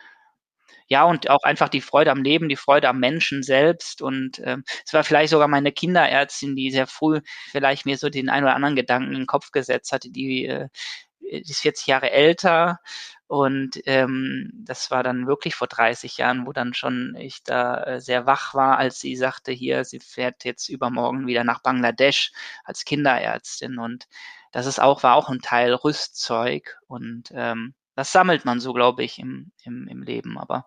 Ja, 0.88 1.04
und 1.04 1.30
auch 1.30 1.42
einfach 1.44 1.68
die 1.68 1.80
Freude 1.80 2.10
am 2.10 2.22
Leben, 2.22 2.48
die 2.48 2.56
Freude 2.56 2.88
am 2.88 3.00
Menschen 3.00 3.42
selbst. 3.42 4.02
Und 4.02 4.40
ähm, 4.44 4.64
es 4.84 4.92
war 4.92 5.04
vielleicht 5.04 5.30
sogar 5.30 5.48
meine 5.48 5.72
Kinderärztin, 5.72 6.56
die 6.56 6.70
sehr 6.70 6.86
früh 6.86 7.20
vielleicht 7.50 7.86
mir 7.86 7.96
so 7.96 8.10
den 8.10 8.28
ein 8.28 8.44
oder 8.44 8.54
anderen 8.54 8.76
Gedanken 8.76 9.12
in 9.12 9.20
den 9.20 9.26
Kopf 9.26 9.52
gesetzt 9.52 9.92
hatte, 9.92 10.10
die, 10.10 10.46
äh, 10.46 10.68
ist 11.22 11.60
40 11.60 11.86
Jahre 11.86 12.10
älter 12.10 12.80
und 13.32 13.80
ähm, 13.86 14.50
das 14.52 14.90
war 14.90 15.02
dann 15.02 15.26
wirklich 15.26 15.54
vor 15.54 15.66
30 15.66 16.18
Jahren, 16.18 16.46
wo 16.46 16.52
dann 16.52 16.74
schon 16.74 17.16
ich 17.18 17.42
da 17.42 17.82
äh, 17.84 17.98
sehr 17.98 18.26
wach 18.26 18.52
war, 18.52 18.76
als 18.76 19.00
sie 19.00 19.16
sagte, 19.16 19.52
hier, 19.52 19.86
sie 19.86 20.00
fährt 20.00 20.44
jetzt 20.44 20.68
übermorgen 20.68 21.26
wieder 21.26 21.42
nach 21.42 21.62
Bangladesch 21.62 22.32
als 22.62 22.84
Kinderärztin. 22.84 23.78
Und 23.78 24.06
das 24.52 24.66
ist 24.66 24.80
auch, 24.82 25.02
war 25.02 25.16
auch 25.16 25.30
ein 25.30 25.40
Teil 25.40 25.72
Rüstzeug. 25.72 26.78
Und 26.88 27.30
ähm, 27.34 27.72
das 27.94 28.12
sammelt 28.12 28.44
man 28.44 28.60
so, 28.60 28.74
glaube 28.74 29.02
ich, 29.02 29.18
im, 29.18 29.52
im, 29.64 29.88
im 29.88 30.02
Leben. 30.02 30.36
Aber 30.36 30.66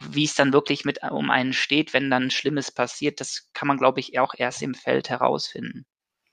wie 0.00 0.24
es 0.24 0.34
dann 0.34 0.52
wirklich 0.52 0.84
mit 0.84 1.02
um 1.02 1.30
einen 1.30 1.54
steht, 1.54 1.94
wenn 1.94 2.10
dann 2.10 2.30
Schlimmes 2.30 2.70
passiert, 2.70 3.20
das 3.22 3.48
kann 3.54 3.68
man, 3.68 3.78
glaube 3.78 4.00
ich, 4.00 4.18
auch 4.18 4.34
erst 4.36 4.60
im 4.60 4.74
Feld 4.74 5.08
herausfinden. 5.08 5.86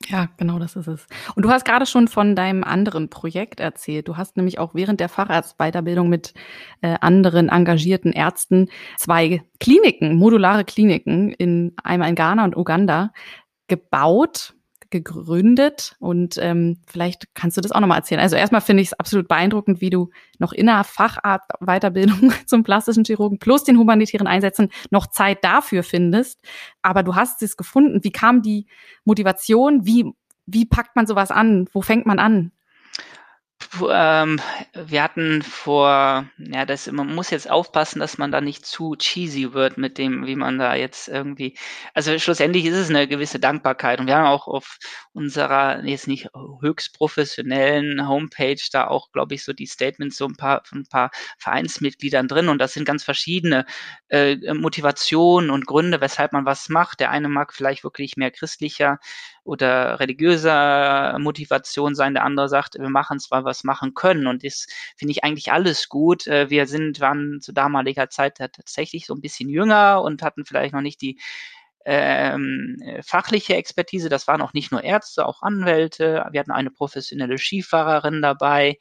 Ja, 0.07 0.27
genau, 0.37 0.59
das 0.59 0.75
ist 0.75 0.87
es. 0.87 1.07
Und 1.35 1.43
du 1.43 1.49
hast 1.49 1.65
gerade 1.65 1.85
schon 1.85 2.07
von 2.07 2.35
deinem 2.35 2.63
anderen 2.63 3.09
Projekt 3.09 3.59
erzählt. 3.59 4.07
Du 4.07 4.17
hast 4.17 4.35
nämlich 4.35 4.59
auch 4.59 4.75
während 4.75 4.99
der 4.99 5.09
Facharztweiterbildung 5.09 6.09
mit 6.09 6.33
äh, 6.81 6.95
anderen 6.99 7.49
engagierten 7.49 8.11
Ärzten 8.11 8.69
zwei 8.97 9.43
Kliniken, 9.59 10.15
modulare 10.15 10.65
Kliniken 10.65 11.31
in 11.31 11.73
einmal 11.83 12.09
in 12.09 12.15
Ghana 12.15 12.43
und 12.43 12.57
Uganda 12.57 13.11
gebaut 13.67 14.53
gegründet 14.93 15.95
und 15.99 16.37
ähm, 16.39 16.77
vielleicht 16.85 17.33
kannst 17.33 17.57
du 17.57 17.61
das 17.61 17.71
auch 17.71 17.79
nochmal 17.79 17.97
erzählen. 17.97 18.21
Also 18.21 18.35
erstmal 18.35 18.61
finde 18.61 18.81
ich 18.83 18.89
es 18.89 18.93
absolut 18.93 19.27
beeindruckend, 19.27 19.81
wie 19.81 19.89
du 19.89 20.11
noch 20.37 20.53
in 20.53 20.67
der 20.67 20.83
Fachart-Weiterbildung 20.83 22.31
zum 22.45 22.63
plastischen 22.63 23.03
Chirurgen 23.03 23.39
plus 23.39 23.63
den 23.63 23.77
humanitären 23.77 24.27
Einsätzen 24.27 24.69
noch 24.91 25.07
Zeit 25.07 25.43
dafür 25.43 25.83
findest. 25.83 26.39
Aber 26.83 27.01
du 27.03 27.15
hast 27.15 27.41
es 27.41 27.57
gefunden. 27.57 28.03
Wie 28.03 28.11
kam 28.11 28.43
die 28.43 28.67
Motivation? 29.03 29.85
Wie, 29.85 30.13
wie 30.45 30.65
packt 30.65 30.95
man 30.95 31.07
sowas 31.07 31.31
an? 31.31 31.67
Wo 31.73 31.81
fängt 31.81 32.05
man 32.05 32.19
an? 32.19 32.51
Ähm, 33.91 34.39
wir 34.73 35.03
hatten 35.03 35.41
vor, 35.41 36.25
ja, 36.37 36.65
das, 36.65 36.91
man 36.91 37.13
muss 37.13 37.29
jetzt 37.29 37.49
aufpassen, 37.49 37.99
dass 37.99 38.17
man 38.17 38.31
da 38.31 38.41
nicht 38.41 38.65
zu 38.65 38.95
cheesy 38.95 39.53
wird 39.53 39.77
mit 39.77 39.97
dem, 39.97 40.25
wie 40.25 40.35
man 40.35 40.59
da 40.59 40.75
jetzt 40.75 41.07
irgendwie, 41.07 41.57
also 41.93 42.17
schlussendlich 42.19 42.65
ist 42.65 42.75
es 42.75 42.89
eine 42.89 43.07
gewisse 43.07 43.39
Dankbarkeit 43.39 43.99
und 43.99 44.07
wir 44.07 44.15
haben 44.15 44.27
auch 44.27 44.47
auf 44.47 44.77
unserer 45.13 45.83
jetzt 45.83 46.07
nicht 46.07 46.29
höchst 46.61 46.97
professionellen 46.97 48.07
Homepage 48.07 48.61
da 48.71 48.87
auch, 48.87 49.11
glaube 49.11 49.35
ich, 49.35 49.43
so 49.43 49.53
die 49.53 49.65
Statements 49.67 50.17
so 50.17 50.25
ein 50.25 50.35
paar 50.35 50.61
von 50.65 50.79
ein 50.79 50.87
paar 50.87 51.11
Vereinsmitgliedern 51.37 52.27
drin 52.27 52.49
und 52.49 52.59
das 52.59 52.73
sind 52.73 52.85
ganz 52.85 53.03
verschiedene 53.03 53.65
äh, 54.09 54.35
Motivationen 54.53 55.49
und 55.49 55.65
Gründe, 55.67 56.01
weshalb 56.01 56.33
man 56.33 56.45
was 56.45 56.69
macht. 56.69 56.99
Der 56.99 57.11
eine 57.11 57.29
mag 57.29 57.53
vielleicht 57.53 57.83
wirklich 57.83 58.17
mehr 58.17 58.31
christlicher 58.31 58.99
oder 59.43 59.99
religiöser 59.99 61.17
Motivation 61.19 61.95
sein. 61.95 62.13
Der 62.13 62.23
andere 62.23 62.49
sagt, 62.49 62.75
wir 62.79 62.89
machen 62.89 63.19
zwar 63.19 63.43
was 63.43 63.63
machen 63.63 63.93
können. 63.93 64.27
Und 64.27 64.43
das 64.43 64.67
finde 64.95 65.11
ich 65.11 65.23
eigentlich 65.23 65.51
alles 65.51 65.89
gut. 65.89 66.27
Äh, 66.27 66.49
wir 66.49 66.67
sind, 66.67 66.99
waren 66.99 67.41
zu 67.41 67.51
damaliger 67.53 68.09
Zeit 68.09 68.37
tatsächlich 68.37 69.05
so 69.05 69.13
ein 69.13 69.21
bisschen 69.21 69.49
jünger 69.49 70.01
und 70.01 70.21
hatten 70.21 70.45
vielleicht 70.45 70.73
noch 70.73 70.81
nicht 70.81 71.01
die 71.01 71.19
ähm, 71.85 72.77
fachliche 73.01 73.55
Expertise. 73.55 74.09
Das 74.09 74.27
waren 74.27 74.41
auch 74.41 74.53
nicht 74.53 74.71
nur 74.71 74.83
Ärzte, 74.83 75.25
auch 75.25 75.41
Anwälte. 75.41 76.25
Wir 76.31 76.39
hatten 76.39 76.51
eine 76.51 76.71
professionelle 76.71 77.37
Skifahrerin 77.37 78.21
dabei 78.21 78.69
äh, 78.69 78.77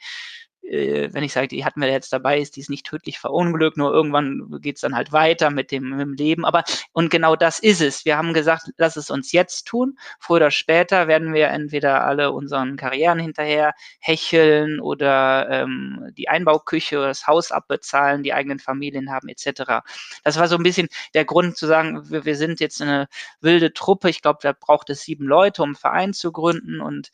wenn 0.63 1.25
ich 1.25 1.33
sage, 1.33 1.49
die 1.49 1.65
hatten 1.65 1.81
wir 1.81 1.91
jetzt 1.91 2.13
dabei, 2.13 2.39
ist 2.39 2.57
die 2.57 2.61
ist 2.61 2.71
nicht 2.71 2.87
tödlich 2.87 3.19
verunglückt, 3.19 3.77
nur 3.77 3.93
irgendwann 3.93 4.61
geht's 4.61 4.81
dann 4.81 4.95
halt 4.95 5.13
weiter 5.13 5.51
mit 5.51 5.71
dem, 5.73 5.91
mit 5.91 6.01
dem 6.01 6.15
Leben. 6.15 6.45
Aber 6.45 6.63
und 6.93 7.11
genau 7.11 7.37
das 7.37 7.59
ist 7.59 7.81
es. 7.81 8.05
Wir 8.05 8.17
haben 8.17 8.33
gesagt, 8.33 8.71
lass 8.77 8.97
es 8.97 9.11
uns 9.11 9.33
jetzt 9.33 9.67
tun. 9.67 9.99
Früher 10.21 10.37
oder 10.37 10.51
später 10.51 11.09
werden 11.09 11.35
wir 11.35 11.49
entweder 11.49 12.05
alle 12.05 12.33
unseren 12.33 12.77
Karrieren 12.77 13.19
hinterher 13.19 13.75
hecheln 14.01 14.81
oder 14.81 15.49
ähm, 15.51 16.11
die 16.17 16.29
Einbauküche 16.29 16.99
oder 16.99 17.09
das 17.09 17.27
Haus 17.27 17.51
abbezahlen, 17.51 18.23
die 18.23 18.33
eigenen 18.33 18.61
Familien 18.61 19.11
haben 19.11 19.29
etc. 19.29 19.83
Das 20.25 20.39
war 20.39 20.49
so 20.49 20.57
ein 20.57 20.63
bisschen 20.63 20.89
der 21.15 21.25
Grund 21.25 21.57
zu 21.57 21.67
sagen, 21.67 22.09
wir, 22.11 22.25
wir 22.25 22.37
sind 22.37 22.61
jetzt 22.61 22.81
eine 22.81 23.09
wilde 23.41 23.73
Truppe. 23.73 24.11
Ich 24.11 24.23
glaube, 24.23 24.39
da 24.43 24.53
braucht 24.53 24.91
es 24.91 25.03
sieben 25.03 25.27
Leute, 25.27 25.63
um 25.63 25.71
einen 25.71 25.75
Verein 25.77 26.13
zu 26.13 26.33
gründen 26.33 26.81
und 26.81 27.11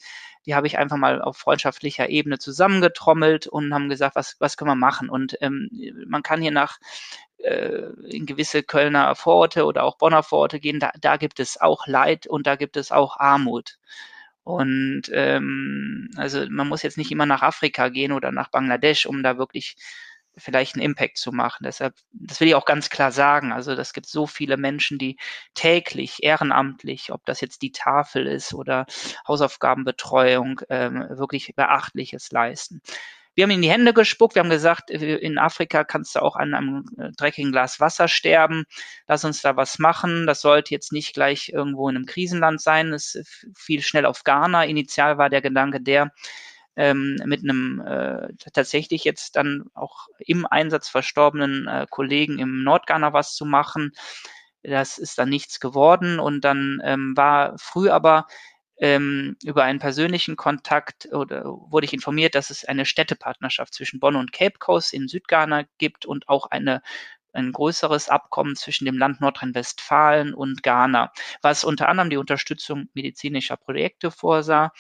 die 0.47 0.55
habe 0.55 0.67
ich 0.67 0.79
einfach 0.79 0.97
mal 0.97 1.23
auf 1.23 1.37
freundschaftlicher 1.37 2.09
Ebene 2.09 2.39
zusammengetrommelt 2.39 3.47
und 3.47 3.73
haben 3.75 3.89
gesagt, 3.89 4.17
was, 4.17 4.37
was 4.39 4.57
können 4.57 4.71
wir 4.71 4.75
machen? 4.77 5.09
Und 5.09 5.37
ähm, 5.41 5.69
man 6.07 6.23
kann 6.23 6.41
hier 6.41 6.53
nach 6.53 6.79
äh, 7.39 7.91
in 8.09 8.27
gewisse 8.27 8.63
Kölner 8.63 9.15
Vororte 9.15 9.65
oder 9.65 9.85
auch 9.85 9.97
Bonner 9.99 10.23
Vororte 10.23 10.61
gehen, 10.61 10.81
da, 10.81 10.91
da 11.01 11.17
gibt 11.17 11.41
es 11.41 11.61
auch 11.61 11.87
Leid 11.87 12.27
und 12.27 12.47
da 12.47 12.57
gibt 12.57 12.77
es 12.77 12.93
auch 12.93 13.19
Armut. 13.19 13.79
Und 14.45 15.03
ähm, 15.13 16.11
also 16.17 16.47
man 16.49 16.69
muss 16.69 16.83
jetzt 16.83 16.99
nicht 16.99 17.13
immer 17.13 17.27
nach 17.27 17.43
Afrika 17.43 17.91
gehen 17.91 18.13
oder 18.13 18.33
nach 18.33 18.49
Bangladesch, 18.49 19.07
um 19.07 19.23
da 19.23 19.39
wirklich 19.39 19.77
vielleicht 20.37 20.75
einen 20.75 20.85
Impact 20.85 21.19
zu 21.19 21.33
machen. 21.33 21.65
Deshalb, 21.65 21.95
das 22.13 22.41
will 22.41 22.49
ich 22.49 22.55
auch 22.55 22.65
ganz 22.65 22.91
klar 22.91 23.13
sagen. 23.13 23.53
Also 23.53 23.75
das 23.75 23.93
gibt 23.93 24.07
so 24.07 24.27
viele 24.27 24.57
Menschen, 24.57 24.99
die 24.99 25.17
täglich 25.55 26.23
ehrenamtlich, 26.23 27.13
ob 27.13 27.25
das 27.27 27.41
jetzt 27.41 27.63
die 27.63 27.73
Tafel 27.73 28.27
ist 28.27 28.55
oder 28.55 28.87
Hausaufgabenbetreuung, 29.27 30.61
ähm, 30.69 31.07
wirklich 31.11 31.55
Beachtliches 31.57 32.31
leisten. 32.31 32.81
Wir 33.39 33.45
haben 33.45 33.53
in 33.53 33.63
die 33.63 33.71
Hände 33.71 33.95
gespuckt, 33.95 34.35
wir 34.35 34.41
haben 34.41 34.51
gesagt, 34.51 34.91
äh, 34.91 35.15
in 35.15 35.39
Afrika 35.39 35.85
kannst 35.85 36.17
du 36.17 36.23
auch 36.23 36.35
an 36.35 36.55
einem 36.55 36.85
äh, 36.99 37.11
dreckigen 37.17 37.53
Glas 37.53 37.79
Wasser 37.79 38.09
sterben. 38.09 38.65
Lass 39.07 39.25
uns 39.25 39.43
da 39.43 39.55
was 39.55 39.79
machen. 39.79 40.27
Das 40.27 40.41
sollte 40.41 40.75
jetzt 40.75 40.91
nicht 40.91 41.15
gleich 41.15 41.51
irgendwo 41.51 41.89
in 41.89 41.95
einem 41.95 42.07
Krisenland 42.07 42.61
sein. 42.61 42.93
Es 42.93 43.17
fiel 43.57 43.81
schnell 43.83 44.07
auf 44.07 44.25
Ghana. 44.25 44.65
Initial 44.65 45.19
war 45.19 45.31
der 45.31 45.41
Gedanke 45.41 45.81
der, 45.81 46.11
ähm, 46.79 47.17
mit 47.25 47.43
einem 47.43 47.81
äh, 47.81 48.29
tatsächlich 48.53 49.03
jetzt 49.03 49.35
dann 49.37 49.65
auch 49.75 50.07
im 50.21 50.47
Einsatz 50.47 50.89
verstorbenen 50.89 51.67
äh, 51.67 51.87
Kollegen 51.91 52.39
im 52.39 52.63
Nordghana 52.63 53.13
was 53.13 53.35
zu 53.35 53.45
machen. 53.45 53.93
Das 54.63 54.97
ist 54.99 55.19
dann 55.19 55.29
nichts 55.29 55.59
geworden 55.61 56.21
und 56.21 56.43
dann 56.43 56.81
ähm, 56.85 57.17
war 57.17 57.59
früh 57.59 57.91
aber 57.91 58.27
ähm, 58.81 59.37
über 59.43 59.65
einen 59.65 59.81
persönlichen 59.81 60.37
Kontakt 60.37 61.09
oder 61.13 61.45
wurde 61.47 61.85
ich 61.87 61.93
informiert, 61.93 62.37
dass 62.37 62.51
es 62.51 62.65
eine 62.65 62.87
Städtepartnerschaft 62.87 63.75
zwischen 63.75 63.99
Bonn 63.99 64.15
und 64.15 64.33
Cape 64.33 64.59
Coast 64.61 64.95
in 64.95 65.09
Südghana 65.09 65.65
gibt 65.79 66.07
und 66.07 66.29
auch 66.29 66.47
eine 66.47 66.81
ein 67.35 67.53
größeres 67.53 68.09
Abkommen 68.09 68.57
zwischen 68.57 68.85
dem 68.85 68.99
Land 68.99 69.21
Nordrhein-Westfalen 69.21 70.33
und 70.35 70.63
Ghana, 70.63 71.13
was 71.43 71.63
unter 71.63 71.89
anderem 71.89 72.11
die 72.11 72.17
Unterstützung 72.17 72.89
medizinischer 72.95 73.57
Projekte 73.57 74.11
vorsah. 74.11 74.73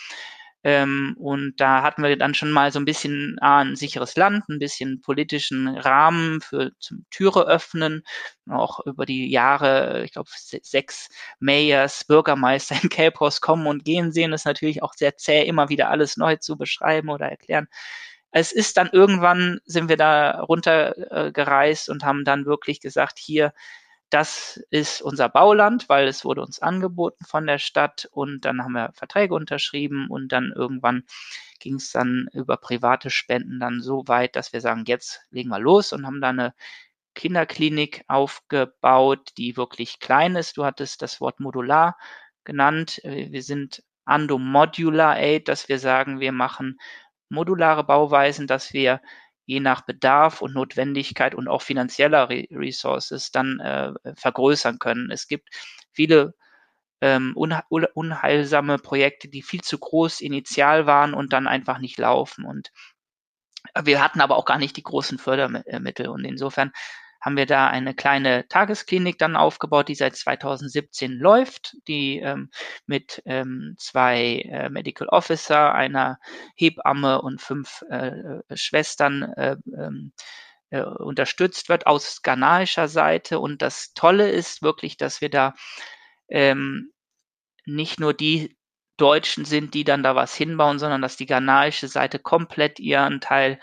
Ähm, 0.70 1.16
und 1.18 1.54
da 1.56 1.82
hatten 1.82 2.02
wir 2.02 2.14
dann 2.18 2.34
schon 2.34 2.50
mal 2.50 2.70
so 2.72 2.78
ein 2.78 2.84
bisschen 2.84 3.38
ah, 3.40 3.60
ein 3.60 3.74
sicheres 3.74 4.16
Land, 4.16 4.46
ein 4.50 4.58
bisschen 4.58 5.00
politischen 5.00 5.66
Rahmen 5.66 6.42
für 6.42 6.72
zum 6.78 7.06
Türe 7.10 7.46
öffnen. 7.46 8.02
Auch 8.50 8.84
über 8.84 9.06
die 9.06 9.30
Jahre, 9.30 10.04
ich 10.04 10.12
glaube, 10.12 10.28
sechs 10.34 11.08
Mayors, 11.40 12.04
Bürgermeister 12.04 12.76
in 12.82 12.90
House 13.18 13.40
kommen 13.40 13.66
und 13.66 13.86
gehen 13.86 14.12
sehen, 14.12 14.34
ist 14.34 14.44
natürlich 14.44 14.82
auch 14.82 14.92
sehr 14.92 15.16
zäh, 15.16 15.46
immer 15.46 15.70
wieder 15.70 15.88
alles 15.88 16.18
neu 16.18 16.36
zu 16.36 16.58
beschreiben 16.58 17.08
oder 17.08 17.30
erklären. 17.30 17.66
Es 18.30 18.52
ist 18.52 18.76
dann 18.76 18.90
irgendwann 18.92 19.60
sind 19.64 19.88
wir 19.88 19.96
da 19.96 20.40
runtergereist 20.42 21.88
und 21.88 22.04
haben 22.04 22.24
dann 22.26 22.44
wirklich 22.44 22.80
gesagt, 22.80 23.18
hier 23.18 23.54
das 24.10 24.60
ist 24.70 25.02
unser 25.02 25.28
Bauland, 25.28 25.88
weil 25.88 26.08
es 26.08 26.24
wurde 26.24 26.42
uns 26.42 26.60
angeboten 26.60 27.24
von 27.24 27.46
der 27.46 27.58
Stadt 27.58 28.08
und 28.10 28.44
dann 28.44 28.62
haben 28.62 28.72
wir 28.72 28.92
Verträge 28.94 29.34
unterschrieben 29.34 30.08
und 30.08 30.28
dann 30.32 30.52
irgendwann 30.54 31.04
ging 31.60 31.74
es 31.74 31.92
dann 31.92 32.28
über 32.32 32.56
private 32.56 33.10
Spenden 33.10 33.60
dann 33.60 33.80
so 33.80 34.06
weit, 34.06 34.36
dass 34.36 34.52
wir 34.52 34.60
sagen, 34.60 34.84
jetzt 34.86 35.22
legen 35.30 35.50
wir 35.50 35.58
los 35.58 35.92
und 35.92 36.06
haben 36.06 36.20
da 36.20 36.30
eine 36.30 36.54
Kinderklinik 37.14 38.04
aufgebaut, 38.06 39.32
die 39.36 39.56
wirklich 39.56 39.98
klein 39.98 40.36
ist. 40.36 40.56
Du 40.56 40.64
hattest 40.64 41.02
das 41.02 41.20
Wort 41.20 41.40
modular 41.40 41.96
genannt. 42.44 43.00
Wir 43.02 43.42
sind 43.42 43.82
Ando 44.04 44.38
Modular 44.38 45.16
Aid, 45.16 45.48
dass 45.48 45.68
wir 45.68 45.78
sagen, 45.78 46.20
wir 46.20 46.32
machen 46.32 46.78
modulare 47.28 47.84
Bauweisen, 47.84 48.46
dass 48.46 48.72
wir 48.72 49.02
je 49.48 49.60
nach 49.60 49.80
Bedarf 49.80 50.42
und 50.42 50.54
Notwendigkeit 50.54 51.34
und 51.34 51.48
auch 51.48 51.62
finanzieller 51.62 52.28
Re 52.28 52.46
Resources 52.50 53.30
dann 53.30 53.60
äh, 53.60 53.92
vergrößern 54.14 54.78
können. 54.78 55.10
Es 55.10 55.26
gibt 55.26 55.48
viele 55.90 56.34
ähm, 57.00 57.32
unha 57.34 57.64
unheilsame 57.70 58.76
Projekte, 58.78 59.28
die 59.28 59.40
viel 59.42 59.62
zu 59.62 59.78
groß 59.78 60.20
initial 60.20 60.84
waren 60.84 61.14
und 61.14 61.32
dann 61.32 61.46
einfach 61.46 61.78
nicht 61.78 61.96
laufen. 61.98 62.44
Und 62.44 62.72
wir 63.82 64.02
hatten 64.02 64.20
aber 64.20 64.36
auch 64.36 64.44
gar 64.44 64.58
nicht 64.58 64.76
die 64.76 64.82
großen 64.82 65.18
Fördermittel. 65.18 66.08
Und 66.08 66.24
insofern 66.26 66.70
haben 67.20 67.36
wir 67.36 67.46
da 67.46 67.68
eine 67.68 67.94
kleine 67.94 68.46
Tagesklinik 68.48 69.18
dann 69.18 69.36
aufgebaut, 69.36 69.88
die 69.88 69.94
seit 69.94 70.16
2017 70.16 71.12
läuft, 71.12 71.76
die 71.88 72.18
ähm, 72.18 72.50
mit 72.86 73.22
ähm, 73.26 73.74
zwei 73.78 74.42
äh, 74.50 74.68
Medical 74.68 75.08
Officer, 75.08 75.74
einer 75.74 76.18
Hebamme 76.54 77.22
und 77.22 77.40
fünf 77.40 77.82
äh, 77.90 78.40
Schwestern 78.54 79.22
äh, 79.22 79.56
ähm, 79.76 80.12
äh, 80.70 80.82
unterstützt 80.82 81.68
wird 81.68 81.86
aus 81.86 82.22
ghanaischer 82.22 82.88
Seite. 82.88 83.40
Und 83.40 83.62
das 83.62 83.92
Tolle 83.94 84.30
ist 84.30 84.62
wirklich, 84.62 84.96
dass 84.96 85.20
wir 85.20 85.30
da 85.30 85.54
ähm, 86.28 86.92
nicht 87.64 88.00
nur 88.00 88.14
die 88.14 88.56
Deutschen 88.96 89.44
sind, 89.44 89.74
die 89.74 89.84
dann 89.84 90.02
da 90.02 90.14
was 90.16 90.34
hinbauen, 90.34 90.78
sondern 90.78 91.02
dass 91.02 91.16
die 91.16 91.26
ghanaische 91.26 91.88
Seite 91.88 92.18
komplett 92.18 92.80
ihren 92.80 93.20
Teil 93.20 93.60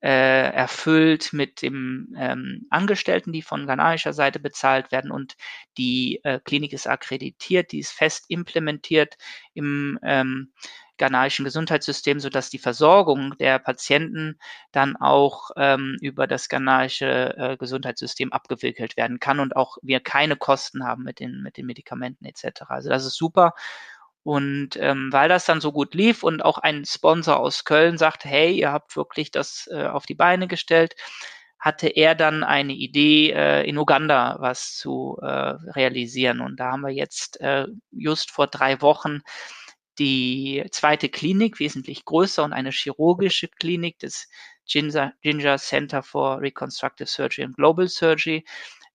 äh, 0.00 0.52
erfüllt 0.52 1.32
mit 1.32 1.62
dem 1.62 2.14
ähm, 2.16 2.66
Angestellten, 2.70 3.32
die 3.32 3.42
von 3.42 3.66
ghanaischer 3.66 4.12
Seite 4.12 4.38
bezahlt 4.38 4.92
werden 4.92 5.10
und 5.10 5.36
die 5.76 6.20
äh, 6.24 6.40
Klinik 6.44 6.72
ist 6.72 6.86
akkreditiert, 6.86 7.72
die 7.72 7.80
ist 7.80 7.92
fest 7.92 8.26
implementiert 8.28 9.16
im 9.54 9.98
ähm, 10.02 10.52
ghanaischen 10.98 11.44
Gesundheitssystem, 11.44 12.20
sodass 12.20 12.50
die 12.50 12.58
Versorgung 12.58 13.36
der 13.38 13.58
Patienten 13.58 14.38
dann 14.72 14.96
auch 14.96 15.50
ähm, 15.56 15.96
über 16.00 16.26
das 16.26 16.48
ghanaische 16.48 17.36
äh, 17.36 17.56
Gesundheitssystem 17.56 18.32
abgewickelt 18.32 18.96
werden 18.96 19.20
kann 19.20 19.40
und 19.40 19.56
auch 19.56 19.78
wir 19.82 20.00
keine 20.00 20.36
Kosten 20.36 20.84
haben 20.84 21.04
mit 21.04 21.20
den, 21.20 21.42
mit 21.42 21.56
den 21.56 21.66
Medikamenten 21.66 22.24
etc. 22.24 22.62
Also 22.68 22.90
das 22.90 23.06
ist 23.06 23.16
super 23.16 23.54
und 24.22 24.76
ähm, 24.76 25.08
weil 25.12 25.28
das 25.28 25.46
dann 25.46 25.60
so 25.60 25.72
gut 25.72 25.94
lief 25.94 26.22
und 26.22 26.44
auch 26.44 26.58
ein 26.58 26.84
Sponsor 26.84 27.38
aus 27.38 27.64
Köln 27.64 27.98
sagte, 27.98 28.28
hey, 28.28 28.52
ihr 28.52 28.72
habt 28.72 28.96
wirklich 28.96 29.30
das 29.30 29.68
äh, 29.72 29.86
auf 29.86 30.06
die 30.06 30.14
Beine 30.14 30.48
gestellt, 30.48 30.94
hatte 31.58 31.88
er 31.88 32.14
dann 32.14 32.44
eine 32.44 32.72
Idee, 32.74 33.32
äh, 33.32 33.68
in 33.68 33.78
Uganda 33.78 34.36
was 34.40 34.76
zu 34.76 35.18
äh, 35.22 35.26
realisieren. 35.26 36.40
Und 36.40 36.60
da 36.60 36.72
haben 36.72 36.82
wir 36.82 36.92
jetzt 36.92 37.40
äh, 37.40 37.66
just 37.90 38.30
vor 38.30 38.46
drei 38.46 38.80
Wochen 38.80 39.20
die 39.98 40.64
zweite 40.70 41.08
Klinik, 41.08 41.58
wesentlich 41.58 42.04
größer 42.04 42.44
und 42.44 42.52
eine 42.52 42.70
chirurgische 42.70 43.48
Klinik 43.48 43.98
des 43.98 44.28
Ginger, 44.66 45.12
Ginger 45.22 45.58
Center 45.58 46.02
for 46.02 46.40
Reconstructive 46.40 47.08
Surgery 47.08 47.44
and 47.46 47.56
Global 47.56 47.88
Surgery 47.88 48.44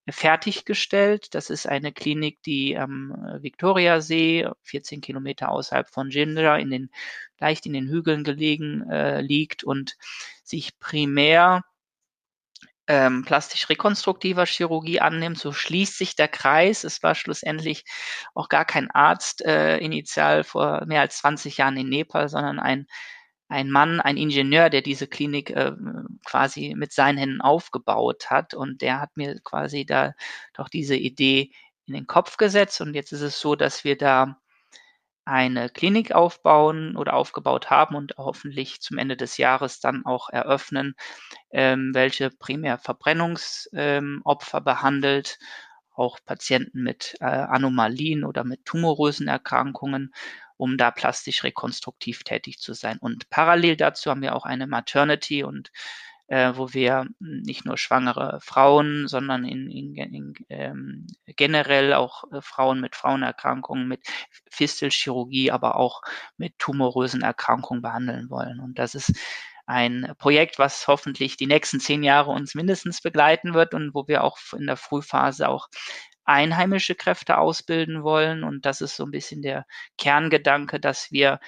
fertiggestellt. 0.09 1.33
Das 1.33 1.49
ist 1.49 1.67
eine 1.67 1.91
Klinik, 1.93 2.41
die 2.43 2.77
am 2.77 3.11
Viktoriasee, 3.39 4.49
14 4.63 5.01
Kilometer 5.01 5.49
außerhalb 5.49 5.89
von 5.89 6.09
Ginger, 6.09 6.59
in 6.59 6.69
den, 6.69 6.89
leicht 7.39 7.65
in 7.65 7.73
den 7.73 7.87
Hügeln 7.87 8.23
gelegen 8.23 8.89
äh, 8.89 9.21
liegt 9.21 9.63
und 9.63 9.95
sich 10.43 10.77
primär 10.79 11.63
ähm, 12.87 13.23
plastisch-rekonstruktiver 13.23 14.45
Chirurgie 14.45 14.99
annimmt, 14.99 15.37
so 15.37 15.53
schließt 15.53 15.97
sich 15.97 16.15
der 16.15 16.27
Kreis. 16.27 16.83
Es 16.83 17.01
war 17.01 17.15
schlussendlich 17.15 17.85
auch 18.33 18.49
gar 18.49 18.65
kein 18.65 18.91
Arzt 18.91 19.41
äh, 19.45 19.77
initial 19.77 20.43
vor 20.43 20.85
mehr 20.85 21.01
als 21.01 21.17
20 21.19 21.57
Jahren 21.57 21.77
in 21.77 21.89
Nepal, 21.89 22.27
sondern 22.27 22.59
ein, 22.59 22.87
ein 23.49 23.69
Mann, 23.69 23.99
ein 23.99 24.17
Ingenieur, 24.17 24.69
der 24.69 24.81
diese 24.81 25.07
Klinik 25.07 25.51
äh, 25.51 25.73
quasi 26.25 26.73
mit 26.75 26.91
seinen 26.93 27.17
Händen 27.17 27.41
aufgebaut 27.41 28.29
hat. 28.29 28.53
Und 28.53 28.81
der 28.81 28.99
hat 29.01 29.15
mir 29.15 29.39
quasi 29.43 29.85
da 29.85 30.13
doch 30.53 30.69
diese 30.69 30.95
Idee 30.95 31.51
in 31.85 31.93
den 31.93 32.07
Kopf 32.07 32.37
gesetzt. 32.37 32.81
Und 32.81 32.95
jetzt 32.95 33.11
ist 33.11 33.21
es 33.21 33.39
so, 33.39 33.55
dass 33.55 33.83
wir 33.83 33.97
da 33.97 34.37
eine 35.25 35.69
Klinik 35.69 36.11
aufbauen 36.13 36.97
oder 36.97 37.13
aufgebaut 37.13 37.69
haben 37.69 37.95
und 37.95 38.15
hoffentlich 38.17 38.81
zum 38.81 38.97
Ende 38.97 39.15
des 39.15 39.37
Jahres 39.37 39.79
dann 39.79 40.05
auch 40.05 40.29
eröffnen, 40.29 40.95
ähm, 41.51 41.91
welche 41.93 42.29
primär 42.29 42.77
Verbrennungsopfer 42.77 44.57
ähm, 44.57 44.63
behandelt, 44.63 45.39
auch 45.95 46.19
Patienten 46.25 46.81
mit 46.83 47.15
äh, 47.21 47.25
Anomalien 47.25 48.25
oder 48.25 48.43
mit 48.43 48.65
tumorösen 48.65 49.27
Erkrankungen, 49.27 50.13
um 50.57 50.77
da 50.77 50.91
plastisch 50.91 51.43
rekonstruktiv 51.43 52.23
tätig 52.23 52.59
zu 52.59 52.73
sein. 52.73 52.97
Und 52.99 53.29
parallel 53.29 53.75
dazu 53.77 54.09
haben 54.09 54.21
wir 54.21 54.35
auch 54.35 54.45
eine 54.45 54.67
Maternity 54.67 55.43
und 55.43 55.71
äh, 56.27 56.53
wo 56.55 56.73
wir 56.73 57.05
nicht 57.19 57.65
nur 57.65 57.77
schwangere 57.77 58.39
Frauen, 58.41 59.07
sondern 59.07 59.45
in, 59.45 59.69
in, 59.69 59.95
in 59.95 60.33
ähm, 60.49 61.07
generell 61.35 61.93
auch 61.93 62.23
äh, 62.31 62.41
Frauen 62.41 62.81
mit 62.81 62.95
Frauenerkrankungen, 62.95 63.87
mit 63.87 64.01
Fistelchirurgie, 64.49 65.51
aber 65.51 65.75
auch 65.75 66.01
mit 66.37 66.57
tumorösen 66.59 67.21
Erkrankungen 67.21 67.81
behandeln 67.81 68.29
wollen. 68.29 68.59
Und 68.59 68.79
das 68.79 68.95
ist 68.95 69.13
ein 69.65 70.13
Projekt, 70.17 70.59
was 70.59 70.87
hoffentlich 70.87 71.37
die 71.37 71.47
nächsten 71.47 71.79
zehn 71.79 72.03
Jahre 72.03 72.31
uns 72.31 72.55
mindestens 72.55 73.01
begleiten 73.01 73.53
wird 73.53 73.73
und 73.73 73.93
wo 73.93 74.07
wir 74.07 74.23
auch 74.23 74.37
in 74.57 74.65
der 74.65 74.77
Frühphase 74.77 75.47
auch 75.47 75.67
einheimische 76.25 76.95
Kräfte 76.95 77.37
ausbilden 77.37 78.03
wollen. 78.03 78.43
Und 78.43 78.65
das 78.65 78.81
ist 78.81 78.95
so 78.95 79.05
ein 79.05 79.11
bisschen 79.11 79.41
der 79.41 79.65
Kerngedanke, 79.97 80.79
dass 80.79 81.11
wir 81.11 81.39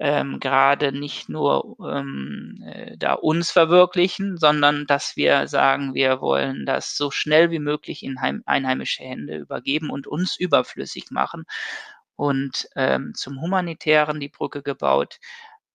ähm, 0.00 0.40
gerade 0.40 0.92
nicht 0.92 1.28
nur 1.28 1.76
ähm, 1.80 2.64
äh, 2.66 2.96
da 2.96 3.12
uns 3.12 3.50
verwirklichen, 3.50 4.38
sondern 4.38 4.86
dass 4.86 5.14
wir 5.16 5.46
sagen, 5.46 5.94
wir 5.94 6.22
wollen 6.22 6.64
das 6.64 6.96
so 6.96 7.10
schnell 7.10 7.50
wie 7.50 7.58
möglich 7.58 8.02
in 8.02 8.20
heim, 8.22 8.42
einheimische 8.46 9.04
Hände 9.04 9.36
übergeben 9.36 9.90
und 9.90 10.06
uns 10.06 10.38
überflüssig 10.38 11.10
machen. 11.10 11.44
Und 12.16 12.68
ähm, 12.76 13.12
zum 13.14 13.40
Humanitären 13.42 14.20
die 14.20 14.28
Brücke 14.30 14.62
gebaut. 14.62 15.18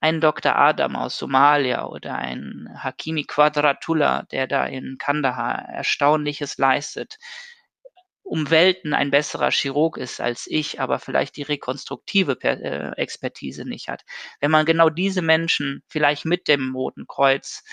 Ein 0.02 0.22
Dr. 0.22 0.56
Adam 0.56 0.96
aus 0.96 1.18
Somalia 1.18 1.86
oder 1.86 2.16
ein 2.16 2.70
Hakimi 2.78 3.26
Quadratullah, 3.26 4.24
der 4.24 4.48
da 4.48 4.66
in 4.66 4.98
Kandahar 5.00 5.70
Erstaunliches 5.70 6.58
leistet, 6.58 7.18
um 8.26 8.50
Welten 8.50 8.94
ein 8.96 9.12
besserer 9.12 9.52
Chirurg 9.52 9.98
ist 9.98 10.20
als 10.20 10.48
ich, 10.48 10.82
aber 10.82 11.00
vielleicht 11.00 11.38
die 11.38 11.44
rekonstruktive 11.44 12.38
äh, 12.42 12.92
Expertise 12.98 13.66
nicht 13.66 13.88
hat. 13.88 14.02
Wenn 14.40 14.50
man 14.50 14.66
genau 14.66 14.90
diese 14.90 15.22
Menschen 15.22 15.84
vielleicht 15.88 16.26
mit 16.26 16.48
dem 16.48 16.76
Roten 16.76 17.06
Kreuz 17.08 17.64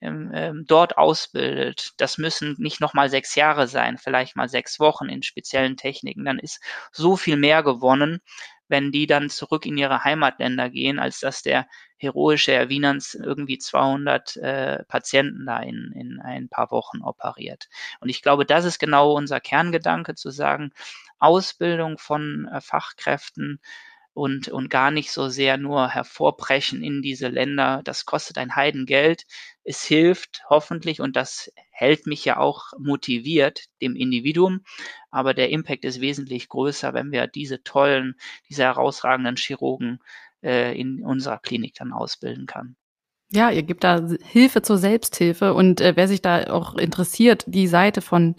ähm, 0.00 0.32
ähm, 0.34 0.64
dort 0.66 0.98
ausbildet, 0.98 1.92
das 1.98 2.18
müssen 2.18 2.56
nicht 2.58 2.80
nochmal 2.80 3.08
sechs 3.08 3.36
Jahre 3.36 3.68
sein, 3.68 3.98
vielleicht 3.98 4.34
mal 4.34 4.48
sechs 4.48 4.80
Wochen 4.80 5.08
in 5.08 5.22
speziellen 5.22 5.76
Techniken, 5.76 6.24
dann 6.24 6.40
ist 6.40 6.60
so 6.90 7.16
viel 7.16 7.36
mehr 7.36 7.62
gewonnen, 7.62 8.20
wenn 8.70 8.92
die 8.92 9.06
dann 9.06 9.28
zurück 9.28 9.66
in 9.66 9.76
ihre 9.76 10.04
Heimatländer 10.04 10.70
gehen, 10.70 10.98
als 10.98 11.20
dass 11.20 11.42
der 11.42 11.66
heroische 11.96 12.52
Herr 12.52 12.68
Wienerns 12.68 13.14
irgendwie 13.14 13.58
200 13.58 14.36
äh, 14.36 14.84
Patienten 14.84 15.44
da 15.46 15.58
in, 15.58 15.92
in 15.94 16.20
ein 16.20 16.48
paar 16.48 16.70
Wochen 16.70 17.02
operiert. 17.02 17.68
Und 18.00 18.08
ich 18.08 18.22
glaube, 18.22 18.46
das 18.46 18.64
ist 18.64 18.78
genau 18.78 19.12
unser 19.12 19.40
Kerngedanke, 19.40 20.14
zu 20.14 20.30
sagen, 20.30 20.72
Ausbildung 21.18 21.98
von 21.98 22.48
äh, 22.52 22.60
Fachkräften 22.60 23.60
und, 24.14 24.48
und 24.48 24.70
gar 24.70 24.90
nicht 24.90 25.12
so 25.12 25.28
sehr 25.28 25.56
nur 25.56 25.88
hervorbrechen 25.88 26.82
in 26.82 27.02
diese 27.02 27.28
Länder. 27.28 27.82
Das 27.84 28.06
kostet 28.06 28.38
ein 28.38 28.56
Heidengeld. 28.56 29.24
Es 29.70 29.84
hilft 29.84 30.42
hoffentlich 30.48 31.00
und 31.00 31.14
das 31.14 31.52
hält 31.70 32.04
mich 32.04 32.24
ja 32.24 32.38
auch 32.38 32.72
motiviert, 32.76 33.66
dem 33.80 33.94
Individuum. 33.94 34.64
Aber 35.12 35.32
der 35.32 35.50
Impact 35.50 35.84
ist 35.84 36.00
wesentlich 36.00 36.48
größer, 36.48 36.92
wenn 36.92 37.12
wir 37.12 37.28
diese 37.28 37.62
tollen, 37.62 38.16
diese 38.48 38.64
herausragenden 38.64 39.36
Chirurgen 39.36 40.00
äh, 40.42 40.76
in 40.76 41.04
unserer 41.04 41.38
Klinik 41.38 41.76
dann 41.76 41.92
ausbilden 41.92 42.46
kann. 42.46 42.74
Ja, 43.30 43.52
ihr 43.52 43.62
gebt 43.62 43.84
da 43.84 44.04
Hilfe 44.24 44.62
zur 44.62 44.76
Selbsthilfe 44.76 45.54
und 45.54 45.80
äh, 45.80 45.92
wer 45.94 46.08
sich 46.08 46.20
da 46.20 46.52
auch 46.52 46.74
interessiert, 46.74 47.44
die 47.46 47.68
Seite 47.68 48.00
von 48.00 48.34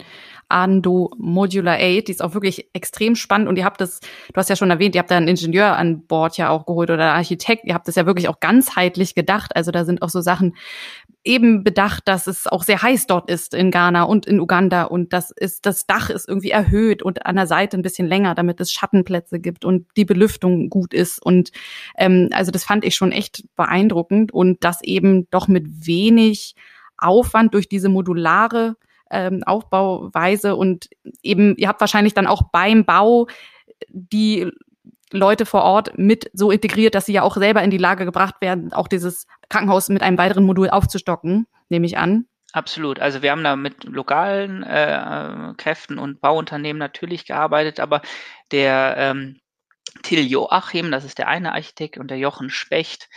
Ando 0.52 1.10
Modular 1.16 1.78
Aid, 1.78 2.08
die 2.08 2.12
ist 2.12 2.22
auch 2.22 2.34
wirklich 2.34 2.68
extrem 2.74 3.16
spannend. 3.16 3.48
Und 3.48 3.56
ihr 3.56 3.64
habt 3.64 3.80
das, 3.80 4.00
du 4.00 4.36
hast 4.36 4.50
ja 4.50 4.56
schon 4.56 4.70
erwähnt, 4.70 4.94
ihr 4.94 5.00
habt 5.00 5.10
da 5.10 5.16
einen 5.16 5.28
Ingenieur 5.28 5.76
an 5.76 6.06
Bord 6.06 6.36
ja 6.36 6.50
auch 6.50 6.66
geholt 6.66 6.90
oder 6.90 7.12
Architekt, 7.12 7.64
ihr 7.64 7.74
habt 7.74 7.88
das 7.88 7.96
ja 7.96 8.06
wirklich 8.06 8.28
auch 8.28 8.40
ganzheitlich 8.40 9.14
gedacht, 9.14 9.56
also 9.56 9.70
da 9.70 9.84
sind 9.84 10.02
auch 10.02 10.10
so 10.10 10.20
Sachen 10.20 10.54
eben 11.24 11.62
bedacht, 11.62 12.08
dass 12.08 12.26
es 12.26 12.46
auch 12.46 12.64
sehr 12.64 12.82
heiß 12.82 13.06
dort 13.06 13.30
ist 13.30 13.54
in 13.54 13.70
Ghana 13.70 14.02
und 14.04 14.26
in 14.26 14.40
Uganda. 14.40 14.84
Und 14.84 15.12
das 15.12 15.30
ist, 15.30 15.66
das 15.66 15.86
Dach 15.86 16.10
ist 16.10 16.28
irgendwie 16.28 16.50
erhöht 16.50 17.02
und 17.02 17.26
an 17.26 17.36
der 17.36 17.46
Seite 17.46 17.76
ein 17.76 17.82
bisschen 17.82 18.08
länger, 18.08 18.34
damit 18.34 18.60
es 18.60 18.72
Schattenplätze 18.72 19.38
gibt 19.38 19.64
und 19.64 19.86
die 19.96 20.04
Belüftung 20.04 20.68
gut 20.68 20.92
ist. 20.92 21.22
Und 21.24 21.52
ähm, 21.96 22.28
also 22.32 22.50
das 22.50 22.64
fand 22.64 22.84
ich 22.84 22.96
schon 22.96 23.12
echt 23.12 23.44
beeindruckend. 23.56 24.32
Und 24.32 24.64
das 24.64 24.82
eben 24.82 25.28
doch 25.30 25.48
mit 25.48 25.86
wenig 25.86 26.54
Aufwand 26.98 27.54
durch 27.54 27.68
diese 27.68 27.88
modulare 27.88 28.76
ähm, 29.12 29.42
Aufbauweise 29.44 30.56
und 30.56 30.88
eben, 31.22 31.56
ihr 31.56 31.68
habt 31.68 31.80
wahrscheinlich 31.80 32.14
dann 32.14 32.26
auch 32.26 32.50
beim 32.50 32.84
Bau 32.84 33.28
die 33.88 34.50
Leute 35.12 35.46
vor 35.46 35.62
Ort 35.62 35.98
mit 35.98 36.30
so 36.32 36.50
integriert, 36.50 36.94
dass 36.94 37.06
sie 37.06 37.12
ja 37.12 37.22
auch 37.22 37.36
selber 37.36 37.62
in 37.62 37.70
die 37.70 37.78
Lage 37.78 38.04
gebracht 38.04 38.36
werden, 38.40 38.72
auch 38.72 38.88
dieses 38.88 39.26
Krankenhaus 39.48 39.88
mit 39.88 40.02
einem 40.02 40.18
weiteren 40.18 40.44
Modul 40.44 40.70
aufzustocken, 40.70 41.46
nehme 41.68 41.86
ich 41.86 41.98
an. 41.98 42.26
Absolut. 42.52 43.00
Also 43.00 43.22
wir 43.22 43.30
haben 43.30 43.44
da 43.44 43.56
mit 43.56 43.84
lokalen 43.84 44.62
äh, 44.62 45.54
Kräften 45.56 45.98
und 45.98 46.20
Bauunternehmen 46.20 46.78
natürlich 46.78 47.26
gearbeitet, 47.26 47.80
aber 47.80 48.02
der 48.50 48.94
ähm, 48.98 49.40
Till 50.02 50.26
Joachim, 50.26 50.90
das 50.90 51.04
ist 51.04 51.18
der 51.18 51.28
eine 51.28 51.52
Architekt, 51.52 51.98
und 51.98 52.10
der 52.10 52.18
Jochen 52.18 52.50
Specht, 52.50 53.08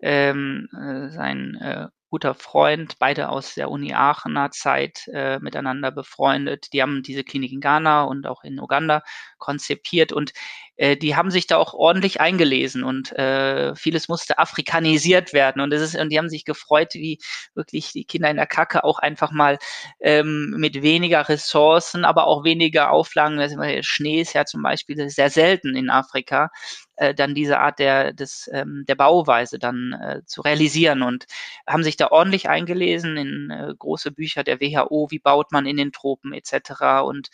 ähm, 0.00 0.68
äh, 0.72 1.10
sein 1.10 1.54
äh, 1.56 1.88
guter 2.10 2.34
Freund, 2.34 2.98
beide 2.98 3.28
aus 3.28 3.54
der 3.54 3.70
Uni 3.70 3.94
Aachener 3.94 4.50
Zeit 4.50 5.08
äh, 5.12 5.38
miteinander 5.40 5.90
befreundet. 5.90 6.72
Die 6.72 6.82
haben 6.82 7.02
diese 7.02 7.24
Klinik 7.24 7.52
in 7.52 7.60
Ghana 7.60 8.04
und 8.04 8.26
auch 8.26 8.44
in 8.44 8.58
Uganda 8.60 9.02
konzipiert 9.38 10.12
und 10.12 10.32
äh, 10.78 10.96
die 10.96 11.16
haben 11.16 11.30
sich 11.30 11.46
da 11.46 11.56
auch 11.58 11.74
ordentlich 11.74 12.20
eingelesen 12.20 12.84
und 12.84 13.12
äh, 13.12 13.74
vieles 13.74 14.08
musste 14.08 14.38
afrikanisiert 14.38 15.32
werden 15.32 15.60
und 15.60 15.72
es 15.72 15.82
ist 15.82 15.96
und 15.96 16.10
die 16.10 16.18
haben 16.18 16.30
sich 16.30 16.44
gefreut, 16.44 16.94
wie 16.94 17.18
wirklich 17.54 17.92
die 17.92 18.04
Kinder 18.04 18.30
in 18.30 18.36
der 18.36 18.46
Kacke 18.46 18.84
auch 18.84 18.98
einfach 19.00 19.32
mal 19.32 19.58
ähm, 20.00 20.54
mit 20.56 20.80
weniger 20.82 21.28
Ressourcen, 21.28 22.04
aber 22.04 22.26
auch 22.26 22.44
weniger 22.44 22.90
Auflagen, 22.92 23.40
also 23.40 23.56
Schnee 23.82 24.20
ist 24.20 24.34
ja 24.34 24.44
zum 24.44 24.62
Beispiel 24.62 25.10
sehr 25.10 25.30
selten 25.30 25.74
in 25.74 25.90
Afrika, 25.90 26.50
äh, 26.96 27.14
dann 27.14 27.34
diese 27.34 27.58
Art 27.58 27.78
der 27.80 28.12
des 28.12 28.48
ähm, 28.52 28.84
der 28.88 28.94
Bauweise 28.94 29.58
dann 29.58 29.92
äh, 30.00 30.20
zu 30.26 30.42
realisieren 30.42 31.02
und 31.02 31.26
haben 31.66 31.82
sich 31.84 31.96
da 31.96 32.08
ordentlich 32.08 32.48
eingelesen 32.48 33.16
in 33.16 33.50
äh, 33.50 33.74
große 33.76 34.12
Bücher 34.12 34.44
der 34.44 34.60
WHO, 34.60 35.08
wie 35.10 35.18
baut 35.18 35.50
man 35.52 35.66
in 35.66 35.76
den 35.76 35.92
Tropen 35.92 36.32
etc. 36.32 37.02
und 37.04 37.28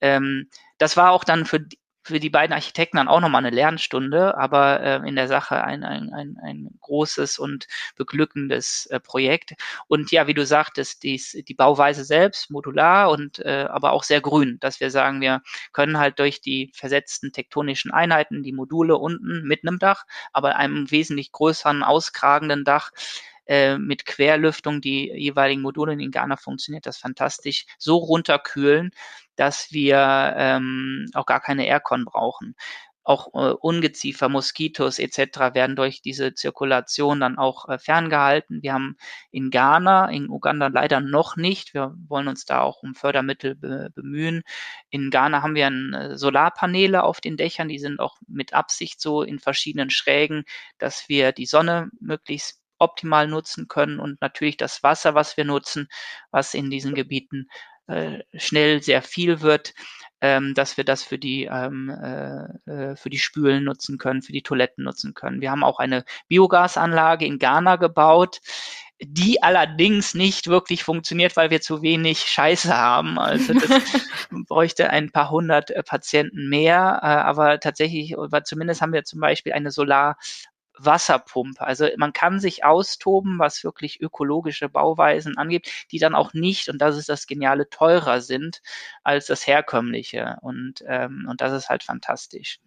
ähm, 0.00 0.48
das 0.78 0.96
war 0.96 1.12
auch 1.12 1.24
dann 1.24 1.46
für 1.46 1.60
für 2.06 2.20
die 2.20 2.30
beiden 2.30 2.52
Architekten 2.54 2.98
dann 2.98 3.08
auch 3.08 3.20
nochmal 3.20 3.44
eine 3.44 3.54
Lernstunde, 3.54 4.38
aber 4.38 4.80
äh, 4.80 5.08
in 5.08 5.16
der 5.16 5.26
Sache 5.26 5.64
ein, 5.64 5.82
ein, 5.82 6.12
ein, 6.12 6.38
ein 6.40 6.70
großes 6.80 7.38
und 7.40 7.66
beglückendes 7.96 8.86
äh, 8.86 9.00
Projekt. 9.00 9.54
Und 9.88 10.12
ja, 10.12 10.28
wie 10.28 10.34
du 10.34 10.46
sagtest, 10.46 11.02
dies, 11.02 11.32
die 11.32 11.54
Bauweise 11.54 12.04
selbst 12.04 12.50
modular 12.50 13.10
und 13.10 13.40
äh, 13.40 13.66
aber 13.68 13.92
auch 13.92 14.04
sehr 14.04 14.20
grün, 14.20 14.58
dass 14.60 14.78
wir 14.78 14.92
sagen, 14.92 15.20
wir 15.20 15.42
können 15.72 15.98
halt 15.98 16.20
durch 16.20 16.40
die 16.40 16.70
versetzten 16.74 17.32
tektonischen 17.32 17.90
Einheiten, 17.90 18.44
die 18.44 18.52
Module 18.52 18.96
unten 18.96 19.42
mit 19.42 19.66
einem 19.66 19.80
Dach, 19.80 20.04
aber 20.32 20.54
einem 20.56 20.90
wesentlich 20.92 21.32
größeren, 21.32 21.82
auskragenden 21.82 22.64
Dach, 22.64 22.92
äh, 23.46 23.78
mit 23.78 24.06
Querlüftung 24.06 24.80
die 24.80 25.10
jeweiligen 25.12 25.62
Module 25.62 25.92
in 25.94 26.10
Ghana 26.10 26.36
funktioniert 26.36 26.86
das 26.86 26.98
fantastisch, 26.98 27.66
so 27.78 27.96
runterkühlen, 27.96 28.90
dass 29.36 29.72
wir 29.72 30.34
ähm, 30.36 31.06
auch 31.14 31.26
gar 31.26 31.40
keine 31.40 31.66
Aircon 31.66 32.04
brauchen. 32.04 32.54
auch 33.04 33.28
äh, 33.34 33.54
Ungeziefer, 33.60 34.28
Moskitos 34.28 34.98
etc. 34.98 35.54
werden 35.54 35.76
durch 35.76 36.02
diese 36.02 36.34
Zirkulation 36.34 37.20
dann 37.20 37.38
auch 37.38 37.68
äh, 37.68 37.78
ferngehalten. 37.78 38.62
Wir 38.62 38.72
haben 38.74 38.96
in 39.30 39.50
Ghana, 39.50 40.10
in 40.10 40.28
Uganda 40.28 40.66
leider 40.68 41.00
noch 41.00 41.36
nicht. 41.36 41.72
Wir 41.72 41.94
wollen 42.08 42.26
uns 42.28 42.44
da 42.46 42.62
auch 42.62 42.82
um 42.82 42.94
Fördermittel 42.96 43.54
be 43.54 43.90
bemühen. 43.94 44.42
In 44.90 45.10
Ghana 45.10 45.42
haben 45.42 45.54
wir 45.54 45.66
ein, 45.68 45.94
äh, 45.94 46.16
Solarpaneele 46.18 47.04
auf 47.04 47.20
den 47.20 47.36
Dächern, 47.36 47.68
die 47.68 47.78
sind 47.78 48.00
auch 48.00 48.16
mit 48.26 48.54
Absicht 48.54 49.00
so 49.00 49.22
in 49.22 49.38
verschiedenen 49.38 49.90
Schrägen, 49.90 50.44
dass 50.78 51.08
wir 51.08 51.32
die 51.32 51.46
Sonne 51.46 51.90
möglichst 52.00 52.60
optimal 52.78 53.28
nutzen 53.28 53.68
können 53.68 53.98
und 54.00 54.20
natürlich 54.20 54.56
das 54.56 54.82
Wasser, 54.82 55.14
was 55.14 55.36
wir 55.36 55.44
nutzen, 55.44 55.88
was 56.30 56.54
in 56.54 56.70
diesen 56.70 56.94
Gebieten 56.94 57.48
äh, 57.86 58.20
schnell 58.34 58.82
sehr 58.82 59.02
viel 59.02 59.40
wird, 59.40 59.74
ähm, 60.20 60.54
dass 60.54 60.76
wir 60.76 60.84
das 60.84 61.02
für 61.02 61.18
die, 61.18 61.44
ähm, 61.44 61.90
äh, 61.90 62.70
äh, 62.70 62.96
für 62.96 63.10
die 63.10 63.18
Spülen 63.18 63.64
nutzen 63.64 63.98
können, 63.98 64.22
für 64.22 64.32
die 64.32 64.42
Toiletten 64.42 64.84
nutzen 64.84 65.14
können. 65.14 65.40
Wir 65.40 65.50
haben 65.50 65.64
auch 65.64 65.78
eine 65.78 66.04
Biogasanlage 66.28 67.26
in 67.26 67.38
Ghana 67.38 67.76
gebaut, 67.76 68.40
die 68.98 69.42
allerdings 69.42 70.14
nicht 70.14 70.46
wirklich 70.46 70.82
funktioniert, 70.82 71.36
weil 71.36 71.50
wir 71.50 71.60
zu 71.60 71.82
wenig 71.82 72.20
Scheiße 72.20 72.74
haben. 72.74 73.18
Also 73.18 73.52
das 73.52 73.68
bräuchte 74.48 74.88
ein 74.90 75.10
paar 75.12 75.30
hundert 75.30 75.70
äh, 75.70 75.82
Patienten 75.82 76.48
mehr, 76.48 77.00
äh, 77.02 77.06
aber 77.06 77.60
tatsächlich, 77.60 78.18
aber 78.18 78.42
zumindest 78.44 78.80
haben 78.80 78.94
wir 78.94 79.04
zum 79.04 79.20
Beispiel 79.20 79.52
eine 79.52 79.70
Solar 79.70 80.16
Wasserpumpe. 80.78 81.60
Also 81.60 81.88
man 81.96 82.12
kann 82.12 82.40
sich 82.40 82.64
austoben, 82.64 83.38
was 83.38 83.64
wirklich 83.64 84.00
ökologische 84.00 84.68
Bauweisen 84.68 85.36
angeht, 85.36 85.70
die 85.90 85.98
dann 85.98 86.14
auch 86.14 86.34
nicht, 86.34 86.68
und 86.68 86.78
das 86.78 86.96
ist 86.96 87.08
das 87.08 87.26
Geniale, 87.26 87.68
teurer 87.68 88.20
sind 88.20 88.62
als 89.02 89.26
das 89.26 89.46
herkömmliche. 89.46 90.36
Und, 90.42 90.84
ähm, 90.86 91.26
und 91.28 91.40
das 91.40 91.52
ist 91.52 91.68
halt 91.68 91.82
fantastisch. 91.82 92.58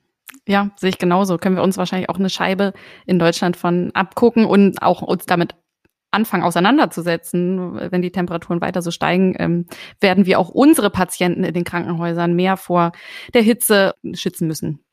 Ja, 0.47 0.69
sehe 0.77 0.89
ich 0.89 0.97
genauso. 0.97 1.37
Können 1.37 1.55
wir 1.55 1.63
uns 1.63 1.77
wahrscheinlich 1.77 2.09
auch 2.09 2.19
eine 2.19 2.29
Scheibe 2.29 2.73
in 3.05 3.19
Deutschland 3.19 3.57
von 3.57 3.91
abgucken 3.93 4.45
und 4.45 4.81
auch 4.81 5.01
uns 5.01 5.25
damit 5.25 5.55
anfangen 6.11 6.43
auseinanderzusetzen, 6.43 7.91
wenn 7.91 8.01
die 8.01 8.11
Temperaturen 8.11 8.61
weiter 8.61 8.81
so 8.81 8.89
steigen, 8.91 9.35
ähm, 9.37 9.67
werden 9.99 10.25
wir 10.25 10.39
auch 10.39 10.49
unsere 10.49 10.89
Patienten 10.89 11.43
in 11.43 11.53
den 11.53 11.63
Krankenhäusern 11.63 12.33
mehr 12.33 12.57
vor 12.57 12.91
der 13.33 13.43
Hitze 13.43 13.93
schützen 14.13 14.47
müssen. 14.47 14.83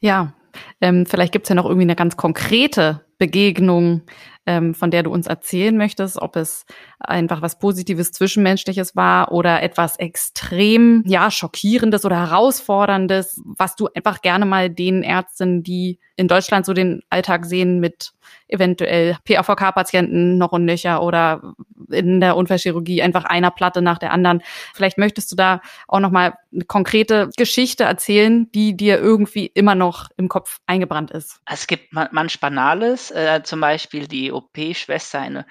Ja, 0.00 0.34
ähm, 0.80 1.06
vielleicht 1.06 1.32
gibt's 1.32 1.48
ja 1.48 1.54
noch 1.54 1.64
irgendwie 1.64 1.84
eine 1.84 1.96
ganz 1.96 2.16
konkrete 2.16 3.04
Begegnung, 3.18 4.02
ähm, 4.48 4.74
von 4.74 4.90
der 4.90 5.02
du 5.02 5.10
uns 5.10 5.26
erzählen 5.26 5.76
möchtest, 5.76 6.16
ob 6.16 6.34
es 6.34 6.64
einfach 6.98 7.42
was 7.42 7.58
Positives, 7.58 8.12
Zwischenmenschliches 8.12 8.96
war 8.96 9.30
oder 9.30 9.62
etwas 9.62 9.98
extrem, 9.98 11.04
ja, 11.06 11.30
schockierendes 11.30 12.06
oder 12.06 12.16
herausforderndes, 12.16 13.42
was 13.44 13.76
du 13.76 13.88
einfach 13.94 14.22
gerne 14.22 14.46
mal 14.46 14.70
den 14.70 15.02
Ärzten, 15.02 15.62
die 15.62 15.98
in 16.16 16.28
Deutschland 16.28 16.64
so 16.64 16.72
den 16.72 17.02
Alltag 17.10 17.44
sehen 17.44 17.78
mit 17.78 18.12
eventuell 18.48 19.16
PAVK-Patienten 19.24 20.38
noch 20.38 20.52
und 20.52 20.64
nöcher 20.64 21.02
oder 21.02 21.54
in 21.90 22.20
der 22.20 22.36
Unfallchirurgie 22.36 23.02
einfach 23.02 23.24
einer 23.24 23.50
Platte 23.50 23.82
nach 23.82 23.98
der 23.98 24.12
anderen. 24.12 24.42
Vielleicht 24.74 24.98
möchtest 24.98 25.30
du 25.30 25.36
da 25.36 25.60
auch 25.86 26.00
noch 26.00 26.10
mal 26.10 26.34
eine 26.52 26.64
konkrete 26.64 27.30
Geschichte 27.36 27.84
erzählen, 27.84 28.50
die 28.52 28.76
dir 28.76 28.98
irgendwie 28.98 29.46
immer 29.46 29.74
noch 29.74 30.08
im 30.16 30.28
Kopf 30.28 30.60
eingebrannt 30.66 31.10
ist. 31.10 31.40
Es 31.46 31.66
gibt 31.66 31.92
manch 31.92 32.40
Banales, 32.40 33.10
äh, 33.10 33.42
zum 33.42 33.60
Beispiel 33.60 34.06
die 34.06 34.32
OP-Schwester, 34.38 35.20
eine 35.20 35.46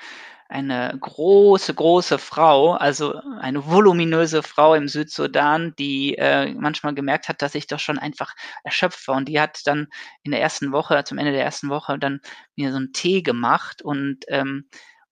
eine 0.49 0.97
große, 0.99 1.73
große 1.73 2.17
Frau, 2.19 2.73
also 2.73 3.19
eine 3.41 3.65
voluminöse 3.65 4.43
Frau 4.43 4.75
im 4.75 4.87
Südsudan, 4.87 5.73
die 5.77 6.15
äh, 6.17 6.53
manchmal 6.53 6.93
gemerkt 6.93 7.27
hat, 7.27 7.41
dass 7.41 7.55
ich 7.55 7.67
doch 7.67 7.79
schon 7.79 7.99
einfach 7.99 8.33
erschöpft 8.63 9.07
war. 9.07 9.17
Und 9.17 9.27
die 9.27 9.41
hat 9.41 9.59
dann 9.65 9.87
in 10.23 10.31
der 10.31 10.41
ersten 10.41 10.71
Woche, 10.71 11.03
zum 11.03 11.17
Ende 11.17 11.33
der 11.33 11.43
ersten 11.43 11.69
Woche, 11.69 11.99
dann 11.99 12.21
mir 12.55 12.71
so 12.71 12.77
einen 12.77 12.93
Tee 12.93 13.21
gemacht 13.21 13.81
und 13.81 14.23
ähm, 14.29 14.69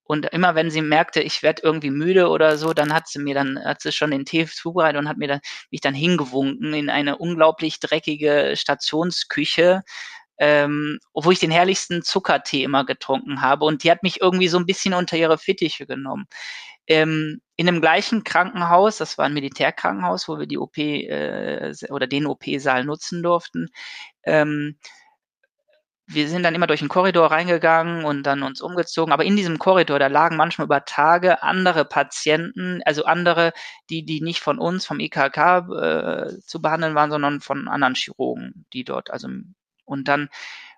und 0.08 0.26
immer 0.26 0.54
wenn 0.54 0.70
sie 0.70 0.82
merkte, 0.82 1.20
ich 1.20 1.42
werde 1.42 1.62
irgendwie 1.64 1.90
müde 1.90 2.28
oder 2.28 2.58
so, 2.58 2.72
dann 2.72 2.94
hat 2.94 3.08
sie 3.08 3.18
mir 3.18 3.34
dann, 3.34 3.58
hat 3.64 3.82
sie 3.82 3.90
schon 3.90 4.12
den 4.12 4.24
Tee 4.24 4.46
zubereitet 4.46 5.00
und 5.00 5.08
hat 5.08 5.16
mir 5.16 5.26
dann, 5.26 5.40
mich 5.72 5.80
dann 5.80 5.94
hingewunken 5.94 6.74
in 6.74 6.90
eine 6.90 7.18
unglaublich 7.18 7.80
dreckige 7.80 8.54
Stationsküche, 8.54 9.82
ähm, 10.38 10.98
wo 11.14 11.30
ich 11.30 11.38
den 11.38 11.50
herrlichsten 11.50 12.02
Zuckertee 12.02 12.64
immer 12.64 12.84
getrunken 12.84 13.40
habe. 13.40 13.64
Und 13.64 13.84
die 13.84 13.90
hat 13.90 14.02
mich 14.02 14.20
irgendwie 14.20 14.48
so 14.48 14.58
ein 14.58 14.66
bisschen 14.66 14.94
unter 14.94 15.16
ihre 15.16 15.38
Fittiche 15.38 15.86
genommen. 15.86 16.26
Ähm, 16.88 17.40
in 17.56 17.66
dem 17.66 17.80
gleichen 17.80 18.24
Krankenhaus, 18.24 18.98
das 18.98 19.18
war 19.18 19.26
ein 19.26 19.34
Militärkrankenhaus, 19.34 20.28
wo 20.28 20.38
wir 20.38 20.46
die 20.46 20.58
OP 20.58 20.78
äh, 20.78 21.72
oder 21.90 22.06
den 22.06 22.26
OP-Saal 22.26 22.84
nutzen 22.84 23.22
durften, 23.22 23.68
ähm, 24.24 24.78
wir 26.08 26.28
sind 26.28 26.44
dann 26.44 26.54
immer 26.54 26.68
durch 26.68 26.80
den 26.80 26.88
Korridor 26.88 27.32
reingegangen 27.32 28.04
und 28.04 28.22
dann 28.22 28.44
uns 28.44 28.60
umgezogen. 28.60 29.12
Aber 29.12 29.24
in 29.24 29.36
diesem 29.36 29.58
Korridor, 29.58 29.98
da 29.98 30.06
lagen 30.06 30.36
manchmal 30.36 30.66
über 30.66 30.84
Tage 30.84 31.42
andere 31.42 31.84
Patienten, 31.84 32.80
also 32.84 33.04
andere, 33.04 33.52
die, 33.90 34.04
die 34.04 34.20
nicht 34.20 34.40
von 34.40 34.58
uns, 34.58 34.86
vom 34.86 35.00
IKK 35.00 35.36
äh, 35.36 36.38
zu 36.44 36.62
behandeln 36.62 36.94
waren, 36.94 37.10
sondern 37.10 37.40
von 37.40 37.66
anderen 37.68 37.96
Chirurgen, 37.96 38.66
die 38.72 38.84
dort, 38.84 39.10
also 39.10 39.28
und 39.86 40.08
dann 40.08 40.28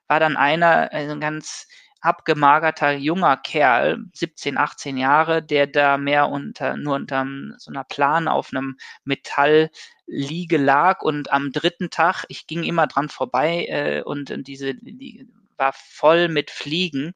war 0.06 0.20
dann 0.20 0.36
einer, 0.36 0.92
also 0.92 1.12
ein 1.12 1.20
ganz 1.20 1.66
abgemagerter 2.00 2.92
junger 2.92 3.36
Kerl, 3.36 4.04
17, 4.14 4.56
18 4.56 4.96
Jahre, 4.96 5.42
der 5.42 5.66
da 5.66 5.98
mehr 5.98 6.28
unter, 6.28 6.76
nur 6.76 6.94
unter 6.94 7.26
so 7.58 7.70
einer 7.70 7.84
Plan 7.84 8.28
auf 8.28 8.50
einem 8.52 8.78
Metallliege 9.04 10.58
lag. 10.58 11.02
Und 11.02 11.32
am 11.32 11.52
dritten 11.52 11.90
Tag, 11.90 12.24
ich 12.28 12.46
ging 12.46 12.62
immer 12.62 12.86
dran 12.86 13.08
vorbei 13.08 13.66
äh, 13.68 14.02
und 14.02 14.32
diese 14.46 14.74
die 14.74 15.28
war 15.56 15.72
voll 15.72 16.28
mit 16.28 16.50
Fliegen 16.52 17.14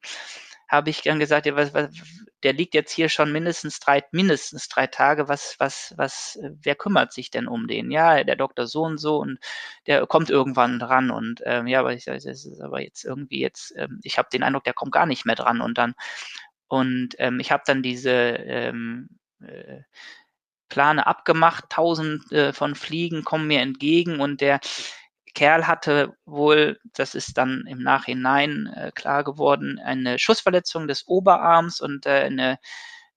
habe 0.72 0.90
ich 0.90 1.02
dann 1.02 1.20
gesagt, 1.20 1.46
ja, 1.46 1.54
was, 1.54 1.74
was, 1.74 1.90
der 2.42 2.54
liegt 2.54 2.74
jetzt 2.74 2.92
hier 2.92 3.08
schon 3.08 3.30
mindestens 3.30 3.78
drei, 3.78 4.02
mindestens 4.10 4.68
drei 4.68 4.86
Tage, 4.86 5.28
was, 5.28 5.56
was, 5.58 5.94
was, 5.96 6.38
wer 6.42 6.74
kümmert 6.74 7.12
sich 7.12 7.30
denn 7.30 7.46
um 7.46 7.68
den? 7.68 7.90
Ja, 7.90 8.24
der 8.24 8.36
Doktor 8.36 8.66
so 8.66 8.82
und 8.82 8.98
so 8.98 9.18
und 9.18 9.38
der 9.86 10.06
kommt 10.06 10.30
irgendwann 10.30 10.78
dran 10.78 11.10
und 11.10 11.42
ähm, 11.44 11.66
ja, 11.66 11.80
aber 11.80 11.92
ich 11.92 12.06
das 12.06 12.24
ist 12.24 12.60
aber 12.60 12.80
jetzt 12.80 13.04
irgendwie 13.04 13.40
jetzt, 13.40 13.74
ähm, 13.76 14.00
ich 14.02 14.18
habe 14.18 14.28
den 14.32 14.42
Eindruck, 14.42 14.64
der 14.64 14.74
kommt 14.74 14.92
gar 14.92 15.06
nicht 15.06 15.26
mehr 15.26 15.36
dran 15.36 15.60
und 15.60 15.78
dann 15.78 15.94
und 16.68 17.10
ähm, 17.18 17.38
ich 17.38 17.52
habe 17.52 17.62
dann 17.66 17.82
diese 17.82 18.10
ähm, 18.10 19.08
äh, 19.40 19.82
Plane 20.70 21.06
abgemacht, 21.06 21.66
tausend 21.68 22.32
äh, 22.32 22.54
von 22.54 22.74
Fliegen 22.74 23.24
kommen 23.24 23.46
mir 23.46 23.60
entgegen 23.60 24.20
und 24.20 24.40
der 24.40 24.58
Kerl 25.34 25.66
hatte 25.66 26.14
wohl, 26.26 26.78
das 26.94 27.14
ist 27.14 27.38
dann 27.38 27.64
im 27.68 27.82
Nachhinein 27.82 28.72
äh, 28.76 28.90
klar 28.94 29.24
geworden, 29.24 29.78
eine 29.78 30.18
Schussverletzung 30.18 30.88
des 30.88 31.06
Oberarms 31.06 31.80
und 31.80 32.06
äh, 32.06 32.22
eine, 32.24 32.58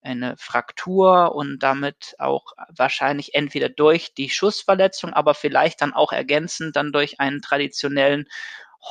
eine 0.01 0.35
Fraktur 0.37 1.35
und 1.35 1.59
damit 1.59 2.15
auch 2.19 2.53
wahrscheinlich 2.69 3.33
entweder 3.33 3.69
durch 3.69 4.13
die 4.13 4.29
Schussverletzung, 4.29 5.13
aber 5.13 5.33
vielleicht 5.33 5.81
dann 5.81 5.93
auch 5.93 6.13
ergänzend 6.13 6.75
dann 6.75 6.91
durch 6.91 7.19
einen 7.19 7.41
traditionellen 7.41 8.27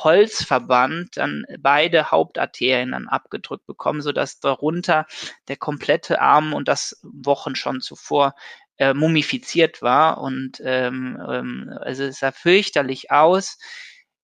Holzverband 0.03 1.15
dann 1.15 1.45
beide 1.59 2.11
Hauptarterien 2.11 2.91
dann 2.91 3.07
abgedrückt 3.07 3.65
bekommen, 3.65 4.01
sodass 4.01 4.39
darunter 4.39 5.05
der 5.47 5.55
komplette 5.55 6.19
Arm 6.19 6.53
und 6.53 6.67
das 6.67 6.99
Wochen 7.01 7.55
schon 7.55 7.79
zuvor 7.79 8.35
äh, 8.77 8.93
mumifiziert 8.93 9.81
war 9.81 10.19
und 10.19 10.61
ähm, 10.63 11.21
ähm, 11.29 11.77
also 11.81 12.03
es 12.03 12.19
sah 12.19 12.31
fürchterlich 12.31 13.11
aus. 13.11 13.57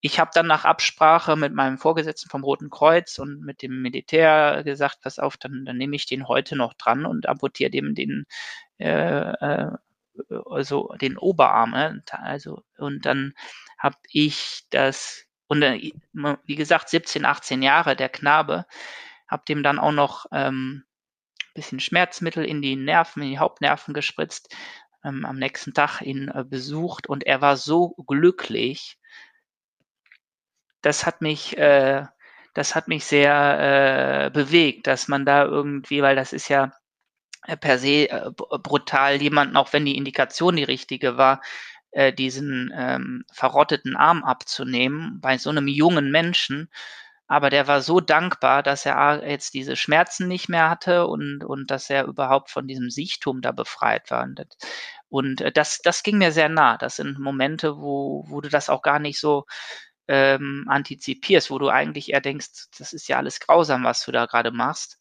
Ich 0.02 0.20
habe 0.20 0.32
dann 0.34 0.48
nach 0.48 0.66
Absprache 0.66 1.36
mit 1.36 1.54
meinem 1.54 1.78
Vorgesetzten 1.78 2.30
vom 2.30 2.44
Roten 2.44 2.70
Kreuz 2.70 3.20
und 3.20 3.42
mit 3.42 3.62
dem 3.62 3.82
Militär 3.82 4.64
gesagt, 4.64 5.02
pass 5.02 5.20
auf, 5.20 5.38
dann, 5.38 5.64
dann 5.66 5.78
nehme 5.78 5.96
ich 5.96 6.08
den 6.08 6.28
heute 6.28 6.56
noch 6.56 6.74
dran 6.74 7.06
und 7.06 7.28
amputiere 7.30 7.70
dem 7.72 7.94
den 7.96 8.26
äh, 8.80 9.32
äh, 9.32 9.72
also 10.50 10.94
den 11.00 11.18
Oberarm. 11.18 11.74
Äh, 11.74 12.00
also 12.12 12.64
und 12.78 13.06
dann 13.06 13.34
habe 13.78 13.98
ich 14.12 14.64
das 14.72 15.26
und 15.48 15.62
wie 15.62 16.56
gesagt 16.56 16.90
17, 16.90 17.26
18 17.26 17.62
Jahre 17.62 17.96
der 17.96 18.10
Knabe, 18.10 18.66
habe 19.28 19.44
dem 19.48 19.64
dann 19.64 19.80
auch 19.80 19.92
noch 19.92 20.26
ähm, 20.32 20.84
bisschen 21.54 21.80
Schmerzmittel 21.80 22.46
in 22.46 22.62
die 22.62 22.76
Nerven, 22.76 23.24
in 23.24 23.30
die 23.30 23.40
Hauptnerven 23.40 23.94
gespritzt, 23.94 24.56
ähm, 25.04 25.26
am 25.26 25.38
nächsten 25.38 25.74
Tag 25.74 26.02
ihn 26.02 26.30
äh, 26.30 26.44
besucht 26.44 27.08
und 27.08 27.26
er 27.26 27.42
war 27.42 27.58
so 27.58 27.90
glücklich. 28.08 28.98
Das 30.82 31.06
hat 31.06 31.22
mich, 31.22 31.58
äh, 31.58 32.06
das 32.54 32.76
hat 32.76 32.88
mich 32.88 33.06
sehr 33.06 34.28
äh, 34.28 34.30
bewegt, 34.32 34.88
dass 34.88 35.08
man 35.08 35.26
da 35.26 35.44
irgendwie, 35.46 36.02
weil 36.02 36.16
das 36.16 36.34
ist 36.34 36.50
ja 36.50 36.72
äh, 37.48 37.58
per 37.58 37.78
se 37.80 38.10
äh, 38.10 38.32
brutal, 38.38 39.22
jemanden, 39.22 39.58
auch 39.58 39.74
wenn 39.74 39.86
die 39.86 39.98
Indikation 39.98 40.56
die 40.56 40.64
richtige 40.64 41.18
war, 41.18 41.42
äh, 41.92 42.14
diesen 42.14 42.72
ähm, 42.76 43.26
verrotteten 43.34 43.96
Arm 43.96 44.24
abzunehmen 44.24 45.20
bei 45.22 45.38
so 45.38 45.50
einem 45.50 45.68
jungen 45.68 46.12
Menschen 46.12 46.70
aber 47.32 47.50
der 47.50 47.66
war 47.66 47.80
so 47.82 48.02
dankbar, 48.02 48.62
dass 48.62 48.86
er 48.86 49.26
jetzt 49.26 49.54
diese 49.54 49.78
Schmerzen 49.78 50.28
nicht 50.28 50.50
mehr 50.50 50.70
hatte 50.70 51.08
und, 51.08 51.46
und 51.46 51.72
dass 51.72 51.90
er 51.90 52.04
überhaupt 52.04 52.50
von 52.52 52.68
diesem 52.68 52.90
Sichtum 52.90 53.40
da 53.42 53.54
befreit 53.54 54.12
war. 54.12 54.28
Und, 55.08 55.40
äh, 55.40 55.50
das, 55.54 55.80
das 55.82 56.04
ging 56.04 56.18
mir 56.18 56.34
sehr 56.34 56.50
nah. 56.50 56.78
Das 56.78 56.98
sind 56.98 57.20
Momente, 57.20 57.78
wo, 57.78 58.26
wo 58.28 58.42
du 58.42 58.50
das 58.50 58.70
auch 58.70 58.82
gar 58.82 59.00
nicht 59.00 59.18
so 59.18 59.46
ähm, 60.10 60.66
antizipierst, 60.68 61.52
wo 61.52 61.58
du 61.58 61.70
eigentlich 61.70 62.12
eher 62.12 62.20
denkst, 62.20 62.68
das 62.78 62.92
ist 62.92 63.08
ja 63.08 63.16
alles 63.16 63.40
grausam, 63.40 63.86
was 63.86 64.04
du 64.04 64.12
da 64.12 64.26
gerade 64.26 64.52
machst. 64.52 65.00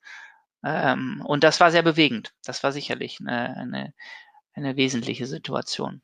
Ähm, 0.64 1.24
und 1.26 1.43
das 1.43 1.59
war 1.59 1.72
sehr 1.72 1.83
bewegend. 1.83 2.33
Das 2.45 2.62
war 2.62 2.70
sicherlich 2.70 3.18
eine, 3.20 3.57
eine, 3.57 3.95
eine 4.55 4.76
wesentliche 4.76 5.26
Situation. 5.26 6.01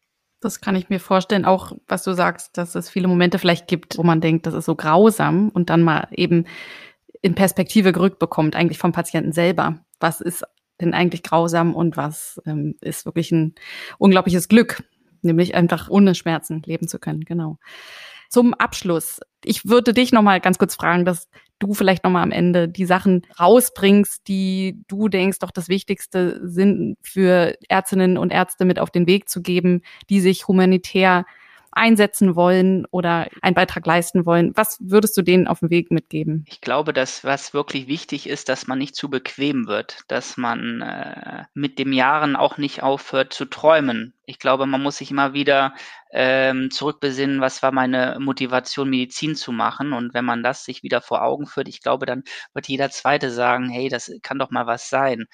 Das 0.46 0.60
kann 0.60 0.76
ich 0.76 0.88
mir 0.88 1.00
vorstellen, 1.00 1.44
auch 1.44 1.72
was 1.88 2.04
du 2.04 2.12
sagst, 2.12 2.56
dass 2.56 2.76
es 2.76 2.88
viele 2.88 3.08
Momente 3.08 3.40
vielleicht 3.40 3.66
gibt, 3.66 3.98
wo 3.98 4.04
man 4.04 4.20
denkt, 4.20 4.46
das 4.46 4.54
ist 4.54 4.66
so 4.66 4.76
grausam 4.76 5.48
und 5.48 5.70
dann 5.70 5.82
mal 5.82 6.06
eben 6.12 6.44
in 7.20 7.34
Perspektive 7.34 7.90
gerückt 7.90 8.20
bekommt, 8.20 8.54
eigentlich 8.54 8.78
vom 8.78 8.92
Patienten 8.92 9.32
selber. 9.32 9.80
Was 9.98 10.20
ist 10.20 10.44
denn 10.80 10.94
eigentlich 10.94 11.24
grausam 11.24 11.74
und 11.74 11.96
was 11.96 12.40
ähm, 12.46 12.76
ist 12.80 13.06
wirklich 13.06 13.32
ein 13.32 13.56
unglaubliches 13.98 14.46
Glück, 14.46 14.84
nämlich 15.20 15.56
einfach 15.56 15.90
ohne 15.90 16.14
Schmerzen 16.14 16.62
leben 16.64 16.86
zu 16.86 17.00
können, 17.00 17.24
genau. 17.24 17.58
Zum 18.28 18.54
Abschluss, 18.54 19.20
ich 19.44 19.66
würde 19.66 19.92
dich 19.92 20.12
noch 20.12 20.22
mal 20.22 20.40
ganz 20.40 20.58
kurz 20.58 20.74
fragen, 20.74 21.04
dass 21.04 21.28
du 21.58 21.72
vielleicht 21.74 22.04
noch 22.04 22.10
mal 22.10 22.22
am 22.22 22.32
Ende 22.32 22.68
die 22.68 22.84
Sachen 22.84 23.22
rausbringst, 23.40 24.28
die 24.28 24.82
du 24.88 25.08
denkst, 25.08 25.38
doch 25.38 25.50
das 25.50 25.68
Wichtigste 25.68 26.40
sind 26.42 26.96
für 27.02 27.56
Ärztinnen 27.68 28.18
und 28.18 28.32
Ärzte 28.32 28.64
mit 28.64 28.78
auf 28.78 28.90
den 28.90 29.06
Weg 29.06 29.28
zu 29.28 29.40
geben, 29.40 29.82
die 30.10 30.20
sich 30.20 30.48
humanitär 30.48 31.24
einsetzen 31.76 32.36
wollen 32.36 32.86
oder 32.90 33.28
einen 33.42 33.54
Beitrag 33.54 33.86
leisten 33.86 34.26
wollen. 34.26 34.52
Was 34.56 34.78
würdest 34.80 35.16
du 35.16 35.22
denen 35.22 35.46
auf 35.46 35.60
dem 35.60 35.70
Weg 35.70 35.90
mitgeben? 35.90 36.44
Ich 36.48 36.60
glaube, 36.60 36.92
dass 36.92 37.22
was 37.24 37.52
wirklich 37.54 37.86
wichtig 37.86 38.28
ist, 38.28 38.48
dass 38.48 38.66
man 38.66 38.78
nicht 38.78 38.96
zu 38.96 39.10
bequem 39.10 39.66
wird, 39.66 40.00
dass 40.08 40.36
man 40.36 40.80
äh, 40.80 41.44
mit 41.54 41.78
dem 41.78 41.92
Jahren 41.92 42.34
auch 42.34 42.56
nicht 42.56 42.82
aufhört 42.82 43.32
zu 43.32 43.44
träumen. 43.44 44.14
Ich 44.24 44.38
glaube, 44.38 44.66
man 44.66 44.82
muss 44.82 44.96
sich 44.96 45.10
immer 45.10 45.34
wieder 45.34 45.74
ähm, 46.10 46.70
zurückbesinnen, 46.70 47.40
was 47.40 47.62
war 47.62 47.72
meine 47.72 48.16
Motivation, 48.20 48.88
Medizin 48.88 49.36
zu 49.36 49.52
machen. 49.52 49.92
Und 49.92 50.14
wenn 50.14 50.24
man 50.24 50.42
das 50.42 50.64
sich 50.64 50.82
wieder 50.82 51.02
vor 51.02 51.22
Augen 51.22 51.46
führt, 51.46 51.68
ich 51.68 51.82
glaube, 51.82 52.06
dann 52.06 52.24
wird 52.54 52.68
jeder 52.68 52.90
Zweite 52.90 53.30
sagen, 53.30 53.68
hey, 53.68 53.88
das 53.88 54.10
kann 54.22 54.38
doch 54.38 54.50
mal 54.50 54.66
was 54.66 54.88
sein. 54.88 55.26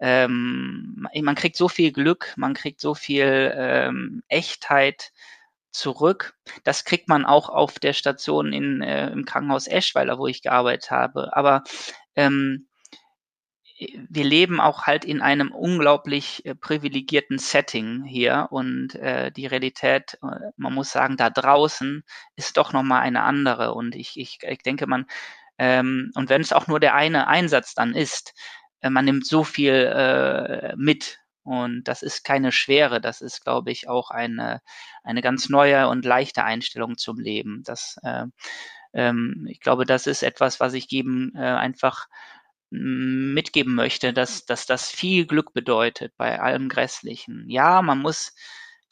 Ähm, 0.00 1.06
man 1.22 1.34
kriegt 1.36 1.56
so 1.56 1.68
viel 1.68 1.92
Glück, 1.92 2.34
man 2.36 2.54
kriegt 2.54 2.80
so 2.80 2.94
viel 2.94 3.54
ähm, 3.56 4.22
Echtheit, 4.28 5.12
zurück. 5.74 6.34
Das 6.62 6.84
kriegt 6.84 7.08
man 7.08 7.24
auch 7.24 7.48
auf 7.48 7.78
der 7.78 7.92
Station 7.92 8.52
in, 8.52 8.80
äh, 8.82 9.10
im 9.10 9.24
Krankenhaus 9.24 9.66
Eschweiler, 9.66 10.18
wo 10.18 10.26
ich 10.26 10.42
gearbeitet 10.42 10.90
habe. 10.90 11.36
Aber 11.36 11.64
ähm, 12.16 12.68
wir 14.08 14.24
leben 14.24 14.60
auch 14.60 14.84
halt 14.84 15.04
in 15.04 15.20
einem 15.20 15.50
unglaublich 15.50 16.44
äh, 16.46 16.54
privilegierten 16.54 17.38
Setting 17.38 18.04
hier 18.04 18.48
und 18.50 18.94
äh, 18.94 19.32
die 19.32 19.46
Realität, 19.46 20.16
äh, 20.22 20.52
man 20.56 20.74
muss 20.74 20.92
sagen, 20.92 21.16
da 21.16 21.28
draußen 21.30 22.04
ist 22.36 22.56
doch 22.56 22.72
nochmal 22.72 23.02
eine 23.02 23.22
andere 23.22 23.74
und 23.74 23.96
ich, 23.96 24.16
ich, 24.16 24.38
ich 24.42 24.62
denke, 24.62 24.86
man, 24.86 25.06
ähm, 25.58 26.12
und 26.14 26.28
wenn 26.28 26.40
es 26.40 26.52
auch 26.52 26.68
nur 26.68 26.78
der 26.78 26.94
eine 26.94 27.26
Einsatz 27.26 27.74
dann 27.74 27.94
ist, 27.94 28.32
äh, 28.80 28.90
man 28.90 29.06
nimmt 29.06 29.26
so 29.26 29.42
viel 29.42 29.72
äh, 29.72 30.74
mit 30.76 31.18
und 31.44 31.84
das 31.84 32.02
ist 32.02 32.24
keine 32.24 32.52
Schwere, 32.52 33.00
das 33.00 33.20
ist, 33.20 33.42
glaube 33.44 33.70
ich, 33.70 33.88
auch 33.88 34.10
eine, 34.10 34.60
eine 35.02 35.22
ganz 35.22 35.48
neue 35.48 35.88
und 35.88 36.04
leichte 36.04 36.44
Einstellung 36.44 36.96
zum 36.98 37.18
Leben. 37.18 37.62
Das, 37.64 37.96
äh, 38.02 38.24
ähm, 38.94 39.46
ich 39.48 39.60
glaube, 39.60 39.86
das 39.86 40.06
ist 40.06 40.22
etwas, 40.22 40.60
was 40.60 40.74
ich 40.74 40.88
geben, 40.88 41.32
äh, 41.36 41.40
einfach 41.40 42.06
mitgeben 42.70 43.74
möchte, 43.74 44.12
dass, 44.12 44.46
dass 44.46 44.66
das 44.66 44.90
viel 44.90 45.26
Glück 45.26 45.52
bedeutet 45.52 46.12
bei 46.16 46.40
allem 46.40 46.68
Grässlichen. 46.68 47.48
Ja, 47.48 47.82
man 47.82 48.00
muss 48.00 48.34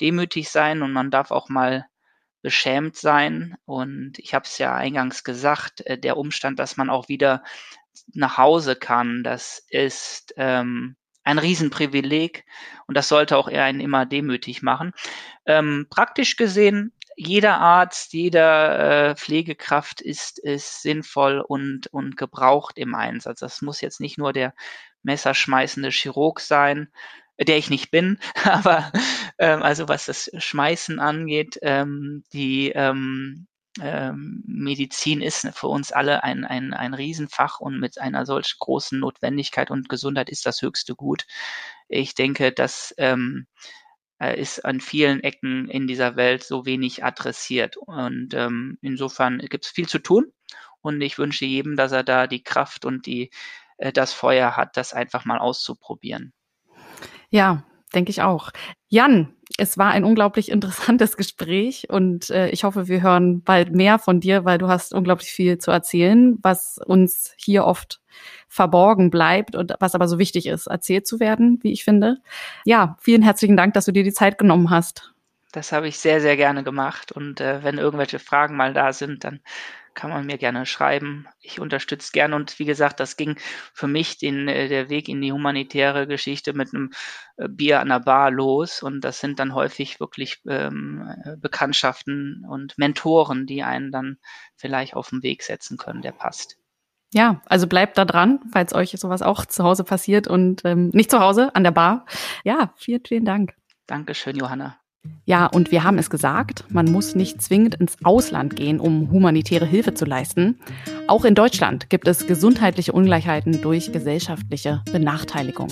demütig 0.00 0.50
sein 0.50 0.82
und 0.82 0.92
man 0.92 1.10
darf 1.10 1.30
auch 1.30 1.48
mal 1.48 1.86
beschämt 2.42 2.96
sein. 2.96 3.56
Und 3.64 4.18
ich 4.18 4.34
habe 4.34 4.44
es 4.44 4.58
ja 4.58 4.74
eingangs 4.74 5.24
gesagt, 5.24 5.80
äh, 5.86 5.98
der 5.98 6.16
Umstand, 6.16 6.58
dass 6.58 6.76
man 6.76 6.90
auch 6.90 7.08
wieder 7.08 7.42
nach 8.14 8.38
Hause 8.38 8.76
kann, 8.76 9.22
das 9.24 9.64
ist 9.68 10.34
ähm, 10.36 10.96
ein 11.24 11.38
Riesenprivileg 11.38 12.44
und 12.86 12.96
das 12.96 13.08
sollte 13.08 13.36
auch 13.36 13.48
eher 13.48 13.64
einen 13.64 13.80
immer 13.80 14.06
demütig 14.06 14.62
machen. 14.62 14.92
Ähm, 15.46 15.86
praktisch 15.90 16.36
gesehen, 16.36 16.92
jeder 17.16 17.60
Arzt, 17.60 18.12
jeder 18.12 19.10
äh, 19.10 19.16
Pflegekraft 19.16 20.00
ist, 20.00 20.38
ist 20.38 20.82
sinnvoll 20.82 21.40
und, 21.40 21.86
und 21.88 22.16
gebraucht 22.16 22.78
im 22.78 22.94
Einsatz. 22.94 23.40
Das 23.40 23.62
muss 23.62 23.80
jetzt 23.80 24.00
nicht 24.00 24.18
nur 24.18 24.32
der 24.32 24.54
messerschmeißende 25.02 25.90
Chirurg 25.90 26.40
sein, 26.40 26.88
der 27.40 27.58
ich 27.58 27.70
nicht 27.70 27.90
bin, 27.90 28.18
aber 28.44 28.92
ähm, 29.38 29.62
also 29.62 29.88
was 29.88 30.06
das 30.06 30.30
Schmeißen 30.36 30.98
angeht, 31.00 31.58
ähm, 31.62 32.24
die 32.32 32.70
ähm, 32.70 33.46
ähm, 33.80 34.42
Medizin 34.46 35.22
ist 35.22 35.48
für 35.54 35.68
uns 35.68 35.92
alle 35.92 36.22
ein, 36.24 36.44
ein, 36.44 36.74
ein 36.74 36.94
Riesenfach 36.94 37.60
und 37.60 37.80
mit 37.80 37.98
einer 37.98 38.26
solch 38.26 38.58
großen 38.58 38.98
Notwendigkeit 38.98 39.70
und 39.70 39.88
Gesundheit 39.88 40.28
ist 40.28 40.44
das 40.44 40.60
höchste 40.60 40.94
Gut. 40.94 41.26
Ich 41.88 42.14
denke, 42.14 42.52
das 42.52 42.94
ähm, 42.98 43.46
äh, 44.22 44.40
ist 44.40 44.64
an 44.64 44.80
vielen 44.80 45.20
Ecken 45.20 45.68
in 45.68 45.86
dieser 45.86 46.16
Welt 46.16 46.44
so 46.44 46.64
wenig 46.64 47.02
adressiert. 47.02 47.76
Und 47.76 48.34
ähm, 48.34 48.78
insofern 48.80 49.38
gibt 49.38 49.64
es 49.64 49.70
viel 49.72 49.88
zu 49.88 49.98
tun. 49.98 50.32
Und 50.80 51.00
ich 51.00 51.18
wünsche 51.18 51.44
jedem, 51.44 51.76
dass 51.76 51.92
er 51.92 52.04
da 52.04 52.26
die 52.26 52.42
Kraft 52.42 52.84
und 52.84 53.06
die, 53.06 53.30
äh, 53.78 53.92
das 53.92 54.12
Feuer 54.12 54.56
hat, 54.56 54.76
das 54.76 54.92
einfach 54.92 55.24
mal 55.24 55.38
auszuprobieren. 55.38 56.32
Ja, 57.30 57.64
denke 57.94 58.10
ich 58.10 58.22
auch. 58.22 58.50
Jan, 58.88 59.34
es 59.58 59.78
war 59.78 59.90
ein 59.90 60.04
unglaublich 60.04 60.50
interessantes 60.52 61.16
Gespräch 61.16 61.88
und 61.90 62.30
äh, 62.30 62.48
ich 62.50 62.64
hoffe, 62.64 62.88
wir 62.88 63.02
hören 63.02 63.42
bald 63.42 63.74
mehr 63.74 63.98
von 63.98 64.20
dir, 64.20 64.44
weil 64.44 64.58
du 64.58 64.68
hast 64.68 64.94
unglaublich 64.94 65.30
viel 65.30 65.58
zu 65.58 65.70
erzählen, 65.70 66.38
was 66.42 66.78
uns 66.84 67.34
hier 67.36 67.64
oft 67.64 68.00
verborgen 68.48 69.10
bleibt 69.10 69.56
und 69.56 69.74
was 69.80 69.94
aber 69.94 70.08
so 70.08 70.18
wichtig 70.18 70.46
ist, 70.46 70.66
erzählt 70.66 71.06
zu 71.06 71.20
werden, 71.20 71.58
wie 71.62 71.72
ich 71.72 71.84
finde. 71.84 72.18
Ja, 72.64 72.96
vielen 73.00 73.22
herzlichen 73.22 73.56
Dank, 73.56 73.74
dass 73.74 73.86
du 73.86 73.92
dir 73.92 74.04
die 74.04 74.12
Zeit 74.12 74.38
genommen 74.38 74.70
hast. 74.70 75.12
Das 75.52 75.72
habe 75.72 75.88
ich 75.88 75.98
sehr, 75.98 76.20
sehr 76.20 76.36
gerne 76.36 76.62
gemacht 76.64 77.12
und 77.12 77.40
äh, 77.40 77.62
wenn 77.62 77.78
irgendwelche 77.78 78.18
Fragen 78.18 78.56
mal 78.56 78.72
da 78.72 78.92
sind, 78.92 79.24
dann 79.24 79.40
kann 79.94 80.10
man 80.10 80.26
mir 80.26 80.38
gerne 80.38 80.66
schreiben. 80.66 81.26
Ich 81.40 81.60
unterstütze 81.60 82.12
gerne 82.12 82.36
und 82.36 82.58
wie 82.58 82.64
gesagt, 82.64 83.00
das 83.00 83.16
ging 83.16 83.36
für 83.74 83.86
mich 83.86 84.18
den, 84.18 84.48
äh, 84.48 84.68
der 84.68 84.88
Weg 84.90 85.08
in 85.08 85.20
die 85.20 85.32
humanitäre 85.32 86.06
Geschichte 86.06 86.52
mit 86.52 86.74
einem 86.74 86.90
äh, 87.36 87.48
Bier 87.48 87.80
an 87.80 87.88
der 87.88 88.00
Bar 88.00 88.30
los 88.30 88.82
und 88.82 89.02
das 89.02 89.20
sind 89.20 89.38
dann 89.38 89.54
häufig 89.54 90.00
wirklich 90.00 90.40
ähm, 90.48 91.08
äh, 91.24 91.36
Bekanntschaften 91.36 92.44
und 92.48 92.76
Mentoren, 92.78 93.46
die 93.46 93.62
einen 93.62 93.90
dann 93.92 94.18
vielleicht 94.56 94.94
auf 94.94 95.10
den 95.10 95.22
Weg 95.22 95.42
setzen 95.42 95.76
können, 95.76 96.02
der 96.02 96.12
passt. 96.12 96.58
Ja, 97.14 97.42
also 97.46 97.66
bleibt 97.66 97.98
da 97.98 98.04
dran, 98.04 98.40
falls 98.52 98.74
euch 98.74 98.92
sowas 98.92 99.20
auch 99.20 99.44
zu 99.44 99.64
Hause 99.64 99.84
passiert 99.84 100.28
und 100.28 100.64
ähm, 100.64 100.90
nicht 100.94 101.10
zu 101.10 101.20
Hause, 101.20 101.54
an 101.54 101.62
der 101.62 101.70
Bar. 101.70 102.06
Ja, 102.42 102.72
vielen, 102.76 103.02
vielen 103.06 103.24
Dank. 103.26 103.54
Dankeschön, 103.86 104.36
Johanna. 104.36 104.81
Ja, 105.24 105.46
und 105.46 105.70
wir 105.70 105.84
haben 105.84 105.98
es 105.98 106.10
gesagt, 106.10 106.64
man 106.68 106.90
muss 106.90 107.14
nicht 107.14 107.40
zwingend 107.40 107.76
ins 107.76 107.96
Ausland 108.02 108.56
gehen, 108.56 108.80
um 108.80 109.10
humanitäre 109.10 109.66
Hilfe 109.66 109.94
zu 109.94 110.04
leisten. 110.04 110.58
Auch 111.06 111.24
in 111.24 111.34
Deutschland 111.34 111.90
gibt 111.90 112.08
es 112.08 112.26
gesundheitliche 112.26 112.92
Ungleichheiten 112.92 113.62
durch 113.62 113.92
gesellschaftliche 113.92 114.82
Benachteiligung. 114.92 115.68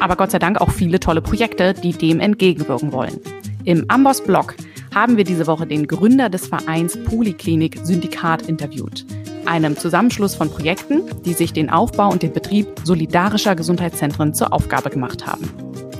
Aber 0.00 0.16
Gott 0.16 0.30
sei 0.30 0.38
Dank 0.38 0.60
auch 0.60 0.70
viele 0.70 0.98
tolle 0.98 1.20
Projekte, 1.20 1.74
die 1.74 1.92
dem 1.92 2.20
entgegenwirken 2.20 2.92
wollen. 2.92 3.20
Im 3.64 3.84
Amboss 3.88 4.22
Blog 4.22 4.54
haben 4.94 5.16
wir 5.16 5.24
diese 5.24 5.46
Woche 5.46 5.66
den 5.66 5.86
Gründer 5.86 6.30
des 6.30 6.46
Vereins 6.46 7.02
Poliklinik 7.04 7.78
Syndikat 7.82 8.42
interviewt, 8.42 9.04
einem 9.44 9.76
Zusammenschluss 9.76 10.34
von 10.34 10.50
Projekten, 10.50 11.02
die 11.24 11.34
sich 11.34 11.52
den 11.52 11.68
Aufbau 11.68 12.10
und 12.10 12.22
den 12.22 12.32
Betrieb 12.32 12.68
solidarischer 12.84 13.56
Gesundheitszentren 13.56 14.32
zur 14.32 14.52
Aufgabe 14.52 14.88
gemacht 14.88 15.26
haben 15.26 15.50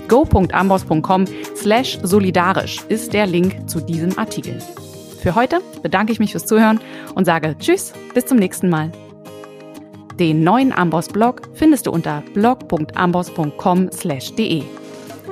go.amboss.com 0.08 1.26
slash 1.54 1.98
solidarisch 2.02 2.78
ist 2.88 3.12
der 3.12 3.26
Link 3.26 3.68
zu 3.68 3.80
diesem 3.80 4.18
Artikel. 4.18 4.58
Für 5.20 5.34
heute 5.34 5.60
bedanke 5.82 6.12
ich 6.12 6.20
mich 6.20 6.32
fürs 6.32 6.46
Zuhören 6.46 6.80
und 7.14 7.24
sage 7.24 7.56
Tschüss, 7.58 7.92
bis 8.14 8.26
zum 8.26 8.38
nächsten 8.38 8.68
Mal. 8.68 8.92
Den 10.18 10.44
neuen 10.44 10.72
Amboss-Blog 10.72 11.42
findest 11.54 11.86
du 11.86 11.90
unter 11.90 12.22
blog.amboss.com/de. 12.32 14.62